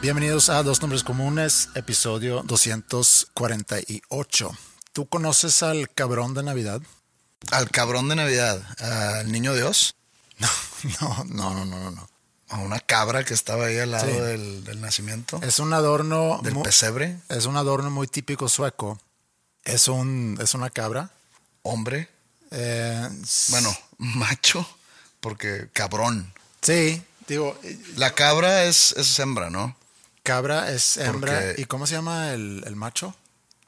Bienvenidos 0.00 0.48
a 0.48 0.62
Dos 0.62 0.80
Nombres 0.80 1.04
Comunes, 1.04 1.68
episodio 1.74 2.42
248. 2.44 4.50
¿Tú 4.92 5.06
conoces 5.08 5.62
al 5.62 5.90
cabrón 5.90 6.34
de 6.34 6.42
Navidad? 6.42 6.80
Al 7.50 7.70
cabrón 7.70 8.08
de 8.08 8.16
Navidad, 8.16 8.62
al 8.80 9.30
niño 9.30 9.54
Dios, 9.54 9.94
No, 11.00 11.24
no, 11.28 11.54
no, 11.54 11.64
no, 11.66 11.78
no. 11.78 11.90
no. 11.90 12.08
a 12.48 12.58
una 12.58 12.80
cabra 12.80 13.24
que 13.24 13.34
estaba 13.34 13.66
ahí 13.66 13.78
al 13.78 13.90
lado 13.90 14.10
Sí. 14.10 14.18
del, 14.20 14.64
del 14.64 14.80
nacimiento, 14.80 15.38
Es 15.42 15.58
un 15.58 15.72
adorno. 15.74 16.40
del 16.42 16.58
pesebre, 16.62 17.18
es 17.28 17.44
un 17.46 17.56
adorno 17.56 17.90
muy 17.90 18.06
típico 18.08 18.48
sueco. 18.48 18.98
Es 19.64 19.88
un, 19.88 20.38
es 20.40 20.54
una 20.54 20.70
cabra. 20.70 21.10
hombre, 21.62 22.08
Eh, 22.52 23.08
bueno, 23.50 23.76
macho, 23.98 24.66
porque 25.20 25.68
cabrón. 25.72 26.32
Sí, 26.62 27.00
digo, 27.28 27.56
eh, 27.62 27.78
La 27.96 28.12
cabra 28.14 28.64
es, 28.64 28.92
es 28.96 29.16
hembra, 29.20 29.50
¿no? 29.50 29.76
Cabra 30.22 30.70
es 30.70 30.96
hembra. 30.96 31.32
Porque- 31.40 31.62
¿Y 31.62 31.64
cómo 31.66 31.86
se 31.86 31.94
llama 31.94 32.32
el, 32.32 32.62
el 32.66 32.76
macho? 32.76 33.14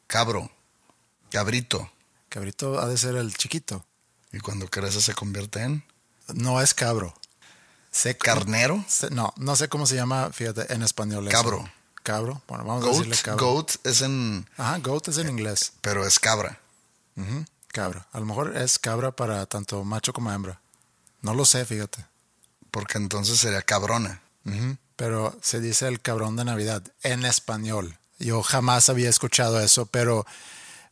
Cabro, 0.07 0.51
cabrito. 1.31 1.91
Cabrito 2.29 2.81
ha 2.81 2.87
de 2.87 2.97
ser 2.99 3.17
el 3.17 3.35
chiquito. 3.37 3.85
Y 4.33 4.39
cuando 4.41 4.69
crece 4.69 5.01
se 5.03 5.15
convierte 5.15 5.63
en 5.63 5.85
No 6.35 6.61
es 6.61 6.75
cabro. 6.75 7.15
Sé- 7.91 8.17
carnero, 8.17 8.83
sé- 8.89 9.11
no, 9.11 9.35
no 9.37 9.55
sé 9.57 9.69
cómo 9.69 9.87
se 9.87 9.95
llama, 9.97 10.31
fíjate, 10.33 10.73
en 10.73 10.83
español. 10.83 11.29
eso. 11.29 11.37
Cabro. 11.37 11.71
Cabro. 12.03 12.43
Bueno, 12.49 12.65
vamos 12.65 12.85
a 12.85 12.89
decirle 12.89 13.17
cabro. 13.19 13.47
goat 13.47 13.71
es 13.85 14.01
en, 14.01 14.49
Ajá, 14.57 14.79
goat 14.79 15.09
es 15.09 15.19
en 15.19 15.29
inglés. 15.29 15.73
pero 15.83 16.07
es 16.07 16.19
cabra. 16.19 16.59
Ujú, 17.17 17.45
Cabra. 17.69 18.07
A 18.13 18.19
lo 18.21 18.27
mejor 18.27 18.57
es 18.57 18.79
cabra 18.79 19.13
para 19.13 19.47
tanto 19.47 19.85
macho 19.85 20.13
como 20.13 20.33
hembra. 20.33 20.61
No 21.21 21.35
lo 21.35 21.45
sé, 21.45 21.65
fíjate. 21.65 22.05
Porque 22.71 22.99
entonces 22.99 23.39
sería 23.39 23.63
cabrona. 23.63 24.21
Ujú, 24.47 24.77
Pero 24.97 25.37
se 25.43 25.61
dice 25.61 25.89
el 25.89 26.01
cabrón 26.01 26.37
de 26.37 26.45
Navidad 26.45 26.83
en 27.03 27.25
español. 27.25 27.97
Yo 28.19 28.43
jamás 28.43 28.89
había 28.89 29.09
escuchado 29.11 29.61
eso, 29.61 29.87
pero, 29.87 30.27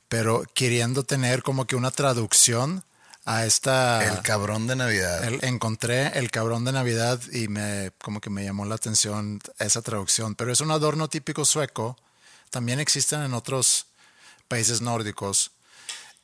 pero 0.08 0.42
queriendo 0.54 1.04
tener 1.04 1.42
como 1.42 1.66
que 1.66 1.76
una 1.76 1.90
traducción 1.90 2.82
a 3.24 3.44
esta... 3.44 4.02
El 4.04 4.22
cabrón 4.22 4.66
de 4.66 4.74
Navidad. 4.76 5.22
el- 5.24 5.44
encontré 5.44 6.18
el 6.18 6.30
cabrón 6.30 6.64
de 6.64 6.72
Navidad 6.72 7.20
y 7.32 7.48
me 7.48 7.92
como 8.02 8.20
que 8.20 8.30
me 8.30 8.44
llamó 8.44 8.64
la 8.64 8.74
atención 8.74 9.40
esa 9.58 9.82
traducción. 9.82 10.34
Pero 10.34 10.52
es 10.52 10.60
un 10.60 10.70
adorno 10.70 11.08
típico 11.08 11.44
sueco. 11.44 11.96
También 12.50 12.80
existen 12.80 13.22
en 13.22 13.34
otros 13.34 13.86
países 14.48 14.80
nórdicos. 14.80 15.52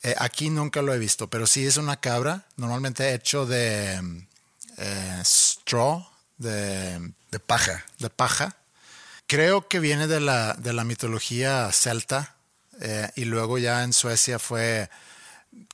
Eh, 0.03 0.15
aquí 0.19 0.51
nunca 0.51 0.83
lo 0.83 0.93
he 0.93 0.99
visto, 0.99 1.29
pero 1.29 1.47
sí 1.47 1.65
es 1.67 1.77
una 1.77 1.99
cabra, 2.01 2.47
normalmente 2.57 3.15
hecho 3.15 3.47
de 3.47 4.27
eh, 4.79 5.21
straw, 5.25 6.05
de, 6.39 7.13
de 7.31 7.39
paja. 7.39 7.85
de 7.99 8.11
paja. 8.11 8.57
Creo 9.27 9.69
que 9.69 9.81
viene 9.81 10.07
de 10.07 10.21
la, 10.21 10.55
de 10.55 10.73
la 10.73 10.85
mitología 10.85 11.71
celta 11.73 12.37
eh, 12.81 13.11
y 13.17 13.25
luego 13.25 13.59
ya 13.59 13.83
en 13.83 13.93
Suecia 13.93 14.39
fue 14.39 14.89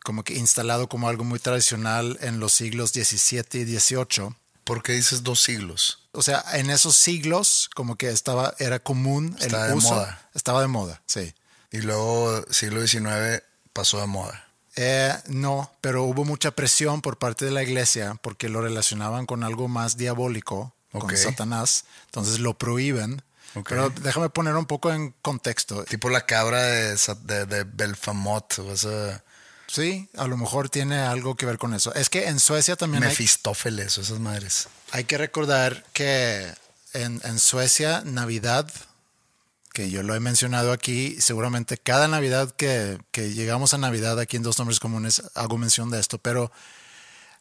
como 0.05 0.25
que 0.25 0.35
instalado 0.35 0.89
como 0.89 1.09
algo 1.09 1.25
muy 1.25 1.39
tradicional 1.39 2.19
en 2.21 2.41
los 2.41 2.53
siglos 2.53 2.91
XVII 2.91 3.63
y 3.63 3.79
XVIII. 3.79 4.35
¿Por 4.65 4.83
qué 4.83 4.93
dices 4.93 5.23
dos 5.23 5.43
siglos? 5.43 6.09
O 6.13 6.23
sea, 6.23 6.45
en 6.55 6.71
esos 6.71 6.97
siglos 6.97 7.69
como 7.75 7.97
que 7.97 8.11
estaba, 8.11 8.55
era 8.59 8.79
común 8.79 9.37
el 9.41 9.47
Estaba 9.47 9.67
de 9.67 9.75
moda. 9.75 10.29
Estaba 10.35 10.61
de 10.61 10.69
moda, 10.69 11.03
sí. 11.07 11.35
Y 11.71 11.79
luego 11.79 12.45
siglo 12.51 12.87
XIX 12.87 13.43
pasó 13.73 14.01
de 14.01 14.07
moda. 14.07 14.47
Eh, 14.77 15.15
no, 15.29 15.71
pero 15.81 16.05
hubo 16.05 16.25
mucha 16.25 16.51
presión 16.53 17.03
por 17.03 17.19
parte 17.19 17.45
de 17.45 17.51
la 17.51 17.63
iglesia 17.63 18.17
porque 18.23 18.49
lo 18.49 18.61
relacionaban 18.63 19.27
con 19.27 19.45
algo 19.45 19.69
más 19.69 19.97
diabólico, 19.97 20.75
Ok. 20.93 21.03
con 21.09 21.17
Satanás. 21.17 21.85
Entonces 22.07 22.39
lo 22.41 22.55
prohíben. 22.59 23.23
Ok. 23.55 23.69
Pero 23.69 23.91
déjame 23.91 24.31
poner 24.31 24.55
un 24.57 24.65
poco 24.67 24.91
en 24.93 25.15
contexto. 25.21 25.85
Tipo 25.85 26.09
la 26.09 26.25
cabra 26.25 26.63
de, 26.63 26.97
de, 27.25 27.47
de 27.47 27.65
Belfamot, 27.65 28.59
o 28.61 28.73
esa 28.73 29.23
Sí, 29.69 30.09
a 30.19 30.27
lo 30.27 30.37
mejor 30.37 30.69
tiene 30.69 30.99
algo 30.99 31.35
que 31.35 31.47
ver 31.47 31.57
con 31.57 31.73
eso. 31.73 31.95
Es 31.95 32.11
que 32.11 32.29
en 32.29 32.41
Suecia 32.41 32.77
también 32.77 33.03
hay, 33.05 33.09
Mefistófeles, 33.11 33.97
o 33.97 34.03
esas 34.03 34.19
madres. 34.19 34.69
hay 34.91 35.05
que 35.05 35.17
recordar 35.17 35.85
que 35.95 36.53
en, 36.93 37.23
en 37.25 37.39
Suecia 37.39 38.03
Navidad, 38.05 38.71
que 39.73 39.91
yo 39.91 40.03
lo 40.03 40.15
he 40.15 40.21
mencionado 40.21 40.73
aquí, 40.73 41.17
seguramente 41.21 41.79
cada 41.79 42.07
Navidad 42.09 42.51
que, 42.51 42.99
que 43.11 43.33
llegamos 43.33 43.73
a 43.75 43.79
Navidad 43.79 44.19
aquí 44.19 44.37
en 44.37 44.43
Dos 44.43 44.59
Nombres 44.59 44.81
Comunes 44.81 45.23
hago 45.35 45.57
mención 45.59 45.91
de 45.91 45.99
esto, 45.99 46.19
pero 46.19 46.53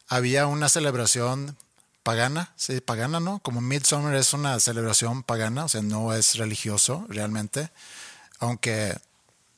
había 0.08 0.46
una 0.46 0.68
celebración 0.68 1.56
pagana, 2.02 2.52
sí, 2.56 2.80
pagana, 2.80 3.20
¿no? 3.20 3.38
Como 3.40 3.60
Midsummer 3.60 4.14
es 4.14 4.32
una 4.32 4.58
celebración 4.60 5.22
pagana, 5.22 5.66
o 5.66 5.68
sea, 5.68 5.82
no 5.82 6.12
es 6.14 6.36
religioso 6.36 7.06
realmente, 7.08 7.70
aunque 8.38 8.96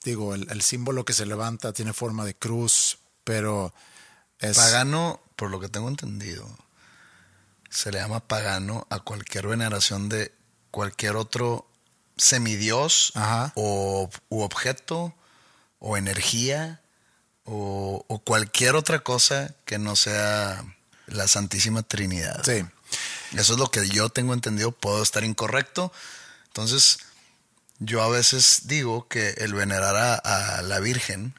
digo, 0.02 0.34
el, 0.34 0.50
el 0.50 0.62
símbolo 0.62 1.04
que 1.04 1.12
se 1.12 1.26
levanta 1.26 1.72
tiene 1.72 1.92
forma 1.92 2.24
de 2.24 2.34
cruz, 2.34 2.98
pero 3.22 3.72
es... 4.38 4.56
Pagano, 4.58 5.20
por 5.36 5.50
lo 5.50 5.60
que 5.60 5.68
tengo 5.68 5.88
entendido, 5.88 6.46
se 7.70 7.90
le 7.90 7.98
llama 7.98 8.20
pagano 8.20 8.86
a 8.90 9.00
cualquier 9.00 9.46
veneración 9.46 10.08
de 10.08 10.32
cualquier 10.70 11.16
otro 11.16 11.66
semidios 12.16 13.12
Ajá. 13.14 13.52
o 13.54 14.08
u 14.28 14.42
objeto 14.42 15.14
o 15.78 15.96
energía 15.96 16.80
o, 17.44 18.04
o 18.08 18.18
cualquier 18.20 18.74
otra 18.76 19.00
cosa 19.00 19.54
que 19.64 19.78
no 19.78 19.96
sea 19.96 20.64
la 21.06 21.28
Santísima 21.28 21.82
Trinidad. 21.82 22.42
Sí, 22.44 22.64
Eso 23.36 23.54
es 23.54 23.58
lo 23.58 23.70
que 23.70 23.86
yo 23.88 24.08
tengo 24.08 24.32
entendido. 24.32 24.72
Puedo 24.72 25.02
estar 25.02 25.24
incorrecto. 25.24 25.92
Entonces, 26.46 26.98
yo 27.80 28.02
a 28.02 28.08
veces 28.08 28.62
digo 28.64 29.08
que 29.08 29.30
el 29.38 29.52
venerar 29.52 29.96
a, 29.96 30.14
a 30.14 30.62
la 30.62 30.80
Virgen 30.80 31.34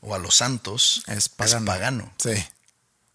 o 0.00 0.14
a 0.14 0.18
los 0.18 0.36
santos 0.36 1.02
es 1.08 1.28
pagano. 1.28 1.66
pagano. 1.66 2.14
Sí. 2.18 2.42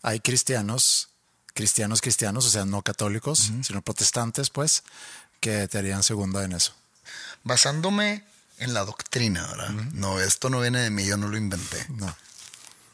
Hay 0.04 0.20
cristianos, 0.20 1.10
cristianos 1.54 2.02
cristianos, 2.02 2.46
o 2.46 2.50
sea, 2.50 2.66
no 2.66 2.82
católicos, 2.84 3.52
sino 3.64 3.82
protestantes, 3.82 4.50
pues, 4.50 4.84
que 5.40 5.68
te 5.68 5.78
harían 5.78 6.04
segunda 6.04 6.44
en 6.44 6.52
eso. 6.52 6.74
Basándome 7.44 8.24
en 8.58 8.74
la 8.74 8.86
doctrina, 8.86 9.48
¿verdad? 9.48 9.70
No, 9.94 10.20
esto 10.20 10.50
no 10.50 10.60
viene 10.62 10.80
de 10.80 10.90
mí, 10.90 11.06
yo 11.06 11.18
no 11.18 11.28
lo 11.28 11.38
inventé. 11.38 11.86
No. 11.90 12.16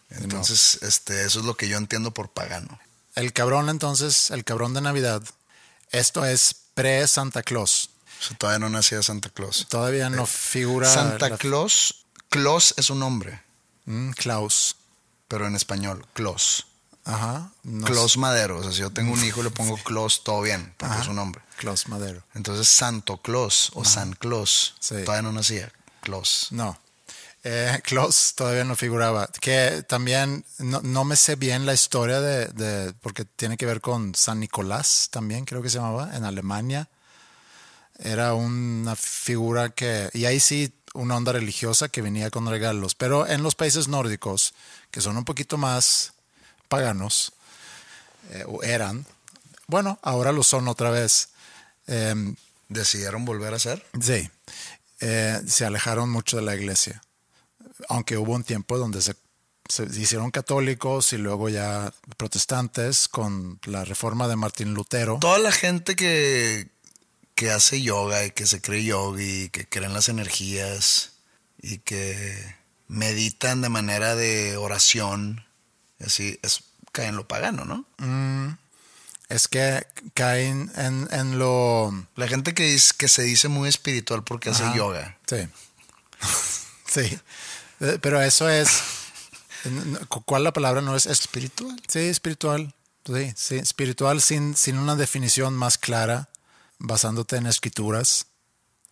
Entonces, 0.10 0.80
este, 0.84 1.26
eso 1.26 1.40
es 1.40 1.46
lo 1.46 1.58
que 1.58 1.68
yo 1.68 1.78
entiendo 1.78 2.12
por 2.12 2.30
pagano. 2.30 2.80
El 3.16 3.34
cabrón, 3.34 3.70
entonces, 3.70 4.30
el 4.32 4.44
cabrón 4.44 4.74
de 4.74 4.82
Navidad, 4.82 5.24
esto 5.92 6.26
es 6.26 6.56
pre-Santa 6.74 7.44
Claus. 7.44 7.90
O 8.20 8.24
sea, 8.24 8.38
todavía 8.38 8.60
no 8.60 8.70
nacía 8.70 9.02
Santa 9.04 9.30
Claus. 9.30 9.66
Todavía 9.70 10.10
no 10.10 10.26
figura. 10.26 10.92
Santa 10.94 11.30
la- 11.30 11.38
Claus, 11.38 12.06
Claus 12.30 12.74
es 12.78 12.90
un 12.90 13.00
nombre, 13.00 13.42
Mm, 13.86 14.12
Klaus. 14.12 14.76
pero 15.28 15.48
en 15.48 15.56
español, 15.56 16.06
Claus. 16.14 16.68
Ajá. 17.06 17.52
no 17.64 17.86
Claus 17.86 18.18
Madero. 18.18 18.58
O 18.60 18.64
sea, 18.64 18.72
si 18.72 18.80
yo 18.80 18.92
tengo 18.92 19.14
un 19.14 19.24
hijo 19.24 19.44
le 19.44 19.52
pongo 19.52 19.78
Claus, 19.78 20.24
todo 20.24 20.42
bien, 20.42 20.74
porque 20.78 20.94
Ajá. 20.94 21.04
es 21.04 21.08
un 21.08 21.16
nombre. 21.16 21.42
Klaus 21.58 21.88
Madero. 21.88 22.24
Entonces, 22.34 22.68
Santo 22.68 23.18
Claus 23.18 23.72
o 23.76 23.86
San 23.86 24.14
Claus, 24.14 24.76
Sí. 24.80 24.96
todavía 25.06 25.22
no 25.22 25.32
nacía. 25.32 25.72
Claus. 26.02 26.48
No. 26.52 26.78
Eh, 27.44 27.80
todavía 28.36 28.64
no 28.64 28.76
figuraba. 28.76 29.30
Que 29.40 29.84
también 29.88 30.44
no, 30.58 30.82
no 30.82 31.06
me 31.06 31.16
sé 31.16 31.36
bien 31.36 31.68
la 31.68 31.76
historia 31.76 32.20
de, 32.20 32.48
de, 32.48 32.94
porque 32.94 33.24
tiene 33.24 33.56
que 33.56 33.68
ver 33.68 33.82
con 33.82 34.16
San 34.16 34.40
Nicolás 34.40 35.10
también, 35.12 35.46
creo 35.46 35.62
que 35.62 35.70
se 35.70 35.78
llamaba, 35.78 36.16
en 36.16 36.24
Alemania. 36.26 36.90
Era 38.00 38.34
una 38.34 38.96
figura 38.96 39.70
que, 39.70 40.10
y 40.14 40.26
ahí 40.26 40.40
sí, 40.40 40.74
una 40.96 41.16
onda 41.16 41.34
religiosa 41.34 41.88
que 41.88 42.02
venía 42.02 42.32
con 42.32 42.48
regalos. 42.50 42.96
Pero 42.96 43.28
en 43.28 43.44
los 43.44 43.54
países 43.54 43.88
nórdicos, 43.88 44.54
que 44.90 45.00
son 45.02 45.16
un 45.16 45.24
poquito 45.24 45.58
más 45.58 46.14
paganos, 46.68 47.34
eh, 48.32 48.44
o 48.48 48.64
eran, 48.64 49.06
bueno, 49.68 50.00
ahora 50.02 50.32
lo 50.32 50.44
son 50.44 50.68
otra 50.68 50.90
vez. 50.90 51.30
Eh, 51.88 52.36
¿Decidieron 52.68 53.26
volver 53.26 53.54
a 53.54 53.60
ser? 53.60 53.86
Sí, 54.02 54.30
eh, 55.00 55.42
se 55.46 55.66
alejaron 55.66 56.10
mucho 56.10 56.38
de 56.38 56.44
la 56.44 56.56
iglesia, 56.56 57.02
aunque 57.90 58.18
hubo 58.18 58.34
un 58.34 58.44
tiempo 58.44 58.78
donde 58.78 59.02
se, 59.02 59.16
se, 59.70 59.84
hicieron 59.84 60.32
católicos 60.32 61.14
y 61.14 61.18
luego 61.18 61.50
ya 61.50 61.94
protestantes 62.18 63.08
con 63.08 63.60
la 63.66 63.86
reforma 63.86 64.28
de 64.28 64.36
Martín 64.36 64.74
Lutero. 64.74 65.20
Toda 65.20 65.38
la 65.38 65.52
gente 65.52 65.96
que, 65.96 66.70
que 67.36 67.52
hace 67.52 67.82
yoga 67.82 68.26
y 68.26 68.32
que 68.32 68.48
se 68.48 68.62
cree 68.62 68.84
yogi, 68.84 69.50
que 69.50 69.68
creen 69.68 69.94
las 69.94 70.10
energías 70.10 71.12
y 71.62 71.78
que 71.80 72.56
meditan 72.88 73.62
de 73.62 73.70
manera 73.70 74.16
de 74.16 74.58
oración, 74.58 75.45
así 76.06 76.40
es, 76.42 76.64
cae 76.92 77.08
en 77.08 77.18
lo 77.18 77.28
pagano, 77.28 77.66
¿no? 77.66 77.86
Mm, 77.98 78.58
es 79.30 79.48
que 79.48 79.86
caen 80.14 80.72
en, 80.76 81.08
en, 81.12 81.40
lo... 81.40 82.08
La 82.16 82.28
gente 82.28 82.54
que, 82.54 82.74
es, 82.74 82.94
que 82.94 83.08
se 83.08 83.24
dice 83.24 83.48
muy 83.48 83.68
espiritual 83.68 84.24
porque 84.24 84.50
Ajá, 84.50 84.70
hace 84.70 84.78
yoga. 84.78 85.18
Sí. 85.28 85.48
sí. 86.86 87.20
Pero 88.02 88.22
eso 88.22 88.50
es... 88.50 88.82
¿Cuál 90.26 90.44
la 90.44 90.54
palabra 90.54 90.82
no 90.82 90.96
es 90.96 91.08
espiritual? 91.08 91.82
Sí, 91.88 92.00
espiritual. 92.00 92.74
Sí, 93.06 93.34
sí, 93.36 93.56
espiritual 93.56 94.22
sin, 94.22 94.56
sin 94.56 94.78
una 94.78 94.96
definición 94.96 95.56
más 95.56 95.78
clara, 95.78 96.30
basándote 96.78 97.38
en 97.38 97.48
escrituras. 97.48 98.28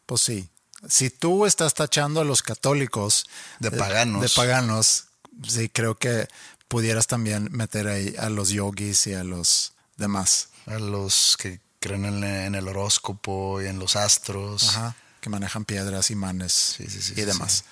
Pues 0.06 0.22
sí. 0.22 0.50
Si 0.88 1.10
tú 1.10 1.46
estás 1.46 1.74
tachando 1.76 2.22
a 2.22 2.26
los 2.26 2.42
católicos 2.42 3.28
de 3.60 3.72
paganos, 3.72 4.22
de, 4.22 4.28
de 4.28 4.34
paganos, 4.34 5.06
sí 5.48 5.70
creo 5.70 5.96
que 5.96 6.28
pudieras 6.74 7.06
también 7.06 7.50
meter 7.52 7.88
ahí 7.88 8.16
a 8.18 8.30
los 8.30 8.50
yogis 8.50 9.06
y 9.06 9.14
a 9.14 9.24
los 9.24 9.74
demás. 9.96 10.50
A 10.66 10.80
los 10.80 11.38
que 11.38 11.60
creen 11.80 12.04
en, 12.04 12.24
en 12.24 12.56
el 12.56 12.68
horóscopo 12.68 13.62
y 13.62 13.68
en 13.68 13.78
los 13.78 13.96
astros. 13.96 14.70
Ajá, 14.70 14.96
que 15.22 15.30
manejan 15.30 15.66
piedras, 15.66 16.10
imanes 16.10 16.52
sí, 16.52 16.88
sí, 16.90 17.00
sí, 17.00 17.14
y 17.16 17.26
demás. 17.26 17.66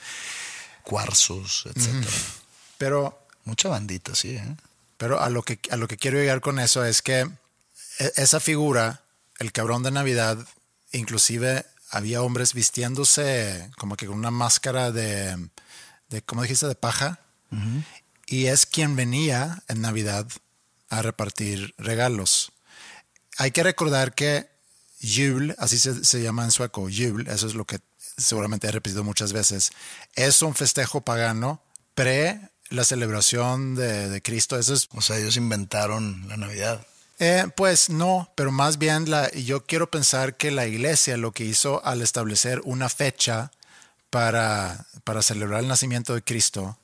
Cuarzos, 0.83 1.63
etcétera. 1.65 2.11
Mm. 2.11 2.31
Pero. 2.77 3.27
Mucha 3.43 3.69
bandita, 3.69 4.13
sí, 4.13 4.35
¿eh? 4.35 4.55
Pero 4.97 5.19
a 5.19 5.31
lo, 5.31 5.41
que, 5.41 5.59
a 5.71 5.77
lo 5.77 5.87
que 5.87 5.97
quiero 5.97 6.19
llegar 6.19 6.41
con 6.41 6.59
eso 6.59 6.85
es 6.85 7.01
que 7.01 7.27
esa 7.97 8.39
figura, 8.39 9.01
el 9.39 9.51
cabrón 9.51 9.81
de 9.81 9.89
Navidad, 9.89 10.37
inclusive 10.91 11.65
había 11.89 12.21
hombres 12.21 12.53
vistiéndose 12.53 13.71
como 13.79 13.97
que 13.97 14.05
con 14.05 14.15
una 14.15 14.29
máscara 14.29 14.91
de, 14.91 15.49
de 16.09 16.21
¿cómo 16.21 16.43
dijiste?, 16.43 16.67
de 16.67 16.75
paja. 16.75 17.19
Uh 17.49 17.55
-huh. 17.55 17.83
Y 18.31 18.47
es 18.47 18.65
quien 18.65 18.95
venía 18.95 19.61
en 19.67 19.81
Navidad 19.81 20.25
a 20.87 21.01
repartir 21.01 21.75
regalos. 21.77 22.53
Hay 23.37 23.51
que 23.51 23.61
recordar 23.61 24.15
que 24.15 24.47
Jul, 25.01 25.53
así 25.57 25.77
se, 25.77 26.05
se, 26.05 26.21
llama 26.21 26.45
en 26.45 26.51
sueco, 26.51 26.83
Jul, 26.83 27.27
eso 27.27 27.45
es 27.45 27.55
lo 27.55 27.65
que 27.65 27.79
seguramente 28.17 28.67
he 28.67 28.71
repetido 28.71 29.03
muchas 29.03 29.33
veces, 29.33 29.71
es 30.15 30.41
un 30.41 30.55
festejo 30.55 31.01
pagano 31.01 31.61
pre 31.93 32.39
la 32.69 32.85
celebración 32.85 33.75
de, 33.75 34.07
de 34.07 34.21
Cristo. 34.21 34.57
Eso 34.57 34.75
es, 34.75 34.87
o 34.93 35.01
sea, 35.01 35.17
ellos 35.17 35.35
inventaron 35.35 36.25
la 36.29 36.37
Navidad. 36.37 36.87
Eh, 37.19 37.47
pues 37.57 37.89
no, 37.89 38.31
pero 38.35 38.53
más 38.53 38.77
bien 38.77 39.09
la, 39.09 39.29
yo 39.31 39.65
quiero 39.65 39.91
pensar 39.91 40.37
que 40.37 40.51
la 40.51 40.67
iglesia 40.67 41.17
lo 41.17 41.33
que 41.33 41.43
hizo 41.43 41.85
al 41.85 42.01
establecer 42.01 42.61
una 42.63 42.87
fecha 42.87 43.51
para, 44.09 44.85
para 45.03 45.21
celebrar 45.21 45.59
el 45.59 45.67
nacimiento 45.67 46.13
de 46.15 46.23
Cristo. 46.23 46.77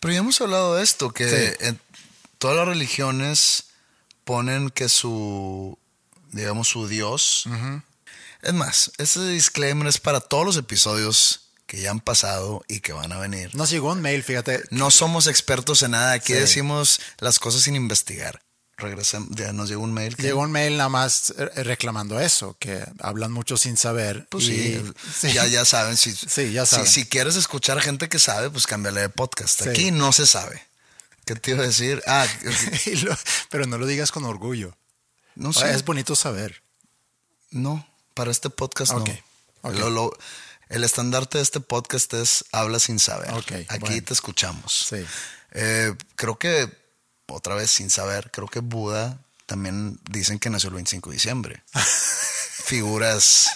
Pero 0.00 0.12
ya 0.12 0.20
hemos 0.20 0.40
hablado 0.40 0.76
de 0.76 0.82
esto, 0.82 1.10
que 1.10 1.28
sí. 1.28 1.66
en 1.66 1.80
todas 2.38 2.56
las 2.56 2.68
religiones 2.68 3.64
ponen 4.24 4.70
que 4.70 4.88
su, 4.88 5.78
digamos, 6.32 6.68
su 6.68 6.88
Dios. 6.88 7.44
Uh 7.46 7.50
-huh. 7.50 7.82
Es 8.42 8.54
más, 8.54 8.92
este 8.98 9.26
disclaimer 9.28 9.88
es 9.88 9.98
para 9.98 10.20
todos 10.20 10.44
los 10.44 10.56
episodios 10.56 11.48
que 11.66 11.80
ya 11.80 11.90
han 11.90 12.00
pasado 12.00 12.64
y 12.68 12.80
que 12.80 12.92
van 12.92 13.12
a 13.12 13.18
venir. 13.18 13.54
Nos 13.54 13.70
llegó 13.70 13.92
un 13.92 14.00
mail, 14.00 14.22
fíjate. 14.22 14.62
No 14.70 14.90
somos 14.90 15.26
expertos 15.26 15.82
en 15.82 15.90
nada, 15.90 16.12
aquí 16.12 16.32
sí. 16.32 16.38
decimos 16.38 17.00
las 17.18 17.38
cosas 17.38 17.62
sin 17.62 17.76
investigar. 17.76 18.40
Regresamos, 18.78 19.30
ya 19.32 19.52
nos 19.52 19.68
llegó 19.68 19.82
un 19.82 19.92
mail. 19.92 20.14
Que... 20.14 20.22
Llegó 20.22 20.40
un 20.40 20.52
mail 20.52 20.76
nada 20.76 20.88
más 20.88 21.34
reclamando 21.56 22.20
eso, 22.20 22.56
que 22.60 22.84
hablan 23.00 23.32
mucho 23.32 23.56
sin 23.56 23.76
saber. 23.76 24.26
Pues 24.30 24.44
y... 24.44 24.76
sí, 24.76 24.92
sí, 25.20 25.32
Ya, 25.32 25.46
ya 25.46 25.64
saben. 25.64 25.96
Si, 25.96 26.12
sí, 26.12 26.52
ya 26.52 26.64
saben. 26.64 26.86
Si, 26.86 27.00
si, 27.00 27.06
quieres 27.06 27.34
escuchar 27.36 27.78
a 27.78 27.80
gente 27.80 28.08
que 28.08 28.20
sabe, 28.20 28.50
pues 28.50 28.66
cámbiale 28.66 29.00
de 29.00 29.08
podcast. 29.08 29.62
Sí. 29.62 29.68
Aquí 29.68 29.90
no 29.90 30.12
se 30.12 30.26
sabe. 30.26 30.62
¿Qué 31.24 31.34
te 31.34 31.50
iba 31.50 31.62
a 31.62 31.66
decir? 31.66 32.02
Ah, 32.06 32.26
lo, 33.02 33.16
pero 33.50 33.66
no 33.66 33.78
lo 33.78 33.86
digas 33.86 34.12
con 34.12 34.24
orgullo. 34.24 34.76
No 35.34 35.52
sé. 35.52 35.70
Es 35.72 35.84
bonito 35.84 36.16
saber. 36.16 36.62
No, 37.50 37.86
para 38.14 38.30
este 38.30 38.48
podcast 38.48 38.92
okay. 38.92 39.22
no. 39.62 39.70
Okay. 39.70 39.80
Lo, 39.80 39.90
lo, 39.90 40.16
el 40.68 40.84
estandarte 40.84 41.38
de 41.38 41.44
este 41.44 41.60
podcast 41.60 42.14
es 42.14 42.44
habla 42.52 42.78
sin 42.78 42.98
saber. 42.98 43.32
Okay, 43.34 43.66
Aquí 43.68 43.80
bueno. 43.80 44.04
te 44.04 44.14
escuchamos. 44.14 44.86
Sí. 44.88 45.04
Eh, 45.52 45.94
creo 46.14 46.38
que, 46.38 46.70
otra 47.28 47.54
vez 47.54 47.70
sin 47.70 47.90
saber, 47.90 48.30
creo 48.30 48.48
que 48.48 48.60
Buda 48.60 49.20
también 49.46 49.98
dicen 50.10 50.38
que 50.38 50.50
nació 50.50 50.68
el 50.68 50.74
25 50.76 51.10
de 51.10 51.14
diciembre. 51.14 51.62
Figuras 52.64 53.50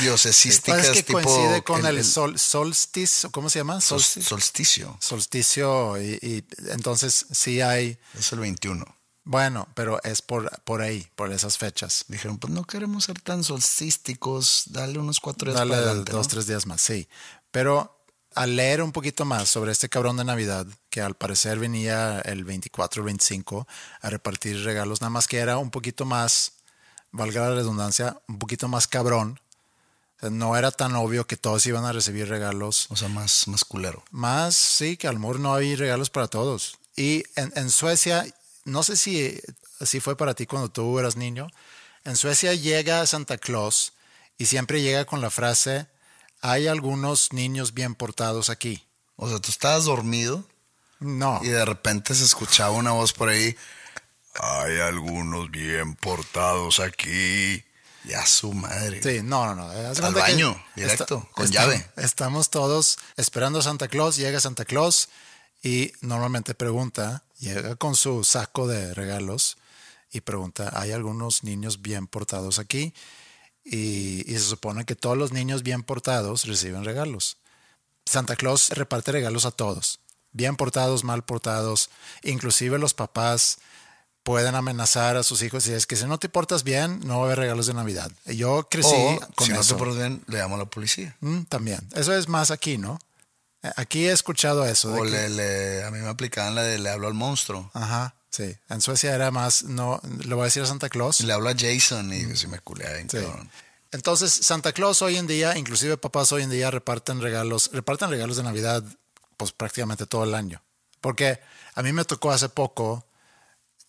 diosesísticas. 0.00 0.84
Es 0.84 0.90
que 0.90 1.02
tipo 1.02 1.20
coincide 1.20 1.62
con 1.62 1.84
el, 1.84 1.98
el 1.98 2.04
sol, 2.04 2.38
solsticio, 2.38 3.30
¿cómo 3.30 3.50
se 3.50 3.58
llama? 3.58 3.80
Solsticio. 3.80 4.28
Solsticio. 4.28 4.98
Solsticio, 5.00 6.02
y, 6.02 6.18
y, 6.22 6.44
entonces 6.70 7.26
sí 7.30 7.60
hay. 7.60 7.98
Es 8.18 8.32
el 8.32 8.40
21. 8.40 8.86
Bueno, 9.24 9.68
pero 9.74 10.00
es 10.04 10.22
por, 10.22 10.48
por 10.62 10.82
ahí, 10.82 11.08
por 11.16 11.32
esas 11.32 11.58
fechas. 11.58 12.04
Dijeron, 12.06 12.38
pues 12.38 12.52
no 12.52 12.64
queremos 12.64 13.04
ser 13.04 13.20
tan 13.20 13.42
solstísticos, 13.42 14.64
dale 14.66 15.00
unos 15.00 15.18
cuatro 15.18 15.50
días 15.50 15.58
dale 15.58 15.70
para 15.70 15.82
adelante, 15.82 16.12
dos, 16.12 16.26
¿no? 16.26 16.30
tres 16.30 16.46
días 16.46 16.66
más, 16.66 16.80
sí. 16.80 17.08
Pero 17.50 17.95
al 18.36 18.54
leer 18.54 18.82
un 18.82 18.92
poquito 18.92 19.24
más 19.24 19.48
sobre 19.48 19.72
este 19.72 19.88
cabrón 19.88 20.18
de 20.18 20.24
Navidad, 20.24 20.66
que 20.90 21.00
al 21.00 21.14
parecer 21.14 21.58
venía 21.58 22.20
el 22.20 22.44
24 22.44 23.02
o 23.02 23.04
25 23.06 23.66
a 24.02 24.10
repartir 24.10 24.62
regalos, 24.62 25.00
nada 25.00 25.10
más 25.10 25.26
que 25.26 25.38
era 25.38 25.58
un 25.58 25.70
poquito 25.70 26.04
más, 26.04 26.52
valga 27.10 27.48
la 27.48 27.54
redundancia, 27.54 28.20
un 28.28 28.38
poquito 28.38 28.68
más 28.68 28.86
cabrón. 28.86 29.40
O 30.18 30.20
sea, 30.20 30.30
no 30.30 30.56
era 30.56 30.70
tan 30.70 30.94
obvio 30.96 31.26
que 31.26 31.36
todos 31.36 31.66
iban 31.66 31.84
a 31.86 31.92
recibir 31.92 32.28
regalos. 32.28 32.86
O 32.90 32.96
sea, 32.96 33.08
más, 33.08 33.48
más 33.48 33.64
culero. 33.64 34.04
Más, 34.10 34.54
sí, 34.54 34.96
que 34.96 35.08
al 35.08 35.18
mejor 35.18 35.40
no 35.40 35.54
hay 35.54 35.74
regalos 35.74 36.10
para 36.10 36.28
todos. 36.28 36.78
Y 36.94 37.24
en, 37.36 37.52
en 37.56 37.70
Suecia 37.70 38.24
no 38.66 38.82
sé 38.82 38.96
si 38.96 39.40
así 39.80 40.00
fue 40.00 40.16
para 40.16 40.34
ti 40.34 40.44
cuando 40.44 40.68
tú 40.68 40.98
eras 40.98 41.16
niño. 41.16 41.48
En 42.04 42.16
Suecia 42.16 42.52
llega 42.52 43.06
Santa 43.06 43.38
Claus 43.38 43.94
y 44.36 44.46
siempre 44.46 44.82
llega 44.82 45.06
con 45.06 45.20
la 45.20 45.30
frase, 45.30 45.86
hay 46.40 46.66
algunos 46.66 47.32
niños 47.32 47.74
bien 47.74 47.94
portados 47.94 48.50
aquí. 48.50 48.84
O 49.16 49.28
sea, 49.28 49.38
tú 49.38 49.50
estabas 49.50 49.84
dormido. 49.84 50.44
No. 51.00 51.40
Y 51.42 51.48
de 51.48 51.64
repente 51.64 52.14
se 52.14 52.24
escuchaba 52.24 52.70
una 52.70 52.92
voz 52.92 53.12
por 53.12 53.28
ahí, 53.28 53.54
hay 54.40 54.78
algunos 54.80 55.50
bien 55.50 55.94
portados 55.94 56.80
aquí. 56.80 57.62
Ya 58.04 58.24
su 58.24 58.52
madre. 58.52 59.02
Sí, 59.02 59.20
no, 59.22 59.46
no, 59.46 59.54
no. 59.56 59.68
Al 59.68 60.14
baño, 60.14 60.62
directo, 60.76 61.18
está, 61.18 61.32
con 61.32 61.44
está, 61.44 61.60
llave. 61.60 61.90
Estamos 61.96 62.50
todos 62.50 62.98
esperando 63.16 63.58
a 63.58 63.62
Santa 63.62 63.88
Claus, 63.88 64.16
llega 64.16 64.38
Santa 64.38 64.64
Claus 64.64 65.08
y 65.62 65.92
normalmente 66.02 66.54
pregunta, 66.54 67.24
llega 67.40 67.74
con 67.74 67.96
su 67.96 68.22
saco 68.22 68.68
de 68.68 68.94
regalos 68.94 69.58
y 70.12 70.20
pregunta, 70.20 70.70
¿hay 70.74 70.92
algunos 70.92 71.42
niños 71.42 71.82
bien 71.82 72.06
portados 72.06 72.60
aquí? 72.60 72.94
Y, 73.68 74.22
y, 74.30 74.34
se 74.34 74.44
supone 74.44 74.84
que 74.84 74.94
todos 74.94 75.18
los 75.18 75.32
niños 75.32 75.64
bien 75.64 75.82
portados 75.82 76.44
reciben 76.44 76.84
regalos. 76.84 77.38
Santa 78.04 78.36
Claus 78.36 78.70
reparte 78.70 79.10
regalos 79.10 79.44
a 79.44 79.50
todos, 79.50 79.98
bien 80.30 80.54
portados, 80.54 81.02
mal 81.02 81.24
portados, 81.24 81.90
inclusive 82.22 82.78
los 82.78 82.94
papás 82.94 83.58
pueden 84.26 84.56
amenazar 84.56 85.16
a 85.16 85.22
sus 85.22 85.42
hijos 85.42 85.68
y 85.68 85.72
es 85.72 85.86
que 85.86 85.94
si 85.94 86.04
no 86.04 86.18
te 86.18 86.28
portas 86.28 86.64
bien, 86.64 86.98
no 87.04 87.18
va 87.18 87.22
a 87.22 87.26
haber 87.26 87.38
regalos 87.38 87.66
de 87.66 87.74
Navidad. 87.74 88.10
Yo 88.24 88.68
crecí 88.68 88.88
o, 88.92 89.20
con 89.36 89.46
si 89.46 89.52
eso. 89.52 89.60
no 89.60 89.66
te 89.66 89.74
portas 89.74 89.96
bien, 89.96 90.24
le 90.26 90.38
llamo 90.38 90.56
a 90.56 90.58
la 90.58 90.64
policía. 90.64 91.16
Mm, 91.20 91.42
también. 91.42 91.78
Eso 91.94 92.12
es 92.12 92.28
más 92.28 92.50
aquí, 92.50 92.76
¿no? 92.76 92.98
Aquí 93.76 94.06
he 94.06 94.12
escuchado 94.12 94.66
eso. 94.66 94.92
O 94.92 95.04
de 95.04 95.10
le, 95.10 95.16
que... 95.16 95.28
le, 95.28 95.84
a 95.84 95.92
mí 95.92 95.98
me 95.98 96.08
aplicaban 96.08 96.56
la 96.56 96.62
de 96.62 96.78
le 96.80 96.90
hablo 96.90 97.06
al 97.06 97.14
monstruo. 97.14 97.70
Ajá, 97.72 98.16
sí. 98.36 98.56
En 98.68 98.80
Suecia 98.80 99.14
era 99.14 99.30
más, 99.30 99.64
no, 99.64 100.00
le 100.24 100.34
voy 100.34 100.42
a 100.42 100.44
decir 100.44 100.62
a 100.62 100.66
Santa 100.66 100.88
Claus. 100.88 101.20
Le 101.20 101.32
hablo 101.32 101.48
a 101.48 101.54
Jason 101.56 102.12
y 102.12 102.36
si 102.36 102.46
me 102.46 102.58
culea 102.60 102.90
sí. 103.08 103.18
Entonces, 103.92 104.32
Santa 104.32 104.72
Claus 104.72 105.00
hoy 105.00 105.16
en 105.16 105.26
día, 105.26 105.56
inclusive 105.56 105.96
papás 105.96 106.32
hoy 106.32 106.42
en 106.42 106.50
día 106.50 106.70
reparten 106.70 107.20
regalos, 107.20 107.70
reparten 107.72 108.10
regalos 108.10 108.36
de 108.36 108.42
Navidad 108.42 108.84
pues 109.36 109.52
prácticamente 109.52 110.06
todo 110.06 110.24
el 110.24 110.34
año. 110.34 110.62
Porque 111.00 111.40
a 111.74 111.82
mí 111.82 111.92
me 111.92 112.04
tocó 112.04 112.30
hace 112.30 112.48
poco, 112.48 113.06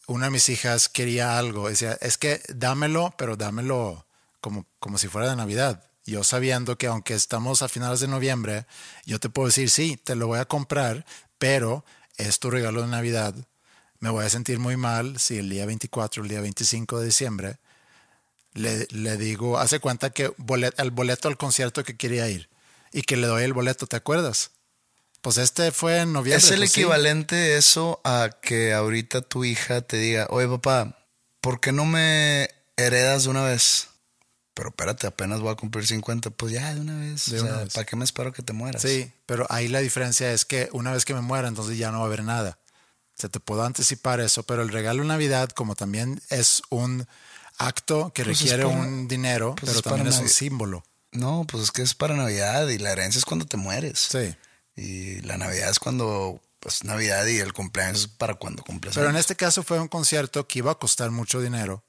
una 0.07 0.25
de 0.25 0.31
mis 0.31 0.49
hijas 0.49 0.87
quería 0.87 1.37
algo, 1.37 1.67
decía, 1.67 1.97
es 1.99 2.17
que 2.17 2.41
dámelo, 2.47 3.13
pero 3.17 3.35
dámelo 3.35 4.05
como, 4.39 4.65
como 4.79 4.97
si 4.97 5.07
fuera 5.07 5.29
de 5.29 5.35
Navidad. 5.35 5.83
Yo 6.05 6.23
sabiendo 6.23 6.77
que 6.77 6.87
aunque 6.87 7.13
estamos 7.13 7.61
a 7.61 7.67
finales 7.67 7.99
de 7.99 8.07
noviembre, 8.07 8.65
yo 9.05 9.19
te 9.19 9.29
puedo 9.29 9.47
decir, 9.47 9.69
sí, 9.69 9.97
te 9.97 10.15
lo 10.15 10.27
voy 10.27 10.39
a 10.39 10.45
comprar, 10.45 11.05
pero 11.37 11.83
es 12.15 12.39
tu 12.39 12.49
regalo 12.49 12.81
de 12.81 12.87
Navidad. 12.87 13.35
Me 13.99 14.09
voy 14.09 14.25
a 14.25 14.29
sentir 14.29 14.59
muy 14.59 14.77
mal 14.77 15.19
si 15.19 15.37
el 15.37 15.49
día 15.49 15.65
24, 15.65 16.23
el 16.23 16.29
día 16.29 16.41
25 16.41 16.99
de 16.99 17.05
diciembre, 17.05 17.57
le, 18.53 18.87
le 18.91 19.17
digo, 19.17 19.59
hace 19.59 19.79
cuenta 19.79 20.09
que 20.09 20.33
el 20.77 20.91
boleto 20.91 21.27
al 21.27 21.37
concierto 21.37 21.83
que 21.83 21.97
quería 21.97 22.29
ir 22.29 22.49
y 22.91 23.01
que 23.01 23.17
le 23.17 23.27
doy 23.27 23.43
el 23.43 23.53
boleto, 23.53 23.87
¿te 23.87 23.95
acuerdas? 23.95 24.51
Pues 25.21 25.37
este 25.37 25.71
fue 25.71 25.99
en 25.99 26.13
noviembre. 26.13 26.37
Es 26.37 26.51
el 26.51 26.59
pues 26.59 26.71
sí. 26.71 26.81
equivalente 26.81 27.57
eso 27.57 28.01
a 28.03 28.29
que 28.41 28.73
ahorita 28.73 29.21
tu 29.21 29.43
hija 29.43 29.81
te 29.81 29.97
diga, 29.97 30.27
oye 30.29 30.47
papá, 30.47 31.05
¿por 31.41 31.59
qué 31.59 31.71
no 31.71 31.85
me 31.85 32.49
heredas 32.77 33.23
de 33.23 33.29
una 33.29 33.43
vez? 33.43 33.89
Pero 34.53 34.69
espérate, 34.69 35.05
apenas 35.05 35.39
voy 35.39 35.51
a 35.51 35.55
cumplir 35.55 35.85
50, 35.85 36.31
pues 36.31 36.53
ya 36.53 36.73
de 36.73 36.81
una 36.81 36.97
vez. 36.97 37.29
De 37.29 37.39
o 37.39 37.43
una 37.43 37.51
sea, 37.53 37.63
vez. 37.63 37.73
¿para 37.73 37.85
qué 37.85 37.95
me 37.95 38.05
espero 38.05 38.31
que 38.33 38.41
te 38.41 38.53
mueras? 38.53 38.81
Sí, 38.81 39.11
pero 39.25 39.45
ahí 39.49 39.67
la 39.67 39.81
diferencia 39.81 40.31
es 40.31 40.45
que 40.45 40.69
una 40.71 40.91
vez 40.93 41.05
que 41.05 41.13
me 41.13 41.21
muera, 41.21 41.47
entonces 41.47 41.77
ya 41.77 41.91
no 41.91 41.99
va 41.99 42.05
a 42.05 42.07
haber 42.07 42.23
nada. 42.23 42.57
Se 43.17 43.29
te 43.29 43.39
puedo 43.39 43.63
anticipar 43.63 44.19
eso, 44.19 44.43
pero 44.43 44.61
el 44.61 44.69
regalo 44.69 45.01
de 45.01 45.07
Navidad, 45.07 45.49
como 45.49 45.75
también 45.75 46.21
es 46.29 46.61
un 46.69 47.07
acto 47.57 48.11
que 48.13 48.23
Pues 48.23 48.37
es 48.41 48.43
requiere 48.51 48.63
para- 48.65 48.77
un 48.77 49.07
dinero, 49.07 49.55
pues 49.55 49.71
pero 49.71 49.81
también 49.81 50.07
es 50.07 50.19
un 50.19 50.29
símbolo. 50.29 50.83
No, 51.11 51.45
pues 51.49 51.63
es 51.63 51.71
que 51.71 51.81
es 51.81 51.95
para 51.95 52.15
Navidad 52.15 52.67
y 52.67 52.77
la 52.77 52.91
herencia 52.91 53.17
es 53.17 53.25
cuando 53.25 53.45
te 53.45 53.57
mueres. 53.57 53.97
Sí. 54.11 54.35
Y 54.75 55.21
la 55.21 55.37
Navidad 55.37 55.69
es 55.71 55.79
cuando, 55.79 56.39
pues 56.59 56.83
Navidad 56.83 57.25
y 57.25 57.37
el 57.39 57.53
cumpleaños 57.53 58.01
es 58.01 58.07
para 58.07 58.35
cuando 58.35 58.61
cumples. 58.63 58.93
Pero 58.93 59.09
en 59.09 59.15
este 59.15 59.35
caso 59.35 59.63
fue 59.63 59.79
un 59.79 59.87
concierto 59.87 60.45
que 60.47 60.59
iba 60.59 60.71
a 60.71 60.75
costar 60.75 61.09
mucho 61.09 61.41
dinero. 61.41 61.83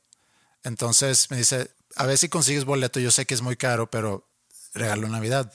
Entonces 0.65 1.31
me 1.31 1.37
dice, 1.37 1.71
a 1.97 2.07
ver 2.07 2.17
si 2.17 2.29
consigues 2.29 2.65
boleto, 2.65 3.01
yo 3.01 3.11
sé 3.11 3.27
que 3.27 3.35
es 3.35 3.43
muy 3.43 3.57
caro, 3.57 3.91
pero 3.91 4.27
regalo 4.73 5.09
Navidad. 5.09 5.53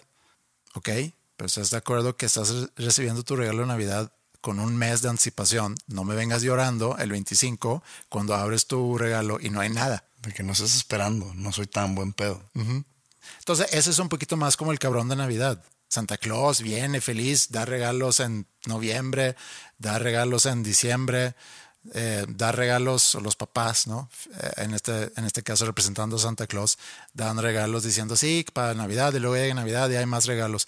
¿Ok? 0.75 0.89
Pero 1.37 1.47
estás 1.47 1.71
de 1.71 1.77
acuerdo 1.77 2.15
que 2.15 2.25
estás 2.27 2.49
re- 2.49 2.67
recibiendo 2.77 3.23
tu 3.23 3.35
regalo 3.35 3.61
de 3.61 3.67
Navidad 3.67 4.11
con 4.43 4.59
un 4.59 4.75
mes 4.75 5.01
de 5.01 5.07
anticipación. 5.07 5.75
No 5.87 6.03
me 6.03 6.15
vengas 6.15 6.41
llorando 6.41 6.97
el 6.97 7.09
25 7.09 7.81
cuando 8.09 8.35
abres 8.35 8.67
tu 8.67 8.97
regalo 8.97 9.39
y 9.39 9.49
no 9.49 9.61
hay 9.61 9.69
nada. 9.69 10.03
De 10.21 10.33
que 10.33 10.43
no 10.43 10.51
estés 10.51 10.75
esperando, 10.75 11.33
no 11.33 11.53
soy 11.53 11.65
tan 11.65 11.95
buen 11.95 12.11
pedo. 12.11 12.43
Entonces, 13.39 13.67
ese 13.71 13.89
es 13.91 13.99
un 13.99 14.09
poquito 14.09 14.35
más 14.35 14.57
como 14.57 14.73
el 14.73 14.79
cabrón 14.79 15.07
de 15.07 15.15
Navidad. 15.15 15.63
Santa 15.87 16.17
Claus 16.17 16.61
viene 16.61 16.99
feliz, 16.99 17.51
da 17.51 17.63
regalos 17.63 18.19
en 18.19 18.45
noviembre, 18.65 19.37
da 19.77 19.97
regalos 19.97 20.45
en 20.45 20.61
diciembre, 20.61 21.35
eh, 21.93 22.25
da 22.27 22.51
regalos, 22.51 23.15
los 23.15 23.37
papás, 23.37 23.87
¿no? 23.87 24.09
Eh, 24.41 24.51
en, 24.57 24.73
este, 24.73 25.09
en 25.15 25.23
este 25.23 25.41
caso 25.41 25.65
representando 25.65 26.17
a 26.17 26.19
Santa 26.19 26.47
Claus, 26.47 26.77
dan 27.13 27.37
regalos 27.37 27.83
diciendo, 27.83 28.17
sí, 28.17 28.45
para 28.51 28.73
Navidad, 28.73 29.13
y 29.13 29.19
luego 29.19 29.37
llega 29.37 29.53
Navidad 29.53 29.89
y 29.89 29.95
hay 29.95 30.05
más 30.05 30.25
regalos. 30.25 30.67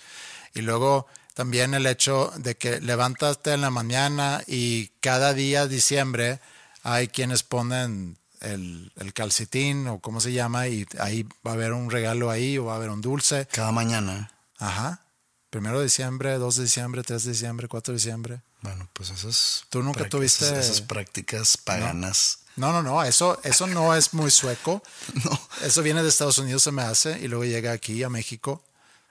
Y 0.54 0.62
luego 0.62 1.08
también 1.36 1.76
el 1.76 1.86
hecho 1.86 2.34
de 2.38 2.56
que 2.58 2.82
levántate 2.82 3.54
en 3.54 3.62
la 3.62 3.70
mañana 3.70 4.42
y 4.48 4.88
cada 5.02 5.34
día 5.36 5.68
diciembre 5.68 6.40
hay 6.82 7.10
quienes 7.10 7.44
ponen 7.44 8.18
el, 8.42 8.92
el 8.96 9.14
calcetín 9.14 9.88
o 9.88 10.00
cómo 10.00 10.20
se 10.22 10.32
llama 10.34 10.68
y 10.68 10.86
ahí 11.00 11.24
va 11.46 11.52
a 11.52 11.54
haber 11.54 11.74
un 11.74 11.92
regalo 11.92 12.32
ahí 12.32 12.58
o 12.58 12.66
va 12.66 12.74
a 12.74 12.76
haber 12.78 12.90
un 12.90 13.02
dulce. 13.02 13.48
Cada 13.52 13.72
mañana. 13.72 14.32
Ajá. 14.58 15.02
Primero 15.50 15.78
de 15.80 15.86
diciembre, 15.86 16.38
2 16.38 16.56
de 16.56 16.64
diciembre, 16.64 17.04
3 17.04 17.24
de 17.24 17.32
diciembre, 17.32 17.68
4 17.68 17.94
de 17.94 17.98
diciembre. 17.98 18.42
Bueno, 18.62 18.90
pues 18.94 19.10
esas. 19.12 19.66
¿Tú 19.70 19.84
nunca 19.84 20.08
tuviste- 20.10 20.58
Esas, 20.58 20.82
prácticas 20.82 21.56
paganas. 21.58 22.40
No, 22.56 22.72
no, 22.72 22.82
no, 22.82 23.04
eso, 23.04 23.40
eso 23.44 23.68
no 23.68 23.94
es 23.96 24.14
muy 24.14 24.32
sueco. 24.32 24.82
No. 25.26 25.40
Eso 25.64 25.82
viene 25.82 26.02
de 26.04 26.10
Estados 26.10 26.38
Unidos, 26.38 26.64
se 26.64 26.72
me 26.72 26.82
hace, 26.82 27.20
y 27.20 27.28
luego 27.28 27.46
llega 27.46 27.72
aquí 27.74 28.02
a 28.04 28.10
México. 28.10 28.64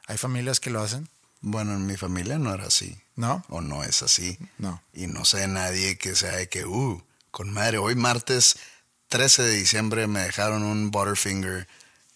Hay 0.06 0.16
familias 0.18 0.60
que 0.60 0.70
lo 0.70 0.82
hacen, 0.82 1.08
Bueno, 1.46 1.74
en 1.74 1.86
mi 1.86 1.96
familia 1.96 2.38
no 2.38 2.52
era 2.52 2.66
así. 2.66 2.96
¿no? 3.16 3.44
O 3.48 3.60
no 3.60 3.84
es 3.84 4.02
así. 4.02 4.38
No. 4.58 4.82
Y 4.92 5.06
no 5.06 5.24
sé 5.24 5.46
nadie 5.48 5.98
que 5.98 6.14
sea 6.14 6.36
de 6.36 6.48
que, 6.48 6.64
uh, 6.64 7.02
con 7.30 7.52
madre, 7.52 7.78
hoy 7.78 7.94
martes 7.94 8.56
13 9.08 9.42
de 9.42 9.54
diciembre 9.54 10.06
me 10.06 10.20
dejaron 10.20 10.62
un 10.62 10.90
Butterfinger 10.90 11.68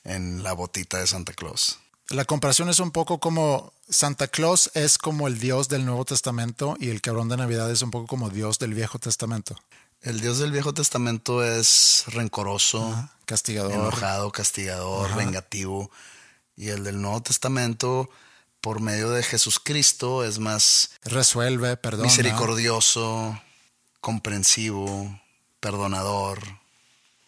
en 0.05 0.43
la 0.43 0.53
botita 0.53 0.99
de 0.99 1.07
Santa 1.07 1.33
Claus. 1.33 1.79
La 2.09 2.25
comparación 2.25 2.69
es 2.71 2.81
un 2.81 2.91
poco 2.91 3.21
como 3.21 3.73
Santa 3.89 4.29
Claus 4.29 4.71
es 4.75 4.97
como 4.97 5.29
el 5.29 5.39
Dios 5.39 5.69
del 5.69 5.85
Nuevo 5.85 6.05
Testamento 6.05 6.77
y 6.81 6.89
el 6.89 7.03
cabrón 7.03 7.29
de 7.29 7.37
Navidad 7.37 7.71
es 7.71 7.83
un 7.83 7.91
poco 7.91 8.07
como 8.07 8.31
Dios 8.31 8.59
del 8.59 8.75
Viejo 8.75 8.99
Testamento. 8.99 9.57
El 10.01 10.21
Dios 10.21 10.39
del 10.39 10.53
Viejo 10.53 10.73
Testamento 10.73 11.45
es 11.45 12.05
rencoroso, 12.07 13.11
Castigador. 13.27 13.73
enojado, 13.73 14.31
castigador, 14.33 15.15
vengativo. 15.17 15.91
Y 16.57 16.69
el 16.69 16.83
del 16.85 17.01
Nuevo 17.03 17.21
Testamento, 17.23 18.09
por 18.61 18.81
medio 18.81 19.11
de 19.11 19.23
Jesucristo, 19.23 20.25
es 20.25 20.39
más 20.39 20.91
Resuelve, 21.05 21.77
perdona. 21.77 22.05
misericordioso, 22.05 23.41
comprensivo, 24.01 25.21
perdonador, 25.61 26.41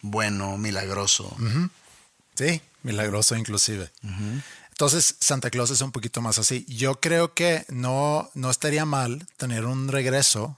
bueno, 0.01 0.57
milagroso. 0.57 1.35
Sí, 2.35 2.61
milagroso 2.83 3.35
inclusive. 3.35 3.91
Entonces, 4.69 5.15
Santa 5.19 5.49
Claus 5.51 5.69
es 5.69 5.81
un 5.81 5.91
poquito 5.91 6.21
más 6.21 6.39
así. 6.39 6.65
Yo 6.67 6.99
creo 6.99 7.33
que 7.33 7.65
no, 7.69 8.29
no 8.33 8.49
estaría 8.49 8.85
mal 8.85 9.27
tener 9.37 9.65
un 9.65 9.87
regreso 9.89 10.57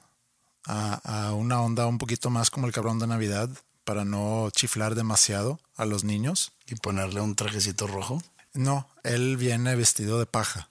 a, 0.66 1.28
a 1.28 1.34
una 1.34 1.62
onda 1.62 1.88
un 1.88 1.98
poquito 1.98 2.30
más 2.30 2.50
como 2.50 2.68
el 2.68 2.74
cabrón 2.74 3.00
de 3.00 3.08
Navidad 3.08 3.50
para 3.84 4.06
no 4.06 4.50
chiflar 4.52 4.96
demasiado 4.96 5.60
a 5.76 5.86
los 5.86 6.06
niños. 6.06 6.54
Y 6.68 6.76
ponerle 6.76 7.20
un 7.20 7.36
trajecito 7.36 7.86
rojo. 7.88 8.24
No, 8.54 8.88
él 9.04 9.38
viene 9.38 9.76
vestido 9.76 10.20
de 10.20 10.26
paja. 10.26 10.70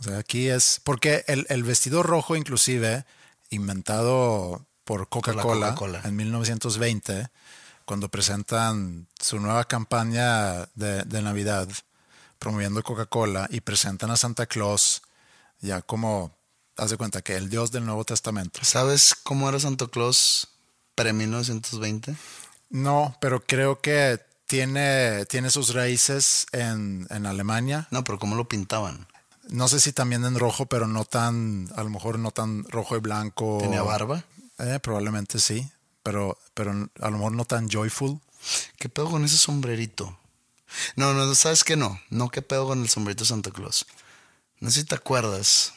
O 0.00 0.02
sea, 0.02 0.18
aquí 0.18 0.48
es 0.48 0.80
porque 0.84 1.24
el, 1.28 1.46
el 1.48 1.62
vestido 1.62 2.02
rojo 2.02 2.36
inclusive, 2.36 3.04
inventado 3.50 4.66
por 4.84 5.08
Coca-Cola 5.08 6.02
en 6.04 6.16
1920, 6.16 7.28
cuando 7.84 8.08
presentan 8.08 9.06
su 9.20 9.38
nueva 9.38 9.64
campaña 9.64 10.66
de, 10.74 11.04
de 11.04 11.22
Navidad, 11.22 11.68
promoviendo 12.38 12.82
Coca-Cola 12.82 13.48
y 13.50 13.60
presentan 13.60 14.10
a 14.10 14.16
Santa 14.16 14.46
Claus 14.46 15.02
ya 15.60 15.80
como, 15.80 16.36
haz 16.76 16.90
de 16.90 16.96
cuenta 16.96 17.22
que 17.22 17.36
el 17.36 17.48
Dios 17.48 17.70
del 17.70 17.86
Nuevo 17.86 18.04
Testamento. 18.04 18.60
¿Sabes 18.62 19.14
cómo 19.14 19.48
era 19.48 19.60
Santa 19.60 19.86
Claus 19.86 20.48
pre-1920? 20.96 22.16
No, 22.70 23.16
pero 23.20 23.44
creo 23.44 23.80
que 23.80 24.20
tiene, 24.52 25.24
tiene 25.24 25.48
sus 25.48 25.72
raíces 25.72 26.46
en, 26.52 27.06
en 27.08 27.24
Alemania. 27.24 27.88
No, 27.90 28.04
pero 28.04 28.18
¿cómo 28.18 28.36
lo 28.36 28.48
pintaban? 28.48 29.08
No 29.48 29.66
sé 29.66 29.80
si 29.80 29.94
también 29.94 30.26
en 30.26 30.38
rojo, 30.38 30.66
pero 30.66 30.86
no 30.86 31.06
tan, 31.06 31.70
a 31.74 31.82
lo 31.82 31.88
mejor 31.88 32.18
no 32.18 32.32
tan 32.32 32.64
rojo 32.64 32.94
y 32.94 33.00
blanco. 33.00 33.56
¿Tenía 33.62 33.80
barba? 33.80 34.24
Eh, 34.58 34.78
probablemente 34.82 35.38
sí, 35.38 35.70
pero, 36.02 36.36
pero 36.52 36.72
a 37.00 37.10
lo 37.10 37.16
mejor 37.16 37.32
no 37.32 37.46
tan 37.46 37.70
joyful. 37.70 38.20
¿Qué 38.76 38.90
pedo 38.90 39.08
con 39.08 39.24
ese 39.24 39.38
sombrerito? 39.38 40.18
No, 40.96 41.14
no, 41.14 41.34
¿sabes 41.34 41.64
qué 41.64 41.76
no? 41.76 41.98
No, 42.10 42.28
¿qué 42.28 42.42
pedo 42.42 42.66
con 42.66 42.82
el 42.82 42.90
sombrerito 42.90 43.24
de 43.24 43.28
Santa 43.28 43.52
Claus? 43.52 43.86
No 44.60 44.70
sé 44.70 44.80
si 44.80 44.86
te 44.86 44.96
acuerdas. 44.96 45.72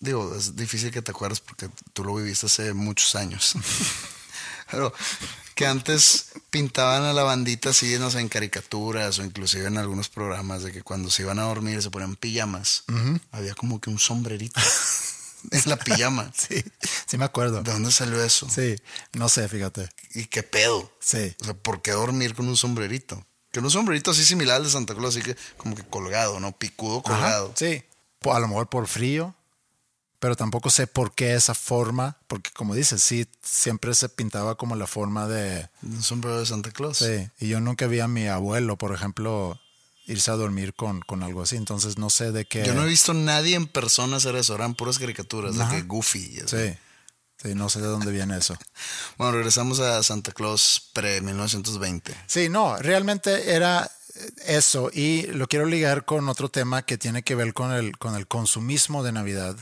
Digo, 0.00 0.34
es 0.36 0.54
difícil 0.54 0.90
que 0.90 1.00
te 1.00 1.12
acuerdes 1.12 1.40
porque 1.40 1.70
tú 1.94 2.04
lo 2.04 2.14
viviste 2.14 2.44
hace 2.44 2.74
muchos 2.74 3.14
años. 3.14 3.54
Pero 4.70 4.92
que 5.58 5.66
antes 5.66 6.26
pintaban 6.50 7.02
a 7.02 7.12
la 7.12 7.24
bandita 7.24 7.70
así, 7.70 7.98
no 7.98 8.12
sé, 8.12 8.20
en 8.20 8.28
caricaturas 8.28 9.18
o 9.18 9.24
inclusive 9.24 9.66
en 9.66 9.76
algunos 9.76 10.08
programas 10.08 10.62
de 10.62 10.70
que 10.70 10.82
cuando 10.82 11.10
se 11.10 11.22
iban 11.22 11.40
a 11.40 11.42
dormir 11.42 11.82
se 11.82 11.90
ponían 11.90 12.14
pijamas. 12.14 12.84
Había 13.32 13.56
como 13.56 13.80
que 13.80 13.90
un 13.90 13.98
sombrerito 13.98 14.60
en 15.50 15.62
la 15.64 15.76
pijama. 15.76 16.30
Sí, 16.38 16.62
sí 17.08 17.18
me 17.18 17.24
acuerdo. 17.24 17.64
¿De 17.64 17.72
dónde 17.72 17.90
salió 17.90 18.22
eso? 18.22 18.48
Sí, 18.48 18.76
no 19.14 19.28
sé, 19.28 19.48
fíjate. 19.48 19.88
¿Y 20.14 20.26
qué 20.26 20.44
pedo? 20.44 20.92
Sí. 21.00 21.34
O 21.40 21.44
sea, 21.46 21.54
¿por 21.54 21.82
qué 21.82 21.90
dormir 21.90 22.36
con 22.36 22.46
un 22.46 22.56
sombrerito? 22.56 23.26
Que 23.50 23.58
un 23.58 23.68
sombrerito 23.68 24.12
así 24.12 24.24
similar 24.24 24.58
al 24.58 24.62
de 24.64 24.70
Santa 24.70 24.94
Claus, 24.94 25.16
así 25.16 25.24
que 25.24 25.36
como 25.56 25.74
que 25.74 25.82
colgado, 25.82 26.38
¿no? 26.38 26.52
Picudo 26.56 27.02
Ajá, 27.04 27.14
colgado. 27.14 27.52
sí. 27.56 27.82
A 28.30 28.38
lo 28.38 28.46
mejor 28.46 28.68
por 28.68 28.86
frío, 28.86 29.34
pero 30.18 30.36
tampoco 30.36 30.70
sé 30.70 30.86
por 30.86 31.14
qué 31.14 31.34
esa 31.34 31.54
forma, 31.54 32.18
porque 32.26 32.50
como 32.50 32.74
dices, 32.74 33.02
sí, 33.02 33.26
siempre 33.42 33.94
se 33.94 34.08
pintaba 34.08 34.56
como 34.56 34.74
la 34.76 34.86
forma 34.86 35.28
de... 35.28 35.68
Un 35.82 36.02
sombrero 36.02 36.38
de 36.40 36.46
Santa 36.46 36.70
Claus. 36.70 36.98
Sí, 36.98 37.28
y 37.38 37.48
yo 37.48 37.60
nunca 37.60 37.86
vi 37.86 38.00
a 38.00 38.08
mi 38.08 38.26
abuelo, 38.26 38.76
por 38.76 38.92
ejemplo, 38.94 39.60
irse 40.06 40.30
a 40.30 40.34
dormir 40.34 40.74
con, 40.74 41.00
con 41.02 41.22
algo 41.22 41.42
así, 41.42 41.56
entonces 41.56 41.98
no 41.98 42.10
sé 42.10 42.32
de 42.32 42.46
qué... 42.46 42.64
Yo 42.64 42.74
no 42.74 42.82
he 42.84 42.88
visto 42.88 43.12
a 43.12 43.14
nadie 43.14 43.54
en 43.54 43.66
persona 43.66 44.16
hacer 44.16 44.34
eso, 44.36 44.54
eran 44.54 44.74
puras 44.74 44.98
caricaturas, 44.98 45.58
Ajá. 45.58 45.70
de 45.72 45.76
que 45.80 45.86
Goofy 45.86 46.18
y. 46.18 46.48
Sí. 46.48 46.74
Sí, 47.40 47.54
no 47.54 47.68
sé 47.68 47.80
de 47.80 47.86
dónde 47.86 48.10
viene 48.10 48.36
eso. 48.36 48.56
Bueno, 49.16 49.34
regresamos 49.34 49.78
a 49.78 50.02
Santa 50.02 50.32
Claus 50.32 50.90
pre-1920. 50.92 52.12
Sí, 52.26 52.48
no, 52.48 52.76
realmente 52.78 53.52
era 53.54 53.88
eso 54.46 54.90
y 54.92 55.22
lo 55.28 55.46
quiero 55.46 55.66
ligar 55.66 56.04
con 56.04 56.28
otro 56.28 56.48
tema 56.48 56.82
que 56.82 56.98
tiene 56.98 57.22
que 57.22 57.34
ver 57.34 57.54
con 57.54 57.72
el, 57.72 57.96
con 57.98 58.14
el 58.16 58.26
consumismo 58.26 59.02
de 59.02 59.12
Navidad. 59.12 59.56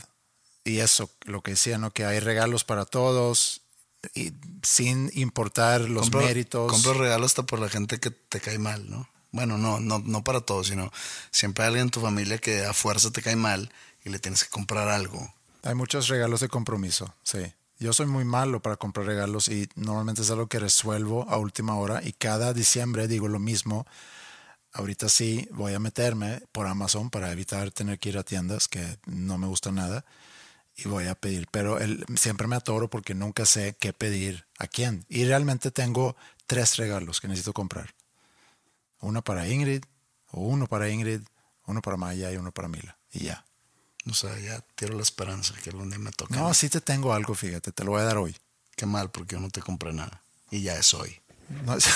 Y 0.67 0.81
eso, 0.81 1.09
lo 1.23 1.41
que 1.41 1.51
decía, 1.51 1.77
¿no? 1.77 1.91
Que 1.91 2.03
hay 2.03 2.19
regalos 2.19 2.65
para 2.65 2.83
todos 2.83 3.61
y 4.13 4.33
sin 4.63 5.09
importar 5.13 5.81
los 5.81 6.11
méritos. 6.13 6.69
Compro 6.69 6.93
regalos 6.93 7.31
hasta 7.31 7.43
por 7.43 7.59
la 7.59 7.69
gente 7.69 7.99
que 7.99 8.11
te 8.11 8.41
cae 8.41 8.59
mal, 8.59 8.89
¿no? 8.89 9.07
Bueno, 9.31 9.57
no, 9.57 9.79
no, 9.79 9.99
no 9.99 10.23
para 10.25 10.41
todos, 10.41 10.67
sino 10.67 10.91
siempre 11.31 11.63
hay 11.63 11.67
alguien 11.69 11.85
en 11.85 11.91
tu 11.91 12.01
familia 12.01 12.37
que 12.37 12.65
a 12.65 12.73
fuerza 12.73 13.11
te 13.11 13.21
cae 13.21 13.37
mal 13.37 13.71
y 14.03 14.09
le 14.09 14.19
tienes 14.19 14.43
que 14.43 14.49
comprar 14.49 14.89
algo. 14.89 15.33
Hay 15.63 15.73
muchos 15.73 16.09
regalos 16.09 16.41
de 16.41 16.49
compromiso, 16.49 17.13
sí. 17.23 17.39
Yo 17.79 17.93
soy 17.93 18.07
muy 18.07 18.25
malo 18.25 18.61
para 18.61 18.75
comprar 18.75 19.05
regalos 19.05 19.47
y 19.47 19.69
normalmente 19.75 20.23
es 20.23 20.31
algo 20.31 20.47
que 20.47 20.59
resuelvo 20.59 21.29
a 21.29 21.37
última 21.37 21.75
hora 21.75 22.01
y 22.03 22.11
cada 22.11 22.53
diciembre 22.53 23.07
digo 23.07 23.29
lo 23.29 23.39
mismo. 23.39 23.85
Ahorita 24.73 25.07
sí 25.07 25.47
voy 25.51 25.75
a 25.75 25.79
meterme 25.79 26.41
por 26.51 26.67
Amazon 26.67 27.09
para 27.09 27.31
evitar 27.31 27.71
tener 27.71 27.99
que 27.99 28.09
ir 28.09 28.17
a 28.17 28.23
tiendas 28.23 28.67
que 28.67 28.97
no 29.05 29.37
me 29.37 29.47
gusta 29.47 29.71
nada 29.71 30.03
y 30.77 30.87
voy 30.87 31.07
a 31.07 31.15
pedir. 31.15 31.47
Pero 31.51 31.77
siempre 32.15 32.47
me 32.47 32.55
atoro 32.55 32.89
porque 32.89 33.13
nunca 33.15 33.45
sé 33.45 33.75
qué 33.79 33.93
pedir 33.93 34.45
a 34.59 34.67
quién. 34.67 35.05
Y 35.09 35.25
realmente 35.25 35.71
tengo 35.71 36.15
tres 36.45 36.77
regalos 36.77 37.19
que 37.19 37.27
necesito 37.27 37.53
comprar. 37.53 37.93
Uno 38.99 39.23
para 39.23 39.47
Ingrid, 39.47 39.83
o 40.31 40.41
uno 40.41 40.67
para 40.67 40.89
Ingrid, 40.89 41.21
uno 41.65 41.81
para 41.81 41.97
Maya 41.97 42.31
y 42.31 42.37
uno 42.37 42.51
para 42.51 42.67
Mila. 42.67 42.97
Y 43.11 43.25
ya. 43.25 43.43
O 44.09 44.13
sea, 44.13 44.37
ya 44.39 44.61
tiro 44.75 44.95
la 44.95 45.03
esperanza 45.03 45.53
que 45.61 45.69
algún 45.69 45.89
día 45.89 45.99
me 45.99 46.11
toque. 46.11 46.35
No, 46.35 46.53
sí 46.53 46.69
te 46.69 46.79
tengo 46.79 47.13
algo, 47.13 47.35
fíjate, 47.35 47.71
te 47.71 47.83
lo 47.83 47.91
voy 47.91 48.01
a 48.01 48.05
dar 48.05 48.17
hoy. 48.17 48.37
Qué 48.75 48.85
mal, 48.85 49.11
porque 49.11 49.35
yo 49.35 49.41
no 49.41 49.49
te 49.49 49.61
compré 49.61 49.91
nada. 49.91 50.21
Y 50.49 50.61
ya 50.61 50.77
es 50.77 50.93
hoy. 50.93 51.19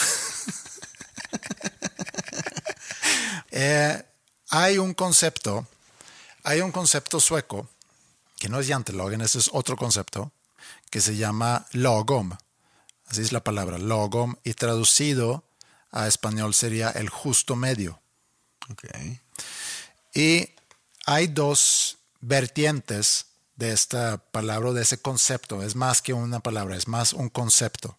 Eh, 3.54 4.02
hay 4.50 4.78
un 4.78 4.94
concepto, 4.94 5.68
hay 6.44 6.62
un 6.62 6.72
concepto 6.72 7.20
sueco, 7.20 7.70
que 8.42 8.50
no 8.50 8.60
es 8.60 8.68
Jantelogen, 8.68 9.22
ese 9.22 9.38
es 9.38 9.52
otro 9.54 9.78
concepto, 9.78 10.32
que 10.90 11.00
se 11.00 11.16
llama 11.16 11.68
logom. 11.74 12.32
Así 13.06 13.22
es 13.22 13.32
la 13.32 13.44
palabra, 13.44 13.78
logom, 13.78 14.36
y 14.44 14.56
traducido 14.56 15.44
a 15.92 16.08
español 16.08 16.56
sería 16.56 16.90
el 16.90 17.10
justo 17.10 17.56
medio. 17.56 18.02
Okay. 18.68 19.20
Y 20.16 20.50
hay 21.06 21.28
dos 21.28 22.00
vertientes 22.20 23.28
de 23.58 23.74
esta 23.74 24.18
palabra, 24.18 24.74
de 24.74 24.82
ese 24.82 24.98
concepto. 25.00 25.62
Es 25.62 25.76
más 25.76 26.02
que 26.02 26.14
una 26.14 26.40
palabra, 26.40 26.76
es 26.76 26.88
más 26.88 27.14
un 27.14 27.30
concepto. 27.30 27.96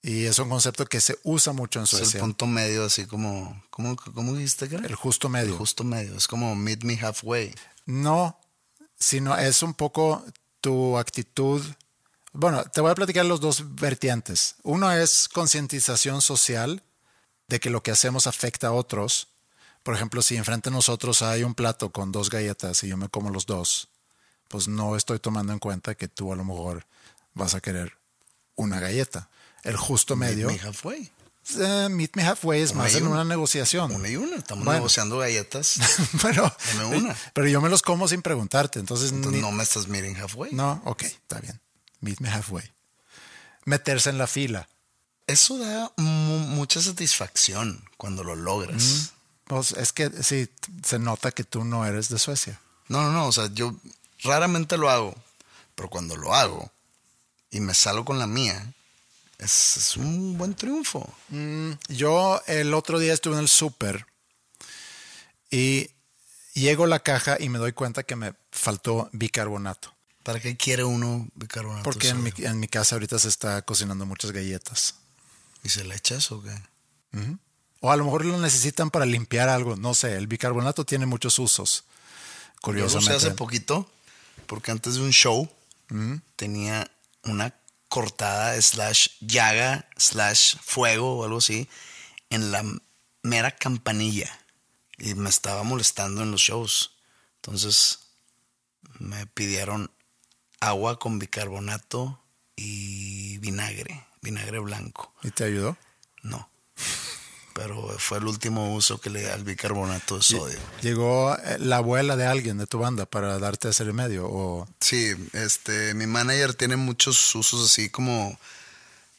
Y 0.00 0.26
es 0.26 0.38
un 0.38 0.48
concepto 0.48 0.86
que 0.86 1.00
se 1.00 1.18
usa 1.24 1.52
mucho 1.52 1.80
en 1.80 1.88
Suecia. 1.88 2.06
Es 2.06 2.14
el 2.14 2.20
punto 2.20 2.46
medio, 2.46 2.84
así 2.84 3.04
como, 3.06 3.64
¿cómo, 3.70 3.96
cómo 3.96 4.32
dijiste 4.34 4.68
que 4.68 4.76
era? 4.76 4.86
El 4.86 4.94
justo 4.94 5.28
medio. 5.28 5.54
El 5.54 5.58
justo 5.58 5.82
medio, 5.82 6.16
es 6.16 6.28
como 6.28 6.54
meet 6.54 6.84
me 6.84 6.96
halfway. 6.96 7.52
No, 7.84 8.38
sino 8.98 9.36
es 9.36 9.62
un 9.62 9.74
poco 9.74 10.24
tu 10.60 10.98
actitud. 10.98 11.62
Bueno, 12.32 12.64
te 12.64 12.80
voy 12.80 12.90
a 12.90 12.94
platicar 12.94 13.24
los 13.26 13.40
dos 13.40 13.74
vertientes. 13.74 14.56
Uno 14.62 14.90
es 14.92 15.28
concientización 15.28 16.22
social 16.22 16.82
de 17.48 17.60
que 17.60 17.70
lo 17.70 17.82
que 17.82 17.90
hacemos 17.90 18.26
afecta 18.26 18.68
a 18.68 18.72
otros 18.72 19.28
por 19.84 19.94
ejemplo, 19.94 20.22
si 20.22 20.36
enfrente 20.36 20.70
de 20.70 20.76
nosotros 20.76 21.20
hay 21.20 21.44
un 21.44 21.54
plato 21.54 21.92
con 21.92 22.10
dos 22.10 22.30
galletas 22.30 22.82
y 22.82 22.88
yo 22.88 22.96
me 22.96 23.10
como 23.10 23.28
los 23.28 23.44
dos, 23.44 23.88
pues 24.48 24.66
no 24.66 24.96
estoy 24.96 25.18
tomando 25.18 25.52
en 25.52 25.58
cuenta 25.58 25.94
que 25.94 26.08
tú 26.08 26.32
a 26.32 26.36
lo 26.36 26.42
mejor 26.42 26.86
vas 27.34 27.54
a 27.54 27.60
querer 27.60 27.92
una 28.56 28.80
galleta. 28.80 29.28
El 29.62 29.76
justo 29.76 30.16
medio. 30.16 30.46
Meet 30.46 30.62
me 30.62 30.68
halfway. 30.68 31.12
Eh, 31.58 31.88
meet 31.90 32.16
me 32.16 32.22
halfway 32.22 32.62
es 32.62 32.74
más 32.74 32.94
en 32.94 33.06
una 33.06 33.24
negociación. 33.24 33.92
Una 33.92 34.08
y 34.08 34.16
una. 34.16 34.36
Estamos 34.36 34.66
negociando 34.66 35.18
galletas. 35.18 35.78
pero, 36.22 36.50
una. 36.90 37.14
pero 37.32 37.48
yo 37.48 37.60
me 37.60 37.68
los 37.68 37.82
como 37.82 38.08
sin 38.08 38.22
preguntarte. 38.22 38.78
Entonces, 38.78 39.12
no 39.12 39.52
me 39.52 39.62
estás 39.62 39.88
meeting 39.88 40.14
halfway. 40.14 40.52
No, 40.52 40.80
ok, 40.84 41.02
está 41.02 41.40
bien. 41.40 41.60
Meet 42.00 42.20
me 42.20 42.30
halfway. 42.30 42.72
Meterse 43.64 44.10
en 44.10 44.18
la 44.18 44.26
fila. 44.26 44.68
Eso 45.26 45.58
da 45.58 45.92
mucha 45.96 46.82
satisfacción 46.82 47.84
cuando 47.96 48.24
lo 48.24 48.36
logras. 48.36 49.12
Pues 49.44 49.72
es 49.72 49.92
que 49.92 50.10
sí, 50.22 50.48
se 50.82 50.98
nota 50.98 51.30
que 51.30 51.44
tú 51.44 51.64
no 51.64 51.86
eres 51.86 52.08
de 52.08 52.18
Suecia. 52.18 52.60
No, 52.88 53.02
no, 53.02 53.12
no, 53.12 53.26
o 53.26 53.32
sea, 53.32 53.48
yo 53.52 53.74
raramente 54.22 54.76
lo 54.76 54.90
hago, 54.90 55.14
pero 55.74 55.88
cuando 55.88 56.16
lo 56.16 56.34
hago 56.34 56.70
y 57.50 57.60
me 57.60 57.74
salgo 57.74 58.04
con 58.04 58.18
la 58.18 58.26
mía, 58.26 58.74
es, 59.38 59.96
un 59.96 60.38
buen 60.38 60.54
triunfo. 60.54 61.12
Mm, 61.28 61.72
yo 61.88 62.40
el 62.46 62.74
otro 62.74 62.98
día 62.98 63.12
estuve 63.12 63.34
en 63.34 63.40
el 63.40 63.48
súper 63.48 64.06
y 65.50 65.90
llego 66.54 66.84
a 66.84 66.88
la 66.88 67.00
caja 67.00 67.36
y 67.38 67.48
me 67.48 67.58
doy 67.58 67.72
cuenta 67.72 68.02
que 68.02 68.16
me 68.16 68.34
faltó 68.50 69.08
bicarbonato. 69.12 69.92
¿Para 70.22 70.40
qué 70.40 70.56
quiere 70.56 70.84
uno 70.84 71.28
bicarbonato? 71.34 71.82
Porque 71.82 72.08
en 72.08 72.22
mi, 72.22 72.32
en 72.38 72.58
mi, 72.58 72.68
casa 72.68 72.94
ahorita 72.94 73.18
se 73.18 73.28
está 73.28 73.62
cocinando 73.62 74.06
muchas 74.06 74.32
galletas. 74.32 74.94
¿Y 75.62 75.68
se 75.68 75.84
le 75.84 75.94
echas 75.94 76.30
o 76.32 76.42
qué? 76.42 76.54
O 77.80 77.92
a 77.92 77.96
lo 77.96 78.04
mejor 78.04 78.24
lo 78.24 78.38
necesitan 78.40 78.90
para 78.90 79.04
limpiar 79.04 79.48
algo. 79.48 79.76
No 79.76 79.94
sé, 79.94 80.16
el 80.16 80.26
bicarbonato 80.26 80.84
tiene 80.84 81.06
muchos 81.06 81.38
usos. 81.38 81.84
Curiosamente. 82.62 83.06
Yo 83.06 83.10
lo 83.10 83.16
hace 83.18 83.30
poquito, 83.32 83.90
porque 84.46 84.70
antes 84.70 84.94
de 84.94 85.02
un 85.02 85.12
show 85.12 85.48
tenía 86.36 86.90
una 87.24 87.54
cortada 87.94 88.60
slash 88.60 89.06
llaga 89.20 89.88
slash 89.96 90.56
fuego 90.60 91.18
o 91.18 91.24
algo 91.24 91.38
así 91.38 91.68
en 92.28 92.50
la 92.50 92.64
mera 93.22 93.52
campanilla. 93.52 94.28
Y 94.98 95.14
me 95.14 95.30
estaba 95.30 95.62
molestando 95.62 96.22
en 96.22 96.32
los 96.32 96.40
shows. 96.40 96.96
Entonces 97.36 98.00
me 98.98 99.28
pidieron 99.28 99.92
agua 100.58 100.98
con 100.98 101.20
bicarbonato 101.20 102.20
y 102.56 103.38
vinagre, 103.38 104.04
vinagre 104.22 104.58
blanco. 104.58 105.14
¿Y 105.22 105.30
te 105.30 105.44
ayudó? 105.44 105.76
No 106.22 106.53
pero 107.54 107.96
fue 107.98 108.18
el 108.18 108.26
último 108.26 108.74
uso 108.74 109.00
que 109.00 109.08
le 109.08 109.20
di 109.20 109.26
al 109.26 109.44
bicarbonato 109.44 110.16
de 110.16 110.22
sodio. 110.22 110.58
¿Llegó 110.82 111.34
eh, 111.36 111.56
la 111.60 111.76
abuela 111.76 112.16
de 112.16 112.26
alguien 112.26 112.58
de 112.58 112.66
tu 112.66 112.78
banda 112.80 113.06
para 113.06 113.38
darte 113.38 113.68
ese 113.68 113.84
remedio? 113.84 114.26
O... 114.26 114.68
Sí, 114.80 115.14
este, 115.32 115.94
mi 115.94 116.06
manager 116.06 116.54
tiene 116.54 116.76
muchos 116.76 117.34
usos 117.34 117.70
así 117.70 117.88
como 117.88 118.36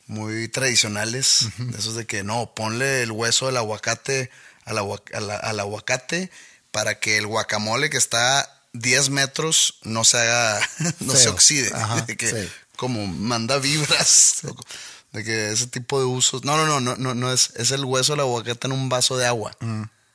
muy 0.07 0.49
tradicionales, 0.49 1.47
esos 1.77 1.95
de 1.95 2.05
que 2.05 2.23
no, 2.23 2.53
ponle 2.53 3.01
el 3.01 3.11
hueso 3.11 3.47
del 3.47 3.57
aguacate 3.57 4.29
al, 4.65 4.77
al, 5.13 5.59
aguacate 5.59 6.29
para 6.71 6.99
que 6.99 7.17
el 7.17 7.27
guacamole 7.27 7.89
que 7.89 7.97
está 7.97 8.61
10 8.73 9.11
metros 9.11 9.79
no 9.83 10.03
se 10.03 10.17
haga, 10.17 10.59
no 10.99 11.15
se 11.15 11.29
oxide, 11.29 11.71
que 12.17 12.49
como 12.75 13.07
manda 13.07 13.57
vibras. 13.59 14.41
De 15.15 15.23
que 15.23 15.49
ese 15.49 15.67
tipo 15.67 15.97
de 15.97 16.05
usos. 16.05 16.43
No, 16.43 16.57
no, 16.57 16.65
no, 16.65 16.81
no, 16.81 16.97
no, 16.97 17.15
no 17.15 17.31
es, 17.31 17.53
es 17.55 17.71
el 17.71 17.85
hueso 17.85 18.11
del 18.13 18.19
aguacate 18.19 18.67
en 18.67 18.73
un 18.73 18.89
vaso 18.89 19.15
de 19.15 19.25
agua. 19.25 19.55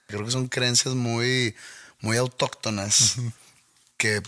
Creo 0.07 0.27
que 0.27 0.31
son 0.31 0.47
creencias 0.49 0.95
muy, 0.95 1.57
muy 2.01 2.19
autóctonas 2.19 3.17
que 3.97 4.23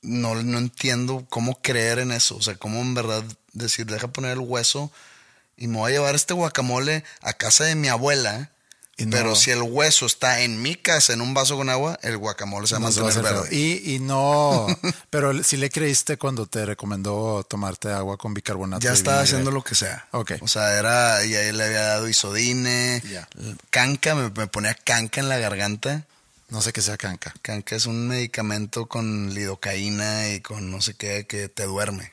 no, 0.00 0.36
no 0.36 0.58
entiendo 0.58 1.26
cómo 1.28 1.60
creer 1.60 1.98
en 1.98 2.12
eso. 2.12 2.36
O 2.36 2.42
sea, 2.42 2.54
cómo 2.54 2.80
en 2.80 2.94
verdad 2.94 3.24
decir, 3.54 3.86
deja 3.86 4.06
poner 4.06 4.34
el 4.34 4.38
hueso 4.38 4.92
y 5.56 5.66
me 5.66 5.78
voy 5.78 5.90
a 5.90 5.94
llevar 5.94 6.14
este 6.14 6.32
guacamole 6.32 7.02
a 7.20 7.32
casa 7.32 7.64
de 7.64 7.74
mi 7.74 7.88
abuela 7.88 8.52
pero 9.06 9.36
si 9.36 9.52
el 9.52 9.62
hueso 9.62 10.06
está 10.06 10.40
en 10.40 10.60
mi 10.60 10.74
casa 10.74 11.12
en 11.12 11.20
un 11.20 11.32
vaso 11.32 11.56
con 11.56 11.68
agua, 11.68 11.98
el 12.02 12.16
guacamole 12.16 12.66
se 12.66 12.74
va 12.74 12.78
a 12.78 12.80
mantener 12.80 13.22
verde. 13.22 13.54
Y, 13.54 13.94
y 13.94 13.98
no, 14.00 14.66
pero 15.10 15.44
si 15.44 15.56
le 15.56 15.70
creíste 15.70 16.16
cuando 16.16 16.46
te 16.46 16.66
recomendó 16.66 17.44
tomarte 17.48 17.90
agua 17.90 18.16
con 18.16 18.34
bicarbonato. 18.34 18.82
Ya 18.82 18.92
estaba 18.92 19.20
haciendo 19.20 19.52
lo 19.52 19.62
que 19.62 19.76
sea. 19.76 20.08
Ok. 20.10 20.32
O 20.40 20.48
sea, 20.48 20.78
era, 20.78 21.24
y 21.24 21.34
ahí 21.34 21.52
le 21.52 21.64
había 21.64 21.82
dado 21.82 22.08
isodine, 22.08 23.02
canca, 23.70 24.14
me, 24.16 24.30
ponía 24.48 24.74
canca 24.74 25.20
en 25.20 25.28
la 25.28 25.38
garganta. 25.38 26.04
No 26.48 26.62
sé 26.62 26.72
qué 26.72 26.80
sea 26.80 26.96
canca. 26.96 27.34
Canca 27.42 27.76
es 27.76 27.86
un 27.86 28.08
medicamento 28.08 28.86
con 28.86 29.34
lidocaína 29.34 30.30
y 30.30 30.40
con 30.40 30.70
no 30.70 30.80
sé 30.80 30.94
qué 30.94 31.26
que 31.26 31.48
te 31.48 31.64
duerme 31.64 32.12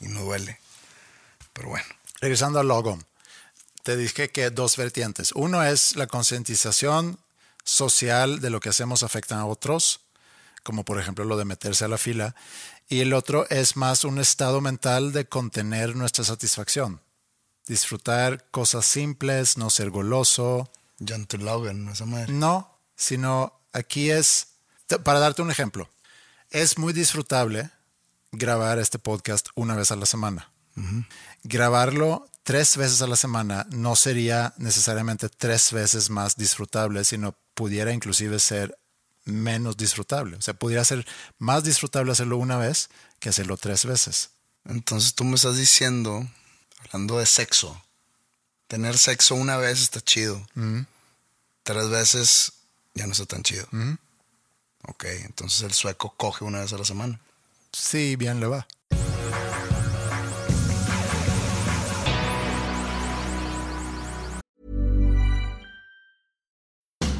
y 0.00 0.08
no 0.08 0.22
duele. 0.22 0.58
Pero 1.52 1.68
bueno. 1.68 1.84
Regresando 2.20 2.58
al 2.58 2.68
logo 2.68 2.98
te 3.84 3.96
dije 3.98 4.30
que 4.30 4.50
dos 4.50 4.76
vertientes. 4.76 5.30
Uno 5.32 5.62
es 5.62 5.94
la 5.94 6.06
concientización 6.06 7.18
social 7.64 8.40
de 8.40 8.48
lo 8.50 8.58
que 8.58 8.70
hacemos 8.70 9.02
afecta 9.02 9.38
a 9.38 9.44
otros, 9.44 10.00
como 10.62 10.84
por 10.84 10.98
ejemplo 10.98 11.24
lo 11.24 11.36
de 11.36 11.44
meterse 11.44 11.84
a 11.84 11.88
la 11.88 11.98
fila. 11.98 12.34
Y 12.88 13.00
el 13.00 13.12
otro 13.12 13.46
es 13.50 13.76
más 13.76 14.04
un 14.04 14.18
estado 14.18 14.62
mental 14.62 15.12
de 15.12 15.26
contener 15.26 15.96
nuestra 15.96 16.24
satisfacción. 16.24 17.02
Disfrutar 17.66 18.46
cosas 18.50 18.86
simples, 18.86 19.58
no 19.58 19.68
ser 19.68 19.90
goloso. 19.90 20.70
No, 22.30 22.78
sino 22.96 23.52
aquí 23.74 24.10
es, 24.10 24.48
para 25.04 25.18
darte 25.18 25.42
un 25.42 25.50
ejemplo, 25.50 25.90
es 26.50 26.78
muy 26.78 26.94
disfrutable 26.94 27.70
grabar 28.32 28.78
este 28.78 28.98
podcast 28.98 29.48
una 29.54 29.76
vez 29.76 29.92
a 29.92 29.96
la 29.96 30.06
semana. 30.06 30.53
Grabarlo 31.42 32.28
tres 32.42 32.76
veces 32.76 33.02
a 33.02 33.06
la 33.06 33.16
semana 33.16 33.66
no 33.70 33.96
sería 33.96 34.54
necesariamente 34.58 35.28
tres 35.28 35.72
veces 35.72 36.10
más 36.10 36.36
disfrutable, 36.36 37.04
sino 37.04 37.34
pudiera 37.54 37.92
inclusive 37.92 38.38
ser 38.38 38.78
menos 39.24 39.76
disfrutable. 39.76 40.36
O 40.36 40.42
sea, 40.42 40.54
pudiera 40.54 40.84
ser 40.84 41.06
más 41.38 41.64
disfrutable 41.64 42.12
hacerlo 42.12 42.36
una 42.36 42.58
vez 42.58 42.90
que 43.18 43.30
hacerlo 43.30 43.56
tres 43.56 43.84
veces. 43.86 44.30
Entonces 44.66 45.14
tú 45.14 45.24
me 45.24 45.36
estás 45.36 45.56
diciendo, 45.56 46.26
hablando 46.80 47.18
de 47.18 47.26
sexo, 47.26 47.82
tener 48.66 48.98
sexo 48.98 49.34
una 49.34 49.56
vez 49.56 49.80
está 49.80 50.00
chido. 50.00 50.46
Tres 51.62 51.88
veces 51.88 52.52
ya 52.94 53.06
no 53.06 53.12
está 53.12 53.26
tan 53.26 53.42
chido. 53.42 53.66
Ok, 54.86 55.04
entonces 55.04 55.62
el 55.62 55.72
sueco 55.72 56.14
coge 56.16 56.44
una 56.44 56.60
vez 56.60 56.72
a 56.72 56.78
la 56.78 56.84
semana. 56.84 57.20
Sí, 57.72 58.16
bien 58.16 58.40
le 58.40 58.46
va. 58.46 58.66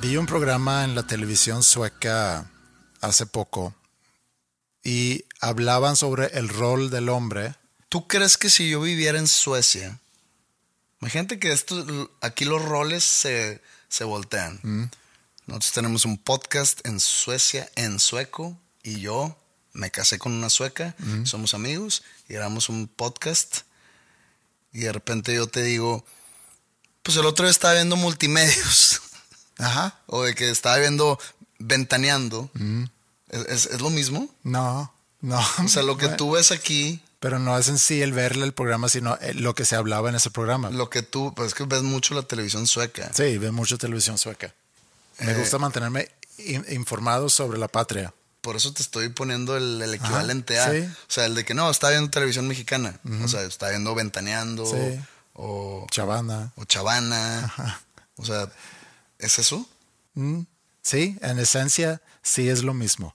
Vi 0.00 0.16
un 0.16 0.24
programa 0.24 0.84
en 0.84 0.94
la 0.94 1.06
televisión 1.06 1.62
sueca 1.62 2.50
hace 3.02 3.26
poco 3.26 3.74
y 4.82 5.26
hablaban 5.40 5.94
sobre 5.94 6.38
el 6.38 6.48
rol 6.48 6.88
del 6.88 7.10
hombre. 7.10 7.54
¿Tú 7.90 8.08
crees 8.08 8.38
que 8.38 8.48
si 8.48 8.70
yo 8.70 8.80
viviera 8.80 9.18
en 9.18 9.28
Suecia, 9.28 9.98
imagínate 11.02 11.38
que 11.38 11.52
esto, 11.52 12.10
aquí 12.22 12.46
los 12.46 12.64
roles 12.64 13.04
se, 13.04 13.60
se 13.90 14.04
voltean? 14.04 14.90
Nosotros 15.46 15.72
tenemos 15.72 16.06
un 16.06 16.16
podcast 16.16 16.80
en 16.86 16.98
Suecia, 16.98 17.70
en 17.74 18.00
sueco, 18.00 18.58
y 18.82 19.00
yo 19.00 19.36
me 19.74 19.90
casé 19.90 20.18
con 20.18 20.32
una 20.32 20.48
sueca, 20.48 20.96
somos 21.24 21.52
amigos, 21.52 22.04
y 22.26 22.34
grabamos 22.34 22.70
un 22.70 22.88
podcast, 22.88 23.62
y 24.72 24.80
de 24.80 24.92
repente 24.92 25.34
yo 25.34 25.46
te 25.46 25.62
digo, 25.62 26.06
pues 27.02 27.18
el 27.18 27.26
otro 27.26 27.44
día 27.44 27.50
estaba 27.50 27.74
viendo 27.74 27.96
multimedios, 27.96 29.02
Ajá. 29.60 29.94
o 30.06 30.22
de 30.24 30.34
que 30.34 30.50
estaba 30.50 30.76
viendo 30.78 31.18
ventaneando. 31.58 32.50
¿Es, 33.28 33.40
es- 33.46 33.66
es 33.74 33.80
lo 33.80 33.90
mismo? 33.90 34.28
No, 34.42 34.92
no. 35.20 35.40
O 35.64 35.68
sea, 35.68 35.82
lo 35.82 35.96
que 35.96 36.06
Bueno, 36.06 36.16
tú 36.18 36.30
ves 36.32 36.50
aquí, 36.52 37.02
Pero 37.20 37.38
no 37.38 37.56
es 37.58 37.68
en 37.68 37.78
sí 37.78 38.00
el 38.02 38.12
verle 38.12 38.44
el 38.44 38.52
programa, 38.52 38.88
sino 38.88 39.16
eh, 39.20 39.34
lo 39.34 39.54
que 39.54 39.64
se 39.64 39.76
hablaba 39.76 40.08
en 40.08 40.14
ese 40.16 40.30
programa. 40.30 40.70
lo 40.70 40.88
que 40.90 41.02
tú, 41.02 41.32
pues 41.34 41.48
es 41.48 41.54
que 41.54 41.64
ves 41.64 41.82
mucho 41.82 42.14
la 42.14 42.22
televisión 42.22 42.66
sueca. 42.66 43.10
Sí, 43.14 43.36
ve 43.38 43.50
mucho 43.50 43.76
televisión 43.78 44.16
sueca. 44.18 44.52
Me 45.18 45.32
Eh, 45.32 45.34
gusta 45.34 45.58
mantenerme 45.58 46.08
in- 46.38 46.64
informado 46.70 47.28
sobre 47.28 47.58
la 47.58 47.68
patria. 47.68 48.12
Por 48.40 48.56
eso 48.56 48.72
te 48.72 48.80
estoy 48.80 49.10
poniendo 49.10 49.54
el, 49.58 49.82
el 49.82 49.92
equivalente 49.92 50.58
a. 50.58 50.70
sí. 50.70 50.78
O 50.80 51.10
sea, 51.12 51.26
el 51.26 51.34
de 51.34 51.44
que 51.44 51.52
no, 51.52 51.70
está 51.70 51.90
viendo 51.90 52.08
televisión 52.10 52.48
mexicana. 52.48 52.98
O 53.22 53.28
sea, 53.28 53.42
está 53.42 53.68
viendo 53.68 53.94
Ventaneando 53.94 54.64
Sí. 54.64 54.98
o, 55.34 55.86
Chavana. 55.90 56.50
o 56.56 56.64
Chavana. 56.64 57.52
O 58.16 58.24
sea, 58.24 58.50
¿es 59.20 59.38
eso? 59.38 59.68
Sí, 60.82 61.16
en 61.20 61.38
esencia 61.38 62.00
sí 62.22 62.48
es 62.48 62.62
lo 62.62 62.74
mismo. 62.74 63.14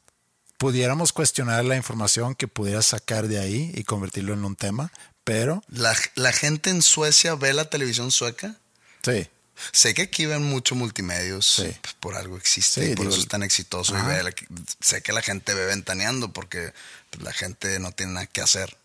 Pudiéramos 0.57 1.11
cuestionar 1.13 1.65
la 1.65 1.75
información 1.75 2.33
que 2.35 2.47
pudieras 2.47 2.85
sacar 2.87 3.27
de 3.27 3.39
ahí 3.39 3.71
y 3.75 3.83
convertirlo 3.83 4.33
en 4.33 4.45
un 4.45 4.55
tema, 4.55 4.91
pero 5.23 5.61
La, 5.67 5.95
la 6.15 6.31
gente 6.31 6.69
en 6.69 6.81
Suecia 6.81 7.35
ve 7.35 7.53
la 7.53 7.69
televisión 7.69 8.11
sueca. 8.11 8.55
sí, 9.03 9.27
Sé 9.71 9.93
que 9.93 10.01
aquí 10.03 10.25
ven 10.25 10.43
mucho 10.43 10.75
multimedios, 10.75 11.45
Sí. 11.45 11.73
por 12.01 12.15
algo 12.15 12.35
existe, 12.35 12.85
Sí, 12.85 12.91
y 12.91 12.95
por 12.95 13.05
digo, 13.05 13.13
eso 13.13 13.21
es 13.21 13.27
tan 13.29 13.41
exitoso. 13.41 13.97
Y 13.97 14.01
ve 14.01 14.33
sé 14.81 15.01
que 15.01 15.13
la 15.13 15.21
gente 15.21 15.53
ve 15.53 15.65
ventaneando 15.65 16.33
porque 16.33 16.73
la 17.21 17.31
gente 17.31 17.79
no 17.79 17.93
tiene 17.93 18.11
nada 18.13 18.25
que 18.27 18.41
hacer. 18.41 18.75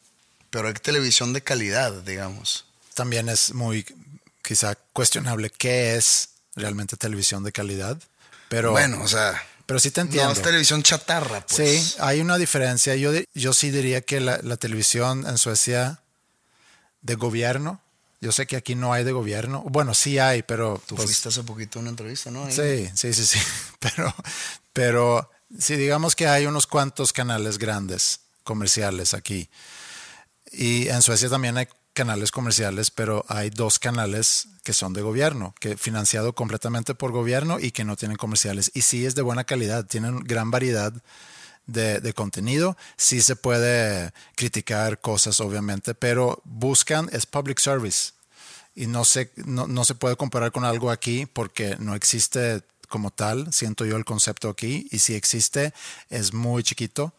Pero 0.51 0.69
hay 0.69 0.75
televisión 0.75 1.33
de 1.33 1.43
calidad, 1.43 1.93
digamos. 2.03 2.67
también 2.95 3.29
es 3.29 3.53
muy 3.53 3.85
quizá 4.43 4.77
cuestionable 4.93 5.51
qué 5.51 5.97
es 5.97 6.30
realmente 6.57 6.97
televisión 6.97 7.45
de 7.45 7.53
calidad, 7.53 7.99
pero 8.49 8.73
bueno, 8.73 9.03
o 9.03 9.09
sea, 9.09 9.41
pero 9.67 9.79
sí 9.79 9.93
te 9.93 10.01
entiendo. 10.01 10.31
no 10.31 10.33
es 10.33 10.43
televisión 10.43 10.83
chatarra, 10.83 11.47
pues. 11.47 11.85
Sí, 11.85 11.95
hay 12.01 12.21
una 12.21 12.37
diferencia. 12.39 12.97
Yo, 12.97 13.13
yo 13.35 13.53
sí 13.53 13.71
diría 13.71 14.01
que 14.01 14.19
la, 14.19 14.41
la 14.43 14.57
televisión 14.57 15.25
en 15.29 15.39
Suecia 15.39 16.01
de 17.03 17.15
gobierno, 17.15 17.81
yo 18.21 18.33
sé 18.33 18.47
que 18.47 18.57
aquí 18.57 18.75
no 18.75 18.93
hay 18.93 19.05
de 19.05 19.13
gobierno. 19.13 19.63
Bueno, 19.69 19.95
sí 19.95 20.19
hay, 20.19 20.43
pero... 20.43 20.83
Tú 20.87 20.97
pues, 20.97 21.07
fuiste 21.07 21.29
hace 21.29 21.43
poquito 21.43 21.79
a 21.79 21.83
una 21.83 21.91
entrevista, 21.91 22.31
¿no? 22.31 22.45
Ahí. 22.45 22.53
Sí, 22.53 22.91
sí, 22.95 23.15
sí, 23.15 23.27
sí. 23.27 23.39
Pero, 23.79 24.15
pero 24.75 25.31
sí, 25.59 25.75
digamos 25.77 26.15
que 26.15 26.27
hay 26.29 26.45
unos 26.45 26.67
cuantos 26.67 27.15
canales 27.15 27.57
grandes 27.57 28.21
comerciales 28.45 29.15
aquí. 29.15 29.49
Y 30.53 30.89
en 30.89 31.01
Suecia 31.01 31.31
también 31.31 31.57
hay 31.57 31.67
canales 31.93 32.31
comerciales, 32.31 32.91
pero 32.91 33.25
hay 33.29 33.51
dos 33.51 33.79
canales 33.79 34.49
que 34.63 34.73
son 34.73 34.93
de 34.93 35.03
gobierno, 35.03 35.55
que 35.59 35.77
financiado 35.77 36.35
completamente 36.35 36.95
por 36.95 37.13
gobierno 37.13 37.59
y 37.61 37.73
que 37.73 37.85
no 37.85 37.97
tienen 37.97 38.17
comerciales. 38.17 38.71
Y 38.75 38.83
sí 38.83 39.07
es 39.07 39.15
de 39.15 39.23
buena 39.23 39.45
calidad, 39.45 39.87
tienen 39.87 40.21
gran 40.21 40.51
variedad 40.51 40.93
de, 41.67 42.01
de 42.01 42.13
contenido. 42.13 42.77
Sí 42.97 43.21
se 43.23 43.37
puede 43.37 44.13
criticar 44.37 45.01
cosas, 45.01 45.41
obviamente, 45.41 45.95
pero 45.95 46.41
buscan, 46.45 47.09
es 47.13 47.27
public 47.27 47.59
service. 47.59 48.13
Y 48.75 48.87
no 48.87 49.05
se, 49.05 49.33
no, 49.37 49.67
no 49.67 49.85
se 49.85 49.95
puede 49.95 50.17
comparar 50.17 50.53
con 50.53 50.65
algo 50.65 50.91
aquí 50.91 51.27
porque 51.27 51.77
no 51.79 51.95
existe 51.95 52.63
como 52.89 53.11
tal, 53.11 53.53
siento 53.53 53.85
yo 53.85 53.97
el 53.97 54.05
concepto 54.05 54.49
aquí, 54.49 54.89
y 54.91 54.99
si 54.99 55.15
existe 55.15 55.73
es 56.11 56.35
muy 56.35 56.63
chiquito. 56.63 57.15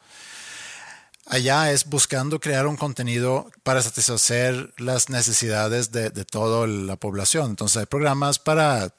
Allá 1.27 1.71
es 1.71 1.85
buscando 1.85 2.39
crear 2.39 2.67
un 2.67 2.77
contenido 2.77 3.49
para 3.63 3.81
satisfacer 3.81 4.73
las 4.77 5.09
necesidades 5.09 5.91
de, 5.91 6.09
toda 6.25 6.67
la 6.67 6.95
población. 6.95 7.51
Entonces 7.51 7.77
hay 7.77 7.85
programas 7.85 8.39
para 8.39 8.93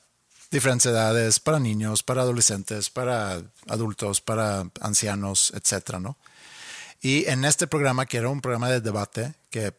diferentes 0.50 0.86
edades, 0.86 1.40
para 1.40 1.58
niños, 1.58 2.02
para 2.02 2.22
adolescentes, 2.22 2.90
para 2.90 3.42
adultos, 3.68 4.20
para 4.20 4.66
ancianos, 4.80 5.52
etcétera, 5.54 5.98
¿no? 5.98 6.16
Y 7.00 7.26
en 7.26 7.44
este 7.44 7.66
programa, 7.66 8.06
que 8.06 8.18
era 8.18 8.28
un 8.28 8.40
programa 8.40 8.70
de 8.70 8.80
debate, 8.80 9.34
que 9.50 9.74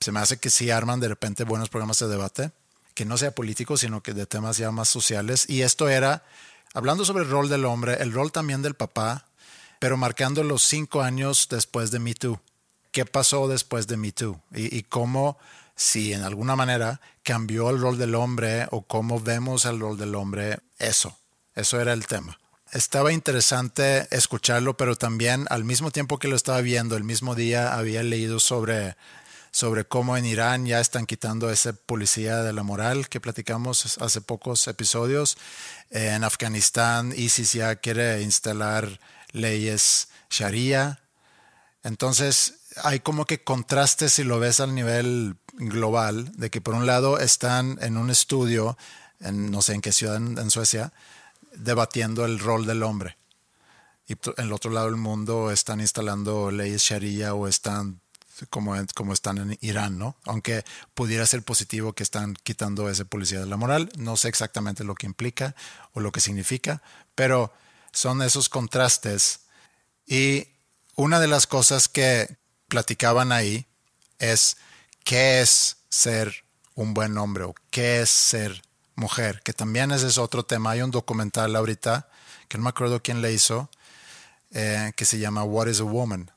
se 0.00 0.10
me 0.10 0.20
hace 0.20 0.38
que 0.38 0.50
sí 0.50 0.70
arman 0.70 0.98
de 0.98 1.08
repente 1.08 1.44
buenos 1.44 1.68
programas 1.68 2.00
de 2.00 2.08
debate, 2.08 2.50
que 2.94 3.04
no 3.04 3.16
sea 3.16 3.34
político, 3.34 3.76
sino 3.76 4.02
que 4.02 4.12
de 4.12 4.26
temas 4.26 4.56
ya 4.56 4.72
más 4.72 4.88
sociales. 4.88 5.48
Y 5.48 5.62
esto 5.62 5.88
era, 5.88 6.24
hablando 6.72 7.04
sobre 7.04 7.22
el 7.22 7.30
rol 7.30 7.48
del 7.48 7.64
hombre, 7.64 8.02
el 8.02 8.12
rol 8.12 8.32
también 8.32 8.60
del 8.60 8.74
papá, 8.74 9.26
pero 9.84 9.98
marcando 9.98 10.42
los 10.42 10.62
cinco 10.62 11.02
años 11.02 11.46
después 11.50 11.90
de 11.90 11.98
Me 11.98 12.14
Too. 12.14 12.40
¿Qué 12.90 13.04
pasó 13.04 13.48
después 13.48 13.86
de 13.86 13.98
Me 13.98 14.12
Too? 14.12 14.40
Y, 14.54 14.74
y 14.74 14.84
cómo, 14.84 15.36
si 15.76 16.14
en 16.14 16.22
alguna 16.22 16.56
manera 16.56 17.02
cambió 17.22 17.68
el 17.68 17.78
rol 17.78 17.98
del 17.98 18.14
hombre 18.14 18.66
o 18.70 18.80
cómo 18.80 19.20
vemos 19.20 19.66
el 19.66 19.78
rol 19.78 19.98
del 19.98 20.14
hombre, 20.14 20.60
eso, 20.78 21.18
eso 21.54 21.78
era 21.82 21.92
el 21.92 22.06
tema. 22.06 22.38
Estaba 22.72 23.12
interesante 23.12 24.08
escucharlo, 24.10 24.74
pero 24.74 24.96
también 24.96 25.44
al 25.50 25.64
mismo 25.64 25.90
tiempo 25.90 26.18
que 26.18 26.28
lo 26.28 26.36
estaba 26.36 26.62
viendo, 26.62 26.96
el 26.96 27.04
mismo 27.04 27.34
día 27.34 27.74
había 27.74 28.02
leído 28.02 28.40
sobre, 28.40 28.96
sobre 29.50 29.84
cómo 29.84 30.16
en 30.16 30.24
Irán 30.24 30.64
ya 30.64 30.80
están 30.80 31.04
quitando 31.04 31.50
ese 31.50 31.74
policía 31.74 32.42
de 32.42 32.54
la 32.54 32.62
moral 32.62 33.10
que 33.10 33.20
platicamos 33.20 33.98
hace 34.00 34.22
pocos 34.22 34.66
episodios. 34.66 35.36
En 35.90 36.24
Afganistán, 36.24 37.12
ISIS 37.14 37.52
ya 37.52 37.76
quiere 37.76 38.22
instalar 38.22 38.98
leyes 39.34 40.08
Sharia. 40.30 41.00
Entonces, 41.82 42.54
hay 42.82 43.00
como 43.00 43.26
que 43.26 43.44
contrastes 43.44 44.14
si 44.14 44.24
lo 44.24 44.38
ves 44.38 44.60
al 44.60 44.74
nivel 44.74 45.36
global, 45.52 46.32
de 46.36 46.50
que 46.50 46.60
por 46.60 46.74
un 46.74 46.86
lado 46.86 47.18
están 47.18 47.78
en 47.82 47.98
un 47.98 48.10
estudio, 48.10 48.78
en 49.20 49.50
no 49.50 49.60
sé 49.60 49.74
en 49.74 49.82
qué 49.82 49.92
ciudad 49.92 50.16
en, 50.16 50.50
Suecia, 50.50 50.92
debatiendo 51.54 52.24
el 52.24 52.38
rol 52.38 52.66
del 52.66 52.82
hombre. 52.82 53.18
Y 54.06 54.12
en 54.12 54.46
el 54.46 54.52
otro 54.52 54.70
lado 54.70 54.86
del 54.86 54.96
mundo 54.96 55.50
están 55.50 55.80
instalando 55.80 56.50
leyes 56.50 56.82
Sharia 56.82 57.34
o 57.34 57.46
están 57.48 58.00
como, 58.50 58.74
como 58.94 59.12
están 59.12 59.38
en 59.38 59.58
Irán, 59.60 59.98
¿no? 59.98 60.16
Aunque 60.24 60.64
pudiera 60.94 61.24
ser 61.26 61.42
positivo 61.42 61.92
que 61.92 62.02
están 62.02 62.34
quitando 62.42 62.90
ese 62.90 63.04
policía 63.04 63.40
de 63.40 63.46
la 63.46 63.56
moral, 63.56 63.90
no 63.96 64.16
sé 64.16 64.28
exactamente 64.28 64.84
lo 64.84 64.94
que 64.94 65.06
implica 65.06 65.54
o 65.92 66.00
lo 66.00 66.12
que 66.12 66.20
significa, 66.20 66.82
pero 67.14 67.52
son 67.94 68.20
esos 68.20 68.50
contrastes. 68.50 69.40
Y 70.06 70.48
una 70.96 71.20
de 71.20 71.28
las 71.28 71.46
cosas 71.46 71.88
que 71.88 72.36
platicaban 72.68 73.32
ahí 73.32 73.66
es 74.18 74.58
qué 75.04 75.40
es 75.40 75.76
ser 75.88 76.44
un 76.74 76.92
buen 76.92 77.16
hombre 77.16 77.44
o 77.44 77.54
qué 77.70 78.02
es 78.02 78.10
ser 78.10 78.62
mujer, 78.96 79.40
que 79.42 79.52
también 79.52 79.92
ese 79.92 80.08
es 80.08 80.18
otro 80.18 80.44
tema. 80.44 80.72
Hay 80.72 80.82
un 80.82 80.90
documental 80.90 81.56
ahorita, 81.56 82.08
que 82.48 82.58
no 82.58 82.64
me 82.64 82.70
acuerdo 82.70 83.02
quién 83.02 83.22
le 83.22 83.32
hizo, 83.32 83.70
eh, 84.50 84.92
que 84.96 85.04
se 85.04 85.18
llama 85.18 85.44
What 85.44 85.68
is 85.68 85.80
a 85.80 85.84
Woman? 85.84 86.30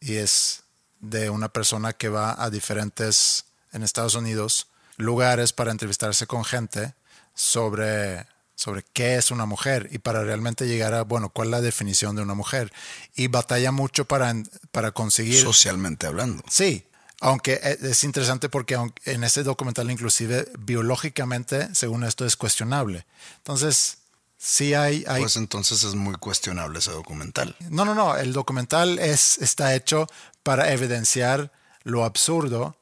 Y 0.00 0.16
es 0.16 0.62
de 1.00 1.30
una 1.30 1.48
persona 1.48 1.92
que 1.92 2.08
va 2.08 2.42
a 2.42 2.50
diferentes, 2.50 3.46
en 3.72 3.82
Estados 3.82 4.14
Unidos, 4.14 4.68
lugares 4.96 5.52
para 5.52 5.70
entrevistarse 5.70 6.26
con 6.26 6.44
gente 6.44 6.94
sobre, 7.34 8.26
sobre 8.58 8.84
qué 8.92 9.14
es 9.14 9.30
una 9.30 9.46
mujer 9.46 9.88
y 9.92 9.98
para 9.98 10.24
realmente 10.24 10.66
llegar 10.66 10.92
a, 10.92 11.02
bueno, 11.02 11.28
cuál 11.28 11.46
es 11.46 11.52
la 11.52 11.60
definición 11.60 12.16
de 12.16 12.22
una 12.22 12.34
mujer. 12.34 12.72
Y 13.14 13.28
batalla 13.28 13.70
mucho 13.70 14.04
para, 14.04 14.34
para 14.72 14.90
conseguir... 14.90 15.40
Socialmente 15.40 16.08
hablando. 16.08 16.42
Sí, 16.50 16.84
aunque 17.20 17.60
e, 17.62 17.78
es 17.80 18.02
interesante 18.02 18.48
porque 18.48 18.76
en 19.04 19.22
este 19.22 19.44
documental 19.44 19.88
inclusive 19.92 20.48
biológicamente, 20.58 21.72
según 21.72 22.02
esto, 22.02 22.26
es 22.26 22.34
cuestionable. 22.34 23.06
Entonces, 23.36 23.98
sí 24.36 24.74
hay, 24.74 25.04
hay... 25.06 25.20
Pues 25.20 25.36
entonces 25.36 25.84
es 25.84 25.94
muy 25.94 26.16
cuestionable 26.16 26.80
ese 26.80 26.90
documental. 26.90 27.54
No, 27.70 27.84
no, 27.84 27.94
no, 27.94 28.16
el 28.16 28.32
documental 28.32 28.98
es, 28.98 29.38
está 29.38 29.72
hecho 29.76 30.08
para 30.42 30.72
evidenciar 30.72 31.52
lo 31.84 32.04
absurdo, 32.04 32.76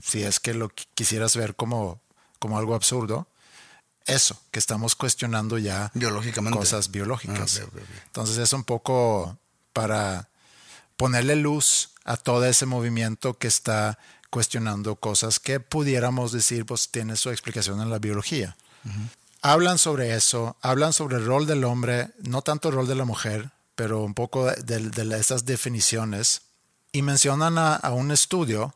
si 0.00 0.22
es 0.22 0.38
que 0.38 0.54
lo 0.54 0.68
quisieras 0.94 1.36
ver 1.36 1.56
como, 1.56 2.00
como 2.38 2.58
algo 2.58 2.76
absurdo, 2.76 3.26
eso, 4.06 4.40
que 4.50 4.58
estamos 4.58 4.94
cuestionando 4.94 5.58
ya 5.58 5.90
biológicamente. 5.94 6.58
cosas 6.58 6.90
biológicas. 6.90 7.62
Ah, 7.64 7.80
Entonces 8.06 8.38
es 8.38 8.52
un 8.52 8.64
poco 8.64 9.38
para 9.72 10.28
ponerle 10.96 11.36
luz 11.36 11.90
a 12.04 12.16
todo 12.16 12.44
ese 12.44 12.66
movimiento 12.66 13.36
que 13.36 13.48
está 13.48 13.98
cuestionando 14.30 14.96
cosas 14.96 15.38
que 15.38 15.60
pudiéramos 15.60 16.32
decir, 16.32 16.66
pues 16.66 16.90
tiene 16.90 17.16
su 17.16 17.30
explicación 17.30 17.80
en 17.80 17.90
la 17.90 17.98
biología. 17.98 18.56
Hablan 19.42 19.78
sobre 19.78 20.14
eso, 20.14 20.56
hablan 20.60 20.92
sobre 20.92 21.16
el 21.16 21.26
rol 21.26 21.46
del 21.46 21.64
hombre, 21.64 22.10
no 22.22 22.42
tanto 22.42 22.68
el 22.68 22.74
rol 22.74 22.86
de 22.86 22.94
la 22.94 23.04
mujer, 23.04 23.50
pero 23.74 24.02
un 24.02 24.14
poco 24.14 24.46
de, 24.46 24.80
de 24.90 25.18
esas 25.18 25.44
definiciones 25.44 26.42
y 26.96 27.02
mencionan 27.02 27.58
a, 27.58 27.78
un 27.92 28.10
estudio 28.10 28.74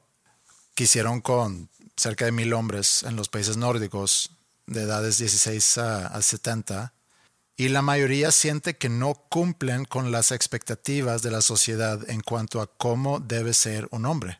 que 0.74 0.84
hicieron 0.84 1.22
con 1.22 1.70
cerca 1.96 2.26
de 2.26 2.32
mil 2.32 2.52
hombres 2.52 3.02
en 3.02 3.16
los 3.16 3.30
países 3.30 3.56
nórdicos 3.56 4.30
de 4.70 4.82
edades 4.82 5.18
16 5.18 5.78
a, 5.78 6.22
70 6.22 6.94
y 7.56 7.68
la 7.68 7.82
mayoría 7.82 8.30
siente 8.30 8.76
que 8.76 8.88
no 8.88 9.14
cumplen 9.14 9.84
con 9.84 10.12
las 10.12 10.30
expectativas 10.32 11.22
de 11.22 11.30
la 11.30 11.42
sociedad 11.42 12.08
en 12.08 12.22
cuanto 12.22 12.62
a 12.62 12.66
cómo 12.66 13.20
debe 13.20 13.52
ser 13.52 13.86
un 13.90 14.06
hombre. 14.06 14.38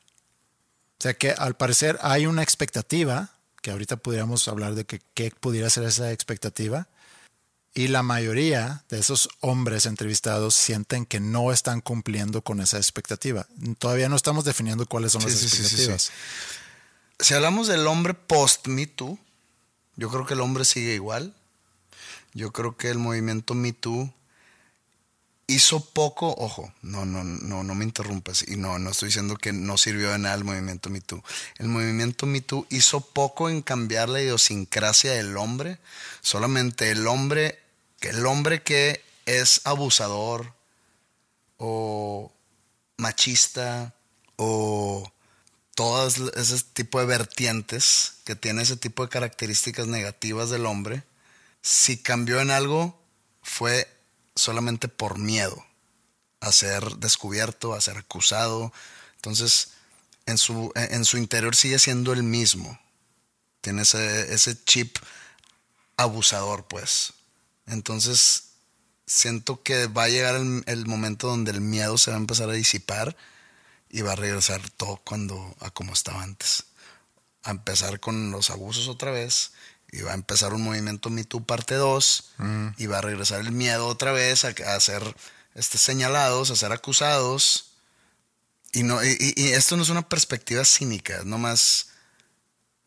O 0.99 1.03
sea 1.03 1.15
que 1.15 1.33
al 1.33 1.57
parecer 1.57 1.99
hay 2.01 2.27
una 2.27 2.43
expectativa, 2.43 3.31
que 3.61 3.73
ahorita 3.73 3.97
podríamos 3.97 4.49
hablar 4.49 4.75
de 4.75 4.87
que, 4.87 5.03
qué 5.13 5.33
pudiera 5.39 5.69
ser 5.69 5.85
esa 5.85 6.13
expectativa, 6.13 6.89
y 7.75 7.89
la 7.89 8.03
mayoría 8.03 8.85
de 8.89 8.99
esos 8.99 9.29
hombres 9.41 9.85
entrevistados 9.87 10.55
sienten 10.55 11.07
que 11.07 11.21
no 11.21 11.53
están 11.53 11.81
cumpliendo 11.81 12.43
con 12.43 12.61
esa 12.61 12.79
expectativa. 12.79 13.47
Todavía 13.79 14.09
no 14.09 14.17
estamos 14.17 14.45
definiendo 14.45 14.87
cuáles 14.87 15.13
son 15.13 15.23
las 15.23 15.43
expectativas. 15.43 16.11
si 17.19 17.35
hablamos 17.35 17.69
del 17.69 17.87
hombre 17.87 18.15
post-Me 18.15 18.87
Too, 18.87 19.19
yo 20.01 20.09
creo 20.09 20.25
que 20.25 20.33
el 20.33 20.41
hombre 20.41 20.65
sigue 20.65 20.95
igual. 20.95 21.35
Yo 22.33 22.53
creo 22.53 22.75
que 22.75 22.89
el 22.89 22.97
movimiento 22.97 23.55
Me 23.55 23.75
Too 23.75 24.11
hizo 25.47 25.85
poco, 25.85 26.35
ojo, 26.39 26.73
no, 26.81 27.05
no, 27.05 27.23
no, 27.23 27.63
no 27.63 27.75
me 27.75 27.85
interrumpas. 27.85 28.49
Y 28.49 28.57
no, 28.57 28.79
no 28.79 28.93
estoy 28.93 29.09
diciendo 29.09 29.37
que 29.37 29.53
no 29.53 29.77
sirvió 29.77 30.11
de 30.11 30.19
nada 30.19 30.37
el 30.37 30.45
movimiento 30.45 30.89
Me 30.89 31.03
Too. 31.03 31.23
El 31.59 31.69
movimiento 31.69 32.25
Me 32.25 32.41
Too 32.41 32.67
hizo 32.71 33.03
poco 33.03 33.51
en 33.51 33.61
cambiar 33.61 34.09
la 34.09 34.23
idiosincrasia 34.23 35.13
del 35.13 35.37
hombre. 35.37 35.79
Solamente 36.23 36.91
el 36.91 37.07
hombre 37.07 37.59
que 38.01 38.09
el 38.09 38.25
hombre 38.25 38.63
que 38.63 39.05
es 39.27 39.61
abusador 39.65 40.55
o 41.59 42.33
machista 42.97 43.93
o 44.37 45.13
todas 45.81 46.19
ese 46.37 46.63
tipo 46.75 47.01
de 47.01 47.07
vertientes 47.07 48.17
que 48.25 48.37
tiene 48.37 48.61
ese 48.61 48.77
tipo 48.77 49.03
de 49.03 49.09
características 49.09 49.87
negativas 49.87 50.51
del 50.51 50.67
hombre, 50.67 51.05
si 51.63 51.97
cambió 51.97 52.39
en 52.43 52.51
algo 52.51 53.03
fue 53.43 53.89
solamente 54.37 54.89
por 54.89 55.17
miedo 55.17 55.65
a 56.41 56.53
ser 56.53 56.85
descubierto, 56.97 57.73
a 57.73 57.81
ser 57.81 57.97
acusado. 57.97 58.75
Entonces, 59.17 59.71
en 60.27 60.37
su, 60.37 60.71
en 60.75 61.07
su 61.07 61.17
interior 61.17 61.57
sigue 61.57 61.79
siendo 61.79 62.13
el 62.13 62.25
mismo. 62.25 62.79
Tiene 63.63 63.81
ese, 63.81 64.35
ese 64.35 64.63
chip 64.65 64.99
abusador, 65.97 66.67
pues. 66.69 67.15
Entonces, 67.67 68.51
siento 69.07 69.63
que 69.63 69.87
va 69.87 70.05
a 70.05 70.09
llegar 70.11 70.35
el, 70.35 70.87
momento 70.87 71.29
donde 71.29 71.53
el 71.53 71.63
miedo 71.63 71.97
se 71.97 72.11
va 72.11 72.19
a 72.19 72.21
empezar 72.21 72.51
a 72.51 72.53
disipar 72.53 73.17
y 73.91 74.03
va 74.03 74.13
a 74.13 74.17
regresar 74.17 74.61
todo 74.71 74.97
cuando 75.05 75.55
a 75.61 75.71
como 75.71 75.93
estaba 75.93 76.23
antes. 76.23 76.65
A 77.43 77.51
empezar 77.51 78.01
con 78.01 78.31
los 78.31 78.51
abusos 78.51 78.89
otra 78.89 79.11
vez 79.11 79.53
y 79.93 80.03
va 80.03 80.13
a 80.13 80.15
empezar 80.15 80.55
un 80.55 80.63
movimiento 80.63 81.11
Me 81.11 81.25
Too 81.25 81.45
parte 81.45 81.75
2 81.75 82.33
mm. 82.39 82.69
y 82.77 82.87
va 82.87 82.99
a 82.99 83.03
regresar 83.03 83.41
el 83.41 83.53
miedo 83.53 83.87
otra 83.87 84.13
vez 84.13 84.45
a, 84.45 84.81
ser 84.81 85.03
este, 85.55 85.79
señalados, 85.79 86.51
a 86.51 86.57
ser 86.57 86.73
acusados. 86.73 87.73
Y, 88.73 88.85
no, 88.85 89.03
y, 89.03 89.35
esto 89.37 89.77
no 89.77 89.83
es 89.83 89.89
una 89.89 90.09
perspectiva 90.09 90.65
cínica, 90.65 91.25
nomás, 91.25 91.89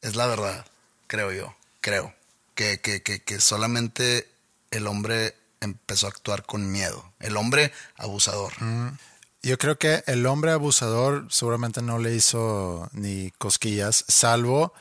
es 0.01 0.15
la 0.15 0.27
verdad, 0.27 0.65
creo 1.07 1.31
yo, 1.33 1.55
creo. 1.81 2.13
Que, 2.55 2.79
que, 2.79 3.01
que 3.01 3.41
solamente 3.41 4.29
el 4.69 4.85
hombre 4.85 5.35
empezó 5.59 6.05
a 6.05 6.09
actuar 6.09 6.45
con 6.45 6.71
miedo. 6.71 7.13
El 7.19 7.35
hombre 7.35 7.73
abusador. 7.97 8.53
Mm. 8.61 8.97
Yo 9.43 9.57
creo 9.57 9.77
que 9.77 10.03
el 10.07 10.25
hombre 10.25 10.51
abusador 10.51 11.27
seguramente 11.29 11.81
no 11.81 11.99
le 11.99 12.15
hizo 12.15 12.89
ni 12.93 13.31
cosquillas, 13.31 14.05
salvo 14.07 14.73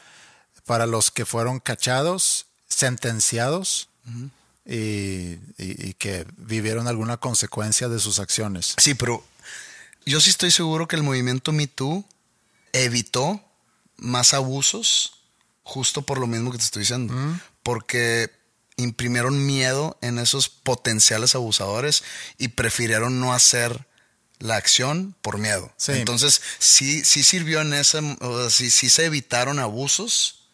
para 0.65 0.87
los 0.87 1.11
que 1.11 1.27
fueron 1.27 1.59
cachados, 1.59 2.47
sentenciados 2.69 3.89
y, 4.65 5.95
que 5.95 6.27
vivieron 6.37 6.87
alguna 6.87 7.17
consecuencia 7.17 7.89
de 7.89 7.99
sus 7.99 8.21
acciones. 8.21 8.75
Sí, 8.79 8.95
pero 8.95 9.25
yo 10.07 10.21
sí 10.21 10.31
estoy 10.31 10.53
seguro 10.53 10.87
que 10.87 10.95
el 10.95 11.03
movimiento 11.03 11.53
Me 11.53 11.67
Too 11.67 12.05
evitó 12.73 13.43
más 13.97 14.33
abusos 14.33 15.25
justo 15.65 16.03
por 16.03 16.19
lo 16.19 16.29
mismo 16.29 16.53
que 16.53 16.59
te 16.59 16.65
estoy 16.65 16.83
diciendo. 16.83 17.15
Porque 17.65 18.31
imprimieron 18.77 19.45
miedo 19.45 19.99
en 20.03 20.21
esos 20.21 20.49
potenciales 20.49 21.35
abusadores 21.35 22.05
y 22.39 22.49
prefirieron 22.49 23.19
no 23.21 23.35
hacer 23.35 23.87
la 24.43 24.57
acción 24.57 25.15
por 25.23 25.39
miedo. 25.39 25.73
Entonces, 25.87 26.43
sí, 26.59 27.05
sí 27.05 27.23
sirvió 27.23 27.61
en 27.61 27.73
ese, 27.73 27.99
o 28.21 28.51
sí, 28.51 28.71
se 28.71 29.05
evitaron 29.05 29.61
abusos 29.61 30.49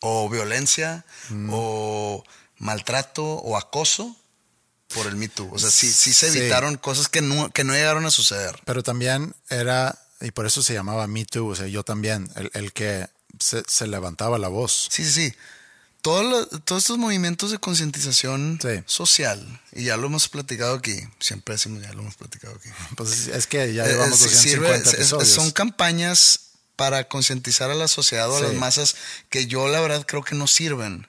o 0.00 0.28
violencia 0.28 1.06
mm. 1.30 1.48
o 1.50 2.22
maltrato 2.58 3.24
o 3.24 3.56
acoso 3.56 4.14
por 4.88 5.06
el 5.06 5.16
Me 5.16 5.28
Too. 5.28 5.48
O 5.50 5.58
sea, 5.58 5.70
sí, 5.70 5.90
sí 5.90 6.12
se 6.12 6.28
evitaron 6.28 6.76
cosas 6.76 7.08
que 7.08 7.22
no, 7.22 7.50
que 7.50 7.64
no 7.64 7.72
llegaron 7.72 8.04
a 8.04 8.10
suceder. 8.10 8.60
Pero 8.66 8.82
también 8.82 9.34
era, 9.48 9.98
y 10.20 10.30
por 10.30 10.44
eso 10.44 10.62
se 10.62 10.74
llamaba 10.74 11.06
Me 11.06 11.24
Too, 11.24 11.46
o 11.46 11.54
sea, 11.54 11.66
yo 11.66 11.82
también, 11.82 12.30
el, 12.52 12.74
que 12.74 13.08
se, 13.38 13.62
se, 13.66 13.86
levantaba 13.86 14.38
la 14.38 14.48
voz. 14.48 14.88
Sí, 14.90 15.02
sí, 15.02 15.30
sí 15.30 15.36
todos 16.04 16.48
estos 16.78 16.98
movimientos 16.98 17.50
de 17.50 17.56
concientización 17.56 18.60
social, 18.84 19.42
y 19.72 19.84
ya 19.84 19.96
lo 19.96 20.08
hemos 20.08 20.28
platicado 20.28 20.74
aquí, 20.74 21.00
siempre 21.18 21.54
decimos 21.54 21.82
ya 21.82 21.94
lo 21.94 22.02
hemos 22.02 22.16
platicado 22.16 22.54
aquí. 22.54 22.68
Pues 22.94 23.28
es 23.28 23.46
que 23.46 23.72
ya 23.72 23.86
llevamos 23.86 24.20
250 24.20 24.90
episodios. 24.90 25.28
son 25.30 25.50
campañas 25.50 26.40
para 26.76 27.08
concientizar 27.08 27.70
a 27.70 27.74
la 27.74 27.88
sociedad 27.88 28.30
o 28.30 28.36
a 28.36 28.42
las 28.42 28.52
masas 28.52 28.96
que 29.30 29.46
yo 29.46 29.66
la 29.66 29.80
verdad 29.80 30.04
creo 30.06 30.22
que 30.22 30.34
no 30.34 30.46
sirven. 30.46 31.08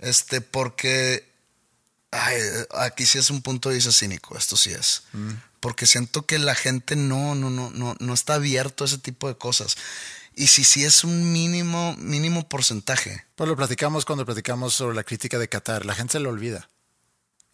Este, 0.00 0.40
porque 0.40 1.30
ay, 2.10 2.40
aquí 2.72 3.06
sí 3.06 3.18
es 3.18 3.30
un 3.30 3.42
punto 3.42 3.68
de 3.68 3.76
vista 3.76 3.92
cínico, 3.92 4.36
esto 4.36 4.56
sí 4.56 4.72
es. 4.72 5.04
Mm. 5.12 5.34
Porque 5.60 5.86
siento 5.86 6.26
que 6.26 6.40
la 6.40 6.56
gente 6.56 6.96
no, 6.96 7.36
no, 7.36 7.48
no, 7.48 7.70
no, 7.70 7.94
no 8.00 8.12
está 8.12 8.34
abierto 8.34 8.82
a 8.82 8.88
ese 8.88 8.98
tipo 8.98 9.28
de 9.28 9.36
cosas. 9.36 9.76
Y 10.36 10.48
si 10.48 10.64
sí 10.64 10.84
es 10.84 11.04
un 11.04 11.32
mínimo, 11.32 11.94
mínimo 11.98 12.48
porcentaje. 12.48 13.24
Pues 13.36 13.48
lo 13.48 13.56
platicamos 13.56 14.04
cuando 14.04 14.24
platicamos 14.24 14.74
sobre 14.74 14.96
la 14.96 15.04
crítica 15.04 15.38
de 15.38 15.48
Qatar. 15.48 15.86
La 15.86 15.94
gente 15.94 16.12
se 16.12 16.20
lo 16.20 16.30
olvida 16.30 16.68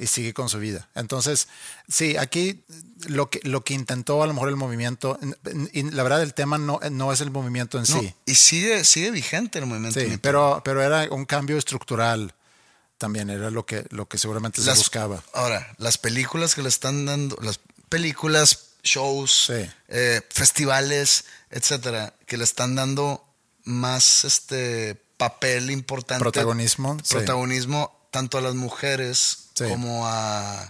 y 0.01 0.07
sigue 0.07 0.33
con 0.33 0.49
su 0.49 0.59
vida. 0.59 0.89
Entonces, 0.95 1.49
sí, 1.87 2.17
aquí 2.17 2.65
lo 3.07 3.29
que, 3.29 3.41
lo 3.43 3.63
que 3.63 3.75
intentó 3.75 4.23
a 4.23 4.27
lo 4.27 4.33
mejor 4.33 4.49
el 4.49 4.57
movimiento, 4.57 5.19
y 5.73 5.83
la 5.91 6.03
verdad 6.03 6.23
el 6.23 6.33
tema 6.33 6.57
no, 6.57 6.81
no 6.91 7.13
es 7.13 7.21
el 7.21 7.31
movimiento 7.31 7.79
en 7.79 7.85
No, 7.87 8.01
sí, 8.01 8.15
Y 8.25 8.35
sigue, 8.35 8.85
sigue 8.85 9.11
vigente 9.11 9.59
el 9.59 9.67
movimiento. 9.67 10.01
sí, 10.01 10.17
pero, 10.23 10.63
pero 10.65 10.83
era 10.83 11.07
un 11.15 11.27
cambio 11.27 11.59
estructural 11.59 12.35
también, 12.97 13.29
era 13.29 13.51
lo 13.51 13.67
que, 13.67 13.87
lo 13.91 14.09
que 14.09 14.17
seguramente 14.17 14.63
se 14.63 14.73
buscaba. 14.73 15.23
Ahora, 15.35 15.75
las 15.77 15.99
películas 15.99 16.55
que 16.55 16.63
le 16.63 16.71
están 16.71 17.05
dando, 17.05 17.37
las 17.43 17.61
películas, 17.91 18.70
shows, 18.83 19.47
Sí. 19.47 19.71
eh, 19.89 20.21
festivales, 20.31 21.25
etcétera, 21.51 22.15
que 22.27 22.37
le 22.37 22.45
están 22.45 22.75
dando 22.75 23.25
más 23.65 24.25
este 24.25 24.97
papel 25.17 25.71
importante. 25.71 26.21
Protagonismo, 26.23 26.97
sí. 27.03 27.15
Protagonismo 27.15 28.09
tanto 28.11 28.39
a 28.39 28.41
las 28.41 28.55
mujeres 28.55 29.51
Sí. 29.55 29.65
como 29.69 30.07
a, 30.07 30.63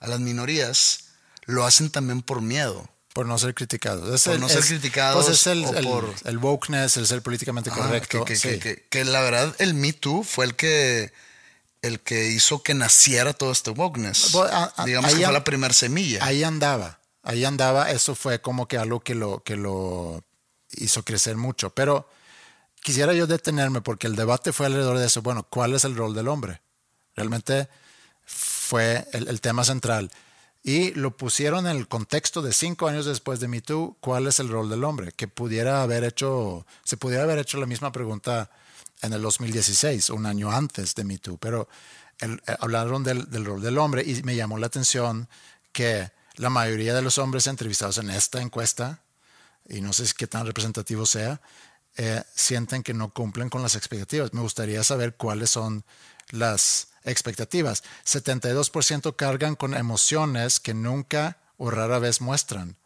a 0.00 0.06
las 0.06 0.20
minorías, 0.20 1.00
lo 1.46 1.64
hacen 1.66 1.90
también 1.90 2.22
por 2.22 2.40
miedo. 2.40 2.88
Por 3.12 3.26
no 3.26 3.36
ser 3.38 3.52
criticados. 3.54 4.14
Es 4.14 4.22
Por 4.24 4.34
el- 4.34 4.40
no 4.40 4.48
ser 4.48 4.60
es- 4.60 4.66
criticados 4.66 5.24
Pues 5.26 5.40
es 5.40 5.46
el, 5.48 5.64
o 5.64 5.74
el- 5.74 5.84
por- 5.84 6.14
el 6.24 6.38
wokeness, 6.38 6.96
el 6.98 7.06
ser 7.08 7.20
políticamente 7.22 7.70
Ajá, 7.70 7.80
correcto. 7.82 8.24
que, 8.24 8.34
que- 8.34 8.38
sí. 8.38 8.48
que- 8.50 8.58
que- 8.60 8.86
que 8.88 9.04
la 9.04 9.20
verdad, 9.20 9.56
el 9.58 9.74
Me 9.74 9.92
Too 9.92 10.22
fue 10.22 10.44
el 10.44 10.54
que 10.54 11.12
el 11.82 12.00
que 12.00 12.26
hizo 12.28 12.62
que 12.62 12.74
naciera 12.74 13.32
todo 13.32 13.50
este 13.52 13.70
wokeness. 13.70 14.32
Bueno, 14.32 14.52
a- 14.52 14.72
a- 14.76 14.84
Digamos 14.84 15.14
que 15.14 15.22
fue 15.24 15.32
la 15.32 15.44
primera 15.44 15.72
semilla. 15.72 16.24
Ahí 16.24 16.42
andaba, 16.44 16.98
ahí 17.28 17.44
andaba, 17.44 17.90
eso 17.90 18.14
fue 18.14 18.40
como 18.40 18.66
que 18.66 18.78
algo 18.78 19.00
que 19.00 19.14
lo, 19.14 19.42
que 19.44 19.54
lo 19.54 20.24
hizo 20.72 21.04
crecer 21.04 21.36
mucho. 21.36 21.70
Pero 21.70 22.08
quisiera 22.82 23.12
yo 23.12 23.26
detenerme 23.26 23.82
porque 23.82 24.06
el 24.06 24.16
debate 24.16 24.50
fue 24.50 24.64
alrededor 24.64 24.96
de 24.96 25.06
eso. 25.06 25.20
Bueno, 25.20 25.46
¿cuál 25.48 25.74
es 25.74 25.84
el 25.84 25.94
rol 25.94 26.14
del 26.14 26.26
hombre? 26.26 26.62
Realmente 27.14 27.68
fue 28.24 29.06
el, 29.12 29.40
tema 29.42 29.62
central. 29.62 30.10
Y 30.62 30.92
lo 30.92 31.18
pusieron 31.18 31.66
en 31.66 31.76
el 31.76 31.86
contexto 31.86 32.40
de 32.40 32.54
cinco 32.54 32.88
años 32.88 33.04
después 33.04 33.40
de 33.40 33.48
Me 33.48 33.60
Too, 33.60 33.98
¿cuál 34.00 34.26
es 34.26 34.40
el 34.40 34.48
rol 34.48 34.70
del 34.70 34.84
hombre? 34.84 35.12
Que 35.12 35.28
pudiera 35.28 35.82
haber 35.82 36.04
hecho, 36.04 36.66
se 36.82 36.96
pudiera 36.96 37.24
haber 37.24 37.38
hecho 37.38 37.58
la 37.58 37.66
misma 37.66 37.92
pregunta 37.92 38.50
en 39.02 39.12
el 39.12 39.20
2016, 39.20 40.08
un 40.10 40.24
año 40.24 40.50
antes 40.50 40.94
de 40.94 41.04
Me 41.04 41.18
Too, 41.18 41.36
pero 41.36 41.68
eh, 42.20 42.36
hablaron 42.58 43.04
del 43.04 43.44
rol 43.44 43.60
del 43.60 43.76
hombre 43.76 44.02
y 44.02 44.22
me 44.22 44.34
llamó 44.34 44.56
la 44.56 44.66
atención 44.68 45.28
que 45.72 46.10
la 46.38 46.50
mayoría 46.50 46.94
de 46.94 47.02
los 47.02 47.18
hombres 47.18 47.46
entrevistados 47.46 47.98
en 47.98 48.10
esta 48.10 48.40
encuesta, 48.40 49.02
y 49.68 49.80
no 49.80 49.92
sé 49.92 50.04
qué 50.16 50.26
tan 50.26 50.46
representativo 50.46 51.04
sea, 51.04 51.40
eh, 51.96 52.22
sienten 52.34 52.82
que 52.82 52.94
no 52.94 53.12
cumplen 53.12 53.50
con 53.50 53.60
las 53.60 53.74
expectativas. 53.74 54.32
Me 54.32 54.40
gustaría 54.40 54.82
saber 54.84 55.16
cuáles 55.16 55.50
son 55.50 55.84
las 56.30 56.88
expectativas. 57.04 57.82
72% 58.06 59.16
cargan 59.16 59.56
con 59.56 59.74
emociones 59.74 60.60
que 60.60 60.74
nunca 60.74 61.38
o 61.56 61.70
rara 61.70 61.98
vez 61.98 62.20
muestran. 62.20 62.76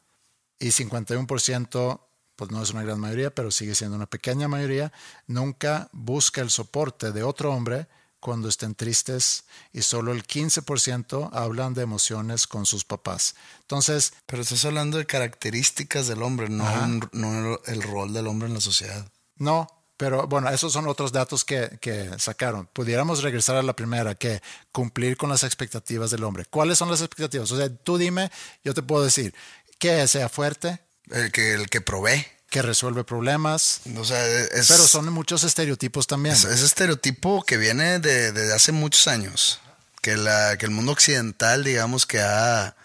Y 0.58 0.68
51%, 0.68 2.00
pues 2.36 2.50
no 2.50 2.62
es 2.62 2.70
una 2.70 2.82
gran 2.82 3.00
mayoría, 3.00 3.34
pero 3.34 3.50
sigue 3.50 3.74
siendo 3.74 3.96
una 3.96 4.06
pequeña 4.06 4.48
mayoría, 4.48 4.92
nunca 5.26 5.90
busca 5.92 6.40
el 6.40 6.50
soporte 6.50 7.12
de 7.12 7.22
otro 7.22 7.52
hombre 7.52 7.88
cuando 8.22 8.48
estén 8.48 8.74
tristes 8.76 9.44
y 9.72 9.82
solo 9.82 10.12
el 10.12 10.22
15% 10.24 11.30
hablan 11.32 11.74
de 11.74 11.82
emociones 11.82 12.46
con 12.46 12.64
sus 12.66 12.84
papás. 12.84 13.34
Entonces, 13.62 14.12
Pero 14.26 14.42
estás 14.42 14.64
hablando 14.64 14.96
de 14.98 15.06
características 15.06 16.06
del 16.06 16.22
hombre, 16.22 16.48
no, 16.48 16.64
un- 16.84 17.08
no 17.12 17.58
el 17.66 17.82
rol 17.82 18.12
del 18.12 18.28
hombre 18.28 18.46
en 18.48 18.54
la 18.54 18.60
sociedad. 18.60 19.04
No, 19.36 19.66
pero 19.96 20.26
bueno, 20.28 20.48
esos 20.50 20.72
son 20.72 20.86
otros 20.86 21.10
datos 21.10 21.44
que, 21.44 21.78
que 21.80 22.10
sacaron. 22.18 22.68
Pudiéramos 22.72 23.22
regresar 23.22 23.56
a 23.56 23.62
la 23.62 23.74
primera, 23.74 24.14
que 24.14 24.40
cumplir 24.70 25.16
con 25.16 25.28
las 25.28 25.42
expectativas 25.42 26.10
del 26.12 26.22
hombre. 26.24 26.44
¿Cuáles 26.48 26.78
son 26.78 26.90
las 26.90 27.00
expectativas? 27.00 27.50
O 27.50 27.56
sea, 27.56 27.68
tú 27.74 27.98
dime, 27.98 28.30
yo 28.64 28.72
te 28.72 28.82
puedo 28.82 29.02
decir 29.04 29.34
que 29.80 30.06
sea 30.06 30.28
fuerte, 30.28 30.78
El 31.10 31.32
que, 31.32 31.54
el 31.54 31.68
que 31.68 31.80
provee. 31.80 32.24
Que 32.52 32.60
resuelve 32.60 33.02
problemas, 33.02 33.80
O 33.96 34.04
sea, 34.04 34.24
es, 34.28 34.68
pero 34.68 34.86
son 34.86 35.10
muchos 35.10 35.42
estereotipos 35.42 36.06
también. 36.06 36.34
es, 36.34 36.44
es 36.44 36.60
estereotipo 36.60 37.42
que 37.42 37.56
viene 37.56 37.98
de, 37.98 38.30
de 38.30 38.54
hace 38.54 38.72
muchos 38.72 39.08
años. 39.08 39.58
Que, 40.02 40.16
la, 40.16 40.58
que 40.58 40.66
el 40.66 40.70
mundo 40.72 40.92
occidental, 40.92 41.64
digamos, 41.64 42.04
que 42.04 42.20
ha, 42.20 42.76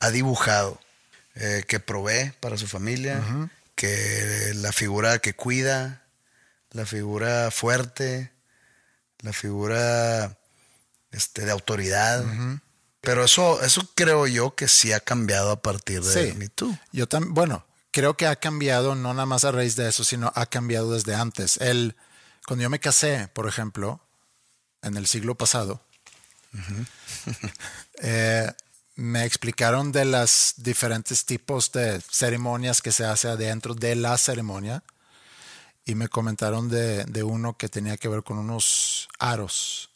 ha 0.00 0.10
dibujado. 0.10 0.78
Eh, 1.36 1.64
que 1.66 1.80
provee 1.80 2.32
para 2.40 2.58
su 2.58 2.66
familia, 2.66 3.22
que 3.76 4.52
la 4.56 4.72
figura 4.72 5.20
que 5.20 5.32
cuida, 5.32 6.02
la 6.72 6.84
figura 6.84 7.50
fuerte, 7.50 8.30
la 9.20 9.32
figura 9.32 10.36
este, 11.12 11.46
de 11.46 11.50
autoridad. 11.50 12.26
Pero 13.00 13.24
eso, 13.24 13.62
eso 13.62 13.88
creo 13.94 14.26
yo 14.26 14.54
que 14.54 14.68
sí 14.68 14.92
ha 14.92 15.00
cambiado 15.00 15.50
a 15.50 15.62
partir 15.62 16.02
de 16.02 16.30
Sí. 16.32 16.36
Me 16.36 16.48
Too. 16.50 16.76
Yo 16.92 17.08
también, 17.08 17.32
bueno, 17.32 17.64
creo 17.90 18.16
que 18.16 18.26
ha 18.26 18.36
cambiado 18.36 18.94
no 18.94 19.12
nada 19.14 19.26
más 19.26 19.44
a 19.44 19.52
raíz 19.52 19.76
de 19.76 19.88
eso, 19.88 20.04
sino 20.04 20.32
ha 20.34 20.46
cambiado 20.46 20.92
desde 20.92 21.14
antes. 21.14 21.56
El, 21.58 21.96
cuando 22.46 22.62
yo 22.62 22.70
me 22.70 22.80
casé, 22.80 23.28
por 23.28 23.48
ejemplo, 23.48 24.00
en 24.82 24.96
el 24.96 25.06
siglo 25.06 25.34
pasado, 25.34 25.84
eh, 28.02 28.50
me 28.96 29.24
explicaron 29.24 29.92
de 29.92 30.04
los 30.04 30.54
diferentes 30.56 31.24
tipos 31.24 31.72
de 31.72 32.00
ceremonias 32.00 32.82
que 32.82 32.92
se 32.92 33.04
hace 33.04 33.28
adentro 33.28 33.74
de 33.74 33.94
la 33.94 34.18
ceremonia 34.18 34.82
y 35.84 35.94
me 35.94 36.08
comentaron 36.08 36.68
de, 36.68 37.04
de 37.04 37.22
uno 37.22 37.56
que 37.56 37.68
tenía 37.68 37.96
que 37.96 38.08
ver 38.08 38.22
con 38.22 38.38
unos 38.38 39.08
aros 39.18 39.90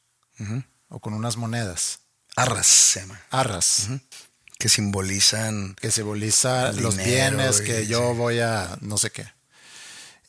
o 0.88 1.00
con 1.00 1.14
unas 1.14 1.37
monedas, 1.37 2.00
Arras 2.37 2.66
se 2.66 3.00
llama. 3.00 3.20
arras. 3.30 3.88
Que 4.64 4.70
simbolizan 4.70 5.74
que 5.79 5.90
simboliza 5.90 6.70
El 6.70 6.81
los 6.81 6.96
bienes 6.96 7.61
y- 7.61 7.64
que 7.64 7.87
yo 7.87 8.12
sí. 8.12 8.16
voy 8.16 8.40
a 8.40 8.79
no 8.81 8.96
sé 8.96 9.11
qué. 9.11 9.27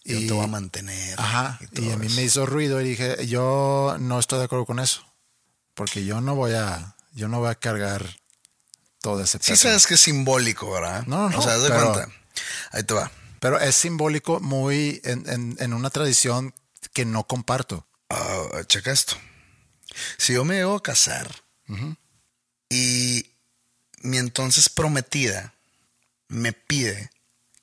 yo 0.03 0.19
te 0.19 0.33
voy 0.33 0.43
a 0.43 0.47
mantener. 0.47 1.17
Ajá, 1.17 1.57
y 1.71 1.85
y 1.85 1.91
a 1.93 1.95
mí 1.95 2.07
eso. 2.07 2.15
me 2.17 2.23
hizo 2.23 2.45
ruido 2.45 2.81
y 2.81 2.89
dije, 2.89 3.25
yo 3.27 3.95
no 3.97 4.19
estoy 4.19 4.39
de 4.39 4.43
acuerdo 4.43 4.65
con 4.65 4.81
eso, 4.81 5.09
porque 5.73 6.03
yo 6.03 6.19
no 6.19 6.35
voy 6.35 6.51
a, 6.51 6.97
yo 7.13 7.29
no 7.29 7.39
voy 7.39 7.47
a 7.49 7.55
cargar 7.55 8.05
todo 8.99 9.21
ese 9.23 9.37
Sí 9.41 9.51
peso. 9.53 9.69
sabes 9.69 9.87
que 9.87 9.93
es 9.93 10.01
simbólico, 10.01 10.69
¿verdad? 10.69 11.05
No, 11.07 11.29
no, 11.29 11.39
O 11.39 11.41
sea, 11.41 11.57
de 11.57 11.69
pero- 11.69 11.93
cuenta. 11.93 12.13
Ahí 12.73 12.83
te 12.83 12.93
va. 12.93 13.09
Pero 13.39 13.57
es 13.61 13.73
simbólico 13.73 14.41
muy 14.41 14.99
en, 15.05 15.29
en- 15.29 15.55
en 15.61 15.73
una 15.73 15.91
tradición 15.91 16.53
que 16.91 17.05
no 17.05 17.25
comparto. 17.25 17.87
Ah, 18.09 18.63
checa 18.67 18.91
esto. 18.91 19.15
Si 20.17 20.33
yo 20.33 20.43
me 20.43 20.61
a 20.61 20.79
casar 20.81 21.33
y 21.69 21.95
mi 24.05 24.17
entonces 24.17 24.69
prometida 24.69 25.53
me 26.27 26.53
pide 26.53 27.09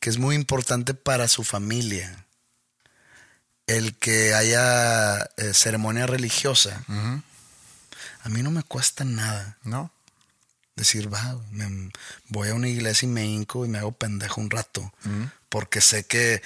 que 0.01 0.11
es 0.11 0.19
muy 0.19 0.35
importante 0.35 0.95
para 0.95 1.29
su 1.29 1.45
familia 1.45 2.27
el 3.67 3.95
que 3.97 4.35
haya 4.35 5.23
eh, 5.37 5.55
ceremonia 5.55 6.07
religiosa, 6.07 6.85
a 8.25 8.29
mí 8.29 8.43
no 8.43 8.51
me 8.51 8.63
cuesta 8.63 9.05
nada 9.05 9.57
¿No? 9.63 9.91
decir, 10.77 11.13
va, 11.13 11.39
me- 11.51 11.91
voy 12.29 12.49
a 12.49 12.55
una 12.55 12.69
iglesia 12.69 13.07
y 13.07 13.11
me 13.11 13.25
hinco 13.27 13.65
y 13.65 13.69
me 13.69 13.79
hago 13.79 13.93
pendejo 13.93 14.41
un 14.41 14.51
rato. 14.51 14.93
Porque 15.49 15.81
sé 15.81 16.05
que 16.05 16.43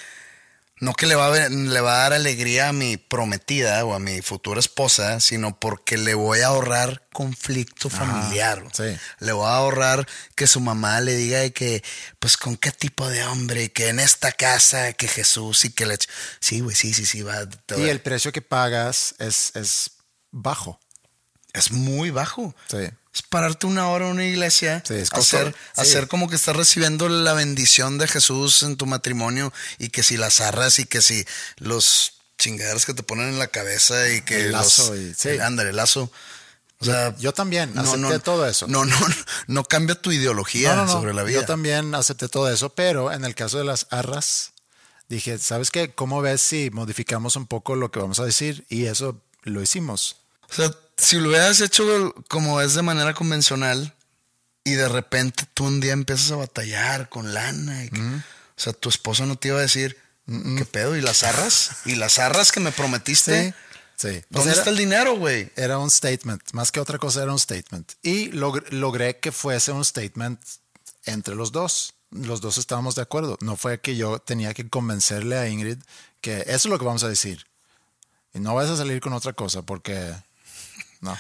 no 0.78 0.92
que 0.92 1.06
le 1.06 1.14
va, 1.14 1.28
a, 1.28 1.48
le 1.48 1.80
va 1.80 1.94
a 1.94 2.02
dar 2.02 2.12
alegría 2.12 2.68
a 2.68 2.72
mi 2.72 2.98
prometida 2.98 3.84
o 3.84 3.94
a 3.94 3.98
mi 3.98 4.20
futura 4.20 4.60
esposa, 4.60 5.20
sino 5.20 5.58
porque 5.58 5.96
le 5.96 6.14
voy 6.14 6.40
a 6.40 6.48
ahorrar 6.48 7.06
conflicto 7.12 7.88
familiar. 7.88 8.62
sí. 8.74 8.96
Le 9.20 9.32
voy 9.32 9.46
a 9.46 9.56
ahorrar 9.56 10.06
que 10.34 10.46
su 10.46 10.60
mamá 10.60 11.00
le 11.00 11.14
diga 11.14 11.38
de 11.40 11.52
que, 11.52 11.82
pues, 12.18 12.36
con 12.36 12.56
qué 12.56 12.72
tipo 12.72 13.08
de 13.08 13.24
hombre, 13.24 13.72
que 13.72 13.88
en 13.88 14.00
esta 14.00 14.32
casa, 14.32 14.92
que 14.92 15.08
Jesús 15.08 15.64
y 15.64 15.70
que 15.70 15.86
le... 15.86 15.96
Sí, 16.40 16.60
güey, 16.60 16.76
sí, 16.76 16.92
sí, 16.92 17.06
sí, 17.06 17.22
va. 17.22 17.48
te 17.48 17.80
Y 17.80 17.88
el 17.88 18.00
precio 18.00 18.32
que 18.32 18.42
pagas 18.42 19.14
es, 19.18 19.56
es 19.56 19.92
bajo. 20.30 20.78
Es 21.57 21.70
muy 21.72 22.11
bajo. 22.11 22.54
Sí. 22.70 22.78
Es 23.14 23.22
pararte 23.22 23.66
una 23.66 23.88
hora 23.88 24.07
en 24.07 24.12
una 24.12 24.24
iglesia, 24.26 24.82
Sí, 24.86 24.94
es 24.94 25.12
hacer, 25.12 25.54
Sí. 25.74 25.80
hacer 25.80 26.07
como 26.09 26.28
que 26.28 26.36
estás 26.36 26.54
recibiendo 26.54 27.09
la 27.09 27.32
bendición 27.32 27.96
de 27.98 28.07
Jesús 28.09 28.62
en 28.62 28.76
tu 28.76 28.84
matrimonio 28.86 29.52
y 29.78 29.88
que 29.88 30.02
si 30.02 30.16
las 30.18 30.40
arras 30.42 30.78
y 30.78 30.84
que 30.84 31.00
si 31.00 31.24
los 31.57 32.12
chingaderas 32.38 32.84
que 32.84 32.92
te 32.92 33.02
ponen 33.02 33.28
en 33.30 33.38
la 33.38 33.46
cabeza 33.46 34.11
y 34.11 34.20
que 34.20 34.42
El 34.46 34.52
lazo 34.52 34.92
los- 34.94 35.00
y- 35.00 35.14
sí. 35.14 35.28
el- 35.30 35.40
ándale, 35.40 35.70
el 35.70 35.76
lazo. 35.76 36.12
O 36.78 36.84
Yo- 36.84 36.92
sea, 36.92 37.16
yo 37.16 37.32
también 37.32 37.78
acepté 37.78 38.18
todo 38.18 38.46
eso. 38.46 38.66
No, 38.68 38.84
no, 38.84 38.96
no 39.46 39.64
cambia 39.64 39.94
tu 39.94 40.12
ideología 40.12 40.74
no, 40.76 40.86
sobre 40.92 41.14
la 41.14 41.22
vida. 41.22 41.40
Yo 41.40 41.46
también 41.46 41.94
acepté 41.94 42.28
todo 42.28 42.52
eso, 42.52 42.68
pero 42.74 43.11
en 43.12 43.24
el 43.24 43.34
caso 43.34 43.57
de 43.57 43.64
las 43.64 43.86
arras, 43.88 44.52
dije, 45.09 45.38
¿sabes 45.38 45.70
qué? 45.70 45.94
¿Cómo 45.94 46.20
ves 46.20 46.42
si 46.42 46.68
modificamos 46.70 47.36
un 47.36 47.46
poco 47.46 47.76
lo 47.76 47.90
que 47.90 47.98
vamos 47.98 48.20
a 48.20 48.26
decir? 48.26 48.66
Y 48.68 48.84
eso 48.84 49.22
lo 49.44 49.62
hicimos. 49.62 50.16
O 50.51 50.55
sea, 50.55 50.70
si 50.97 51.16
lo 51.18 51.28
hubieras 51.28 51.61
hecho 51.61 52.14
como 52.28 52.61
es 52.61 52.74
de 52.74 52.82
manera 52.82 53.14
convencional 53.14 53.94
y 54.64 54.72
de 54.72 54.88
repente 54.88 55.44
tú 55.55 55.64
un 55.66 55.80
día 55.80 55.92
empiezas 55.92 56.30
a 56.32 56.36
batallar 56.36 57.09
con 57.09 57.34
lana, 57.34 57.84
y 57.84 57.90
que- 57.90 58.01
o 58.01 58.22
sea, 58.57 58.72
tu 58.72 58.88
esposo 58.88 59.26
no 59.26 59.36
te 59.36 59.49
iba 59.49 59.59
a 59.59 59.62
decir, 59.62 59.97
¿qué 60.26 60.64
pedo? 60.64 60.97
¿Y 60.97 61.01
las 61.03 61.22
arras? 61.22 61.70
¿Y 61.84 61.94
las 61.97 62.18
arras 62.18 62.51
que 62.53 62.61
me 62.61 62.72
prometiste? 62.72 63.55
Sí, 63.97 64.09
sí. 64.09 64.24
¿Dónde 64.30 64.51
sea, 64.53 64.61
está 64.61 64.70
el 64.70 64.76
dinero, 64.76 65.16
güey? 65.16 65.53
Era 65.57 65.78
un 65.78 65.90
statement, 65.90 66.42
más 66.53 66.72
que 66.72 66.80
otra 66.80 66.99
cosa 66.99 67.22
era 67.22 67.32
un 67.32 67.38
statement. 67.38 67.92
Y 68.03 68.30
log- 68.32 68.68
logré 68.70 69.18
que 69.18 69.30
fuese 69.32 69.72
un 69.72 69.84
statement 69.84 70.40
entre 71.05 71.34
los 71.34 71.53
dos. 71.53 71.92
Los 72.11 72.40
dos 72.40 72.57
estábamos 72.59 72.94
de 72.94 73.03
acuerdo. 73.03 73.36
No 73.40 73.57
fue 73.57 73.80
que 73.80 73.94
yo 73.97 74.18
tenía 74.20 74.55
que 74.55 74.68
convencerle 74.68 75.36
a 75.38 75.49
Ingrid 75.49 75.78
que 76.20 76.38
eso 76.47 76.51
es 76.55 76.66
lo 76.66 76.78
que 76.78 76.84
vamos 76.84 77.05
a 77.05 77.09
decir. 77.09 77.47
Y 78.32 78.38
no 78.40 78.55
vas 78.55 78.70
a 78.70 78.76
salir 78.76 79.01
con 79.01 79.12
otra 79.12 79.32
cosa 79.32 79.62
porque... 79.62 80.12
No. 81.01 81.16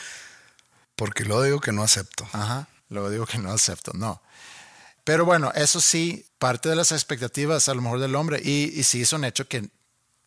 Porque 0.94 1.24
luego 1.24 1.42
digo 1.42 1.60
que 1.60 1.72
no 1.72 1.82
acepto. 1.82 2.28
Ajá. 2.32 2.68
Luego 2.88 3.10
digo 3.10 3.26
que 3.26 3.38
no 3.38 3.52
acepto. 3.52 3.92
No. 3.94 4.22
Pero 5.04 5.24
bueno, 5.24 5.52
eso 5.54 5.80
sí, 5.80 6.26
parte 6.38 6.68
de 6.68 6.76
las 6.76 6.92
expectativas 6.92 7.68
a 7.68 7.74
lo 7.74 7.82
mejor 7.82 8.00
del 8.00 8.14
hombre. 8.14 8.40
Y, 8.42 8.72
y 8.74 8.82
sí 8.82 9.02
es 9.02 9.12
un 9.12 9.24
hecho 9.24 9.46
que 9.46 9.70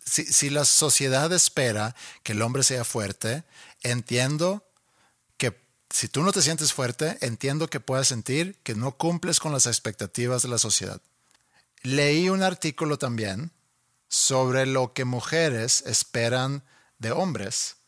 si, 0.06 0.26
si 0.26 0.50
la 0.50 0.66
sociedad 0.66 1.32
espera 1.34 1.95
que 2.24 2.34
el 2.34 2.41
hombre 2.41 2.64
sea 2.64 2.84
fuerte, 2.84 3.43
entiendo 3.82 4.64
que 5.38 5.60
si 5.89 6.08
tú 6.08 6.24
no 6.24 6.32
te 6.32 6.41
sientes 6.41 6.74
fuerte, 6.74 7.18
entiendo 7.22 7.70
que 7.70 7.80
puedas 7.80 8.08
sentir 8.08 8.58
que 8.64 8.76
no 8.76 8.93
cumples 8.93 9.39
con 9.39 9.52
las 9.52 9.66
expectativas 9.66 10.43
de 10.43 10.50
la 10.50 10.58
sociedad. 10.58 11.02
Leí 11.82 12.30
un 12.30 12.43
artículo 12.43 12.97
también 12.97 13.52
sobre 14.08 14.66
lo 14.66 14.93
que 14.93 15.06
mujeres 15.06 15.84
esperan 15.86 16.64
de 16.97 17.12
hombres 17.12 17.79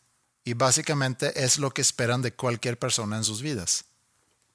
y 0.44 0.54
básicamente 0.54 1.44
es 1.44 1.58
lo 1.58 1.72
que 1.72 1.82
esperan 1.82 2.22
de 2.22 2.32
cualquier 2.32 2.78
persona 2.78 3.16
en 3.16 3.24
sus 3.24 3.42
vidas. 3.42 3.84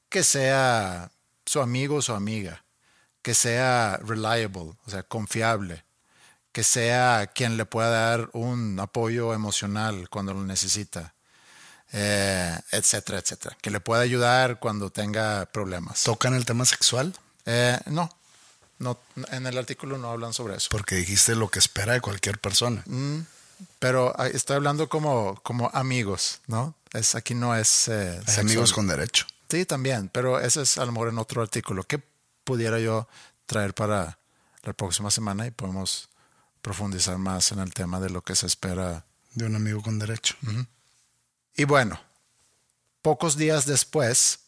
Que 0.09 0.23
sea 0.23 1.11
su 1.45 1.61
amigo 1.61 1.97
o 1.97 2.01
su 2.01 2.13
amiga, 2.13 2.63
que 3.21 3.33
sea 3.33 3.97
reliable, 3.97 4.73
o 4.85 4.89
sea, 4.89 5.03
confiable, 5.03 5.83
que 6.51 6.63
sea 6.63 7.31
quien 7.33 7.57
le 7.57 7.65
pueda 7.65 7.89
dar 7.89 8.29
un 8.33 8.79
apoyo 8.79 9.33
emocional 9.33 10.09
cuando 10.09 10.33
lo 10.33 10.43
necesita, 10.43 11.13
eh, 11.93 12.57
etcétera, 12.71 13.19
etcétera. 13.19 13.57
Que 13.61 13.71
le 13.71 13.79
pueda 13.79 14.01
ayudar 14.01 14.59
cuando 14.59 14.89
tenga 14.89 15.45
problemas. 15.47 16.03
¿Tocan 16.03 16.33
el 16.33 16.45
tema 16.45 16.65
sexual? 16.65 17.13
Eh, 17.45 17.79
no, 17.85 18.09
no, 18.79 18.99
en 19.31 19.47
el 19.47 19.57
artículo 19.57 19.97
no 19.97 20.11
hablan 20.11 20.33
sobre 20.33 20.55
eso. 20.55 20.67
Porque 20.69 20.95
dijiste 20.95 21.35
lo 21.35 21.49
que 21.49 21.59
espera 21.59 21.93
de 21.93 22.01
cualquier 22.01 22.39
persona. 22.39 22.83
Pero 23.79 24.13
ah, 24.17 24.27
estoy 24.27 24.55
hablando 24.55 24.89
como, 24.89 25.39
como 25.43 25.69
amigos, 25.73 26.41
¿no? 26.47 26.75
Es, 26.93 27.15
aquí 27.15 27.35
no 27.35 27.55
es... 27.55 27.87
eh, 27.87 28.21
amigos 28.39 28.73
con 28.73 28.87
derecho. 28.87 29.25
Sí, 29.49 29.65
también, 29.65 30.09
pero 30.09 30.39
ese 30.39 30.61
es 30.61 30.77
a 30.77 30.85
lo 30.85 30.91
mejor 30.91 31.09
en 31.09 31.17
otro 31.17 31.41
artículo. 31.41 31.83
¿Qué 31.83 32.01
pudiera 32.43 32.79
yo 32.79 33.07
traer 33.45 33.73
para 33.73 34.17
la 34.63 34.73
próxima 34.73 35.09
semana 35.11 35.47
y 35.47 35.51
podemos 35.51 36.09
profundizar 36.61 37.17
más 37.17 37.51
en 37.51 37.59
el 37.59 37.73
tema 37.73 37.99
de 37.99 38.09
lo 38.09 38.21
que 38.21 38.35
se 38.35 38.45
espera? 38.45 39.05
De 39.33 39.45
un 39.45 39.55
amigo 39.55 39.81
con 39.81 39.99
derecho. 39.99 40.35
Y 41.55 41.63
bueno, 41.63 41.99
pocos 43.01 43.37
días 43.37 43.65
después 43.65 44.39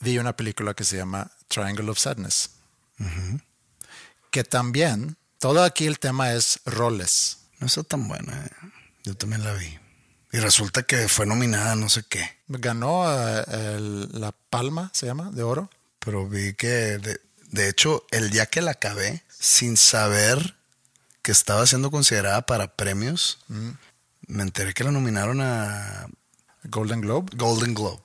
vi 0.00 0.18
una 0.18 0.34
película 0.34 0.74
que 0.74 0.84
se 0.84 0.96
llama 0.96 1.30
Triangle 1.48 1.90
of 1.90 1.98
Sadness, 1.98 2.50
que 4.30 4.42
también, 4.42 5.16
todo 5.38 5.62
aquí 5.62 5.86
el 5.86 5.98
tema 5.98 6.32
es 6.32 6.60
roles. 6.64 7.38
No 7.62 7.66
está 7.66 7.82
tan 7.82 8.08
buena. 8.08 8.44
eh. 8.44 8.50
Yo 9.04 9.14
también 9.16 9.42
la 9.44 9.52
vi. 9.54 9.78
Y 10.32 10.38
resulta 10.38 10.82
que 10.82 11.08
fue 11.08 11.26
nominada 11.26 11.74
no 11.76 11.88
sé 11.88 12.02
qué. 12.08 12.38
Ganó 12.48 13.04
eh, 13.10 13.44
el- 13.76 14.08
la 14.20 14.32
Palma, 14.32 14.90
se 14.94 15.06
llama, 15.06 15.30
de 15.30 15.42
oro. 15.42 15.70
Pero 15.98 16.28
vi 16.28 16.54
que, 16.54 16.66
de, 16.98 17.20
de 17.50 17.68
hecho, 17.68 18.04
el 18.10 18.30
día 18.30 18.46
que 18.46 18.60
la 18.62 18.72
acabé, 18.72 19.22
sin 19.28 19.76
saber 19.76 20.56
que 21.22 21.32
estaba 21.32 21.66
siendo 21.66 21.90
considerada 21.90 22.44
para 22.46 22.74
premios, 22.76 23.38
me 24.26 24.42
enteré 24.42 24.74
que 24.74 24.84
la 24.84 24.90
nominaron 24.90 25.40
a 25.40 26.08
Golden 26.64 27.00
Globe. 27.00 27.30
Golden 27.36 27.74
Globe 27.74 28.00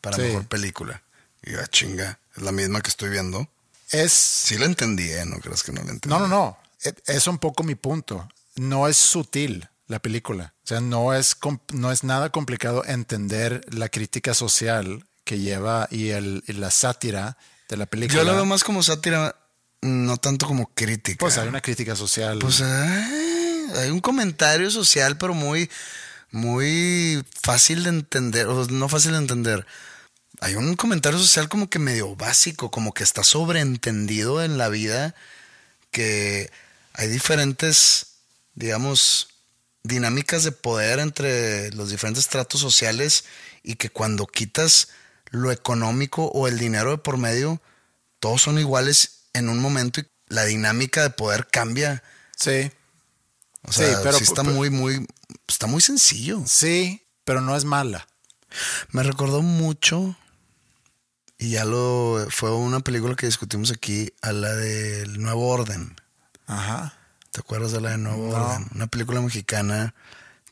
para 0.00 0.16
sí. 0.16 0.22
mejor 0.22 0.46
película. 0.48 1.02
Y 1.42 1.52
yo, 1.52 1.60
"Ah, 1.62 1.66
chinga, 1.68 2.18
es 2.36 2.42
la 2.42 2.52
misma 2.52 2.80
que 2.80 2.88
estoy 2.90 3.10
viendo. 3.10 3.48
Es 3.90 4.12
Sí 4.12 4.56
la 4.58 4.66
entendí, 4.66 5.10
¿eh? 5.10 5.24
No 5.26 5.38
creas 5.38 5.62
que 5.62 5.72
no 5.72 5.82
la 5.82 5.90
entendí. 5.90 6.08
No, 6.08 6.20
no, 6.20 6.28
no. 6.28 6.58
E- 6.84 6.94
Es 7.06 7.26
un 7.26 7.38
poco 7.38 7.62
mi 7.62 7.74
punto. 7.74 8.28
No 8.56 8.88
es 8.88 8.96
sutil 8.96 9.68
la 9.86 9.98
película. 9.98 10.54
O 10.64 10.66
sea, 10.66 10.80
no 10.80 11.14
es, 11.14 11.36
no 11.72 11.90
es 11.90 12.04
nada 12.04 12.30
complicado 12.30 12.84
entender 12.84 13.60
la 13.72 13.88
crítica 13.88 14.34
social 14.34 15.04
que 15.24 15.38
lleva 15.38 15.88
y, 15.90 16.08
el, 16.10 16.42
y 16.46 16.54
la 16.54 16.70
sátira 16.70 17.36
de 17.68 17.76
la 17.76 17.86
película. 17.86 18.20
Yo 18.20 18.24
la 18.24 18.32
veo 18.34 18.46
más 18.46 18.64
como 18.64 18.82
sátira, 18.82 19.36
no 19.80 20.16
tanto 20.16 20.46
como 20.46 20.72
crítica. 20.74 21.18
Pues 21.18 21.38
hay 21.38 21.48
una 21.48 21.60
crítica 21.60 21.96
social. 21.96 22.38
Pues 22.38 22.60
hay 22.60 23.90
un 23.90 24.00
comentario 24.00 24.70
social, 24.70 25.16
pero 25.18 25.34
muy, 25.34 25.70
muy 26.30 27.24
fácil 27.42 27.84
de 27.84 27.90
entender, 27.90 28.46
o 28.46 28.66
no 28.66 28.88
fácil 28.88 29.12
de 29.12 29.18
entender. 29.18 29.66
Hay 30.40 30.54
un 30.54 30.74
comentario 30.74 31.18
social 31.18 31.48
como 31.48 31.68
que 31.68 31.78
medio 31.78 32.16
básico, 32.16 32.70
como 32.70 32.94
que 32.94 33.04
está 33.04 33.24
sobreentendido 33.24 34.42
en 34.42 34.56
la 34.56 34.68
vida, 34.68 35.14
que 35.90 36.50
hay 36.94 37.08
diferentes, 37.08 38.09
digamos, 38.60 39.28
dinámicas 39.82 40.44
de 40.44 40.52
poder 40.52 40.98
entre 40.98 41.72
los 41.72 41.90
diferentes 41.90 42.28
tratos 42.28 42.60
sociales 42.60 43.24
y 43.62 43.74
que 43.76 43.90
cuando 43.90 44.26
quitas 44.26 44.88
lo 45.30 45.50
económico 45.50 46.26
o 46.26 46.46
el 46.46 46.58
dinero 46.58 46.90
de 46.92 46.98
por 46.98 47.16
medio, 47.16 47.60
todos 48.20 48.42
son 48.42 48.58
iguales 48.58 49.22
en 49.32 49.48
un 49.48 49.58
momento 49.60 50.00
y 50.00 50.06
la 50.28 50.44
dinámica 50.44 51.02
de 51.02 51.10
poder 51.10 51.48
cambia. 51.48 52.02
sí, 52.36 52.70
O 53.62 53.72
sea, 53.72 53.88
Sí, 53.88 53.94
pero- 54.02 54.18
sí 54.18 54.24
está 54.24 54.42
pero- 54.42 54.54
muy, 54.54 54.70
muy, 54.70 55.06
está 55.48 55.66
muy 55.66 55.80
sencillo. 55.82 56.42
sí, 56.46 57.02
pero 57.24 57.40
no 57.40 57.54
es 57.56 57.64
mala. 57.64 58.06
Me 58.90 59.02
recordó 59.02 59.42
mucho, 59.42 60.16
y 61.38 61.50
ya 61.50 61.64
lo, 61.64 62.26
fue 62.30 62.50
una 62.54 62.80
película 62.80 63.14
que 63.16 63.26
discutimos 63.26 63.70
aquí, 63.70 64.12
a 64.22 64.32
la 64.32 64.54
del 64.54 65.20
Nuevo 65.22 65.48
Orden. 65.48 65.96
Ajá. 66.46 66.96
¿Te 67.32 67.40
acuerdas 67.40 67.72
de 67.72 67.80
la 67.80 67.90
de 67.90 67.98
Nuevo 67.98 68.28
No. 68.36 68.44
Orden? 68.44 68.66
Una 68.74 68.86
película 68.86 69.20
mexicana 69.20 69.94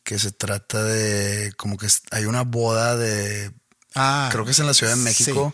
que 0.05 0.19
se 0.19 0.31
trata 0.33 0.83
de 0.83 1.53
como 1.57 1.77
que 1.77 1.87
hay 2.13 2.25
una 2.25 2.43
boda 2.43 2.97
de 2.97 3.53
Ah, 3.95 4.29
creo 4.31 4.45
que 4.45 4.53
es 4.53 4.59
en 4.61 4.67
la 4.67 4.75
Ciudad 4.75 4.93
de 4.95 5.03
México. 5.03 5.53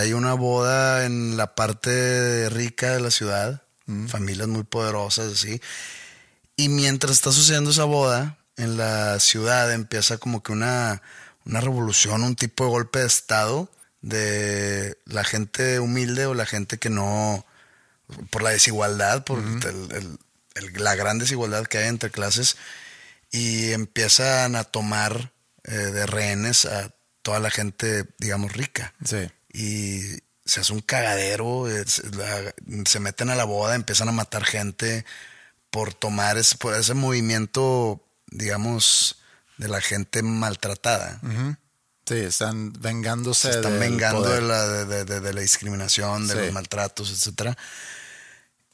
Hay 0.00 0.12
una 0.14 0.34
boda 0.34 1.04
en 1.04 1.36
la 1.36 1.54
parte 1.54 2.48
rica 2.50 2.92
de 2.92 3.00
la 3.00 3.10
ciudad, 3.10 3.62
familias 4.08 4.48
muy 4.48 4.64
poderosas, 4.64 5.32
así. 5.34 5.60
Y 6.56 6.68
mientras 6.70 7.12
está 7.12 7.30
sucediendo 7.30 7.70
esa 7.70 7.84
boda, 7.84 8.36
en 8.56 8.76
la 8.78 9.20
ciudad 9.20 9.72
empieza 9.72 10.18
como 10.18 10.42
que 10.42 10.50
una, 10.52 11.02
una 11.44 11.60
revolución, 11.60 12.24
un 12.24 12.34
tipo 12.36 12.64
de 12.64 12.70
golpe 12.70 12.98
de 13.00 13.06
estado 13.06 13.68
de 14.02 14.98
la 15.04 15.22
gente 15.22 15.78
humilde 15.78 16.26
o 16.26 16.34
la 16.34 16.46
gente 16.46 16.78
que 16.78 16.90
no, 16.90 17.44
por 18.30 18.42
la 18.42 18.50
desigualdad, 18.50 19.24
por 19.24 19.38
el- 19.38 19.92
el- 19.92 20.18
el- 20.54 20.72
la 20.82 20.94
gran 20.94 21.18
desigualdad 21.18 21.66
que 21.66 21.78
hay 21.78 21.88
entre 21.88 22.10
clases, 22.10 22.56
y 23.30 23.72
empiezan 23.72 24.56
a 24.56 24.64
tomar 24.64 25.32
eh, 25.66 25.70
de 25.72 26.04
rehenes 26.06 26.66
a 26.66 26.90
toda 27.22 27.38
la 27.40 27.50
gente, 27.50 28.04
digamos, 28.18 28.52
rica. 28.52 28.92
Sí. 29.02 29.30
Y 29.52 30.00
se 30.44 30.60
hace 30.60 30.74
un 30.74 30.80
cagadero, 30.82 31.68
es- 31.68 32.02
la- 32.14 32.54
se 32.86 33.00
meten 33.00 33.30
a 33.30 33.34
la 33.34 33.44
boda, 33.44 33.74
empiezan 33.74 34.10
a 34.10 34.12
matar 34.12 34.44
gente 34.44 35.06
por 35.70 35.94
tomar 35.94 36.36
ese, 36.36 36.56
por 36.56 36.74
ese 36.74 36.92
movimiento, 36.92 38.04
digamos, 38.26 39.16
de 39.56 39.68
la 39.68 39.80
gente 39.80 40.22
maltratada. 40.22 41.18
Sí, 42.06 42.16
están 42.16 42.72
vengándose. 42.74 43.50
Se 43.50 43.56
están 43.56 43.80
vengando 43.80 44.28
de 44.28 44.42
la, 44.42 44.68
de, 44.68 44.84
de- 44.84 45.04
de- 45.06 45.20
de 45.20 45.32
la 45.32 45.40
discriminación, 45.40 46.28
de 46.28 46.34
Sí. 46.34 46.40
los 46.40 46.52
maltratos, 46.52 47.10
etcétera. 47.10 47.56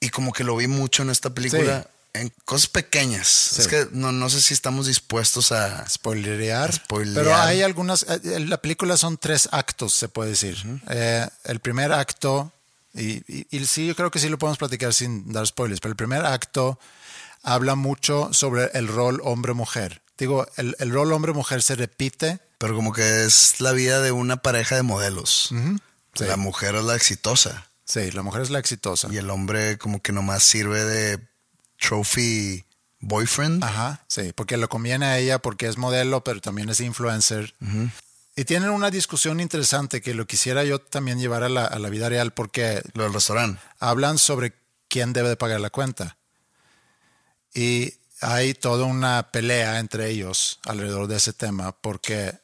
Y 0.01 0.09
como 0.11 0.33
que 0.33 0.45
lo 0.45 0.57
vi 0.57 0.67
mucho 0.67 1.03
en 1.03 1.11
esta 1.11 1.31
película, 1.31 1.87
en 2.15 2.33
cosas 2.45 2.69
pequeñas. 2.69 3.59
Es 3.59 3.69
que 3.69 3.87
no, 3.93 4.13
no 4.13 4.31
sé 4.31 4.41
si 4.41 4.55
estamos 4.55 4.87
dispuestos 4.87 5.53
a... 5.53 5.87
spoilerear. 5.89 6.73
Spoilear. 6.73 7.25
Pero 7.25 7.37
hay 7.37 7.63
algunas. 7.63 8.05
eh, 8.09 8.41
La 8.41 8.57
película 8.63 8.97
son 8.97 9.19
tres 9.19 9.49
actos, 9.53 9.93
se 9.95 10.09
puede 10.09 10.31
decir. 10.31 10.57
Eh, 10.89 11.29
el 11.45 11.61
primer 11.61 11.93
acto, 11.93 12.51
y, 12.95 13.23
y- 13.33 13.47
y 13.51 13.67
sí, 13.67 13.87
yo 13.87 13.95
creo 13.95 14.11
que 14.11 14.19
sí 14.19 14.29
lo 14.29 14.39
podemos 14.39 14.59
platicar 14.59 14.95
sin 14.95 15.33
dar 15.33 15.47
spoilers, 15.47 15.81
pero 15.81 15.93
el 15.93 15.97
primer 15.97 16.25
acto 16.25 16.79
habla 17.43 17.75
mucho 17.75 18.31
sobre 18.33 18.71
el 18.75 18.89
rol 18.89 19.21
hombre-mujer. 19.23 20.01
Digo, 20.19 20.47
el, 20.57 20.77
el 20.79 20.91
rol 20.91 21.13
hombre-mujer 21.13 21.63
se 21.63 21.77
repite. 21.77 22.41
Pero 22.59 22.75
como 22.75 22.93
que 22.93 23.25
es 23.25 23.61
la 23.61 23.73
vida 23.73 24.01
de 24.03 24.13
una 24.13 24.37
pareja 24.39 24.77
de 24.77 24.83
modelos. 24.83 25.49
Sí. 26.15 26.25
La 26.25 26.37
mujer 26.37 26.75
es 26.75 26.85
la 26.85 26.95
exitosa 26.97 27.67
Sí, 27.91 28.11
la 28.13 28.23
mujer 28.23 28.43
es 28.43 28.51
la 28.51 28.61
exitosa. 28.61 29.09
y 29.11 29.17
el 29.17 29.29
hombre 29.31 29.77
como 29.79 30.01
que 30.01 30.13
nomás 30.13 30.45
sirve 30.45 30.85
de 30.85 31.19
trophy 31.79 32.65
boyfriend. 33.01 33.65
Ajá, 33.65 34.05
sí, 34.07 34.33
porque 34.35 34.57
le 34.57 34.69
conviene 34.69 35.07
a 35.07 35.19
ella 35.19 35.41
porque 35.41 35.67
es 35.67 35.77
modelo, 35.77 36.23
pero 36.23 36.41
también 36.41 36.69
es 36.69 36.79
influencer. 36.81 37.55
Y 38.37 38.45
tienen 38.45 38.71
una 38.71 38.91
discusión 38.91 39.41
interesante 39.41 40.01
que 40.01 40.15
lo 40.15 40.27
quisiera 40.27 40.63
yo 40.65 40.79
también 40.81 41.19
llevar 41.19 41.43
a 41.43 41.49
la, 41.49 41.65
a 41.65 41.79
la 41.79 41.89
vida 41.89 42.09
real 42.09 42.33
porque 42.33 42.81
Lo 42.95 43.03
del 43.05 43.13
restaurante. 43.13 43.61
hablan 43.81 44.19
sobre 44.19 44.53
quién 44.89 45.13
debe 45.13 45.29
de 45.31 45.37
pagar 45.37 45.61
la 45.61 45.71
cuenta. 45.71 46.17
Y 47.55 47.95
hay 48.21 48.55
toda 48.55 48.85
una 48.85 49.31
pelea 49.33 49.79
entre 49.81 50.09
ellos 50.11 50.61
alrededor 50.65 51.09
de 51.09 51.17
ese 51.17 51.33
tema 51.33 51.73
porque 51.73 52.35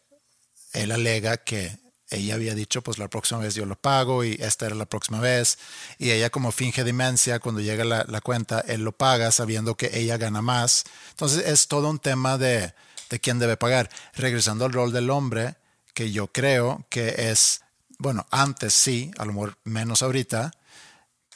él 0.72 0.90
alega 0.90 1.36
que 1.36 1.78
ella 2.10 2.34
había 2.34 2.54
dicho, 2.54 2.82
pues 2.82 2.98
la 2.98 3.08
próxima 3.08 3.40
vez 3.40 3.54
yo 3.54 3.66
lo 3.66 3.76
pago 3.76 4.24
y 4.24 4.34
esta 4.40 4.66
era 4.66 4.74
la 4.74 4.86
próxima 4.86 5.20
vez. 5.20 5.58
Y 5.98 6.10
ella 6.10 6.30
como 6.30 6.52
finge 6.52 6.84
demencia, 6.84 7.40
cuando 7.40 7.60
llega 7.60 7.84
la, 7.84 8.04
la 8.08 8.20
cuenta, 8.20 8.60
él 8.60 8.82
lo 8.82 8.92
paga 8.92 9.32
sabiendo 9.32 9.76
que 9.76 9.98
ella 9.98 10.16
gana 10.16 10.42
más. 10.42 10.84
Entonces 11.10 11.46
es 11.46 11.66
todo 11.68 11.90
un 11.90 11.98
tema 11.98 12.38
de, 12.38 12.72
de 13.10 13.20
quién 13.20 13.38
debe 13.38 13.56
pagar. 13.56 13.90
Regresando 14.14 14.64
al 14.64 14.72
rol 14.72 14.92
del 14.92 15.10
hombre, 15.10 15.56
que 15.94 16.12
yo 16.12 16.28
creo 16.28 16.84
que 16.90 17.30
es, 17.30 17.62
bueno, 17.98 18.26
antes 18.30 18.74
sí, 18.74 19.10
a 19.18 19.24
lo 19.24 19.32
mejor 19.32 19.58
menos 19.64 20.02
ahorita, 20.02 20.52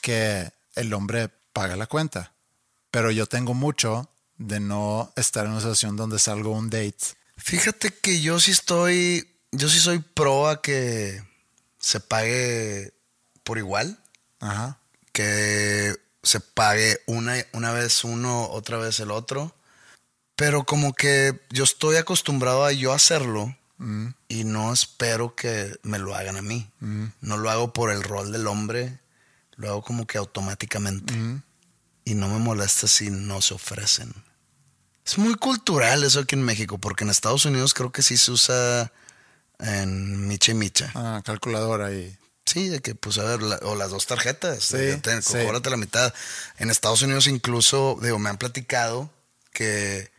que 0.01 0.51
el 0.75 0.93
hombre 0.93 1.29
paga 1.53 1.75
la 1.75 1.87
cuenta. 1.87 2.33
Pero 2.91 3.11
yo 3.11 3.25
tengo 3.25 3.53
mucho 3.53 4.09
de 4.37 4.59
no 4.59 5.11
estar 5.15 5.45
en 5.45 5.51
una 5.51 5.61
situación 5.61 5.95
donde 5.95 6.19
salgo 6.19 6.51
un 6.51 6.69
date. 6.69 6.97
Fíjate 7.37 7.91
que 7.91 8.21
yo 8.21 8.39
sí 8.39 8.51
estoy, 8.51 9.30
yo 9.51 9.69
sí 9.69 9.79
soy 9.79 9.99
pro 9.99 10.47
a 10.47 10.61
que 10.61 11.23
se 11.79 11.99
pague 11.99 12.93
por 13.43 13.57
igual, 13.57 13.99
Ajá. 14.39 14.77
que 15.11 15.95
se 16.23 16.39
pague 16.39 17.01
una, 17.07 17.35
una 17.53 17.71
vez 17.71 18.03
uno, 18.03 18.47
otra 18.49 18.77
vez 18.77 18.99
el 18.99 19.11
otro. 19.11 19.55
Pero 20.35 20.63
como 20.63 20.93
que 20.93 21.39
yo 21.49 21.63
estoy 21.63 21.97
acostumbrado 21.97 22.65
a 22.65 22.71
yo 22.71 22.93
hacerlo 22.93 23.55
y 24.27 24.43
no 24.43 24.71
espero 24.71 25.35
que 25.35 25.75
me 25.81 25.97
lo 25.97 26.15
hagan 26.15 26.37
a 26.37 26.41
mí. 26.43 26.69
No 27.21 27.37
lo 27.37 27.49
hago 27.49 27.73
por 27.73 27.91
el 27.91 28.03
rol 28.03 28.31
del 28.31 28.47
hombre, 28.47 28.99
lo 29.55 29.69
hago 29.69 29.81
como 29.81 30.05
que 30.05 30.17
automáticamente. 30.17 31.13
Y 32.05 32.15
no 32.15 32.27
me 32.29 32.39
molesta 32.39 32.87
si 32.87 33.09
no 33.09 33.41
se 33.41 33.53
ofrecen. 33.53 34.13
Es 35.05 35.17
muy 35.17 35.35
cultural 35.35 36.03
eso 36.03 36.19
aquí 36.21 36.35
en 36.35 36.43
México, 36.43 36.77
porque 36.77 37.03
en 37.03 37.09
Estados 37.09 37.45
Unidos 37.45 37.73
creo 37.73 37.91
que 37.91 38.03
sí 38.03 38.17
se 38.17 38.31
usa 38.31 38.91
en 39.61 40.27
micha 40.27 40.51
y 40.51 40.55
micha. 40.55 40.91
Ah, 40.95 41.21
calculadora 41.23 41.91
y... 41.93 42.17
Sí, 42.45 42.67
de 42.67 42.81
que, 42.81 42.95
pues, 42.95 43.17
a 43.17 43.23
ver, 43.23 43.41
la- 43.41 43.59
o 43.61 43.75
las 43.75 43.91
dos 43.91 44.07
tarjetas. 44.07 44.63
Sí, 44.63 44.77
de 44.77 45.21
sí. 45.21 45.37
la 45.69 45.77
mitad. 45.77 46.13
En 46.57 46.69
Estados 46.69 47.01
Unidos 47.01 47.27
incluso, 47.27 47.97
digo, 48.01 48.19
me 48.19 48.29
han 48.29 48.37
platicado 48.37 49.09
que, 49.53 50.11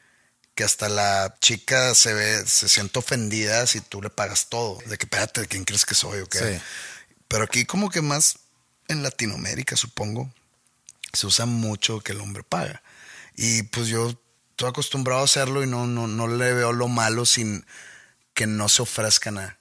que 0.55 0.64
hasta 0.64 0.88
la 0.88 1.34
chica 1.40 1.95
se 1.95 2.14
ve, 2.14 2.47
se 2.47 2.68
siente 2.68 2.99
ofendida 3.01 3.66
si 3.66 3.80
tú 3.80 4.01
le 4.01 4.09
pagas 4.09 4.49
todo. 4.49 4.78
De 4.86 4.97
que, 4.97 5.05
espérate, 5.05 5.47
¿quién 5.47 5.64
crees 5.64 5.84
que 5.84 5.95
soy 5.95 6.20
o 6.20 6.26
qué? 6.28 6.38
Sí. 6.38 6.62
Pero 7.28 7.45
aquí 7.45 7.64
como 7.66 7.90
que 7.90 8.01
más 8.03 8.38
en 8.88 9.03
Latinoamérica, 9.03 9.76
supongo, 9.76 10.32
se 11.12 11.26
usa 11.26 11.45
mucho 11.45 12.01
que 12.01 12.12
el 12.12 12.20
hombre 12.20 12.45
paga. 12.45 12.82
Y 13.36 13.64
pues 13.64 13.88
yo 13.88 14.11
estoy 14.51 14.68
acostumbrado 14.68 15.22
a 15.22 15.24
hacerlo 15.24 15.62
y 15.62 15.66
no, 15.66 15.86
no, 15.86 16.07
no 16.07 16.28
le 16.28 16.55
veo 16.55 16.72
lo 16.72 16.88
malo 16.88 17.26
sin 17.26 17.66
que 18.35 18.47
no 18.47 18.68
se 18.68 18.83
ofrezcan 18.83 19.39
a... 19.39 19.59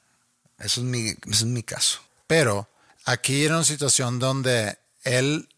Eso 0.60 0.82
es 0.82 0.86
mi, 0.88 1.10
ese 1.10 1.18
es 1.28 1.46
mi 1.46 1.64
caso. 1.64 2.00
Pero 2.28 2.70
aquí 3.06 3.44
era 3.46 3.56
una 3.56 3.66
situación 3.66 4.20
donde 4.20 4.78
él 5.04 5.50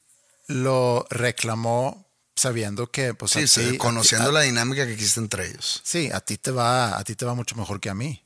lo 0.48 1.06
reclamó 1.10 2.08
sabiendo 2.36 2.90
que, 2.90 3.14
pues, 3.14 3.32
Sí, 3.34 3.44
a 3.44 3.48
sí, 3.48 3.72
ti- 3.72 3.78
conociendo 3.78 4.30
a- 4.30 4.34
la 4.34 4.42
dinámica 4.42 4.86
que 4.86 4.94
existe 4.94 5.20
entre 5.20 5.48
ellos. 5.50 5.82
Sí, 5.84 6.10
a 6.12 6.20
ti 6.22 6.38
te 6.38 6.52
va, 6.52 6.98
a 6.98 7.04
ti 7.04 7.16
te 7.16 7.26
va 7.26 7.34
mucho 7.36 7.56
mejor 7.56 7.80
que 7.80 7.90
a 7.90 7.94
mí. 7.94 8.24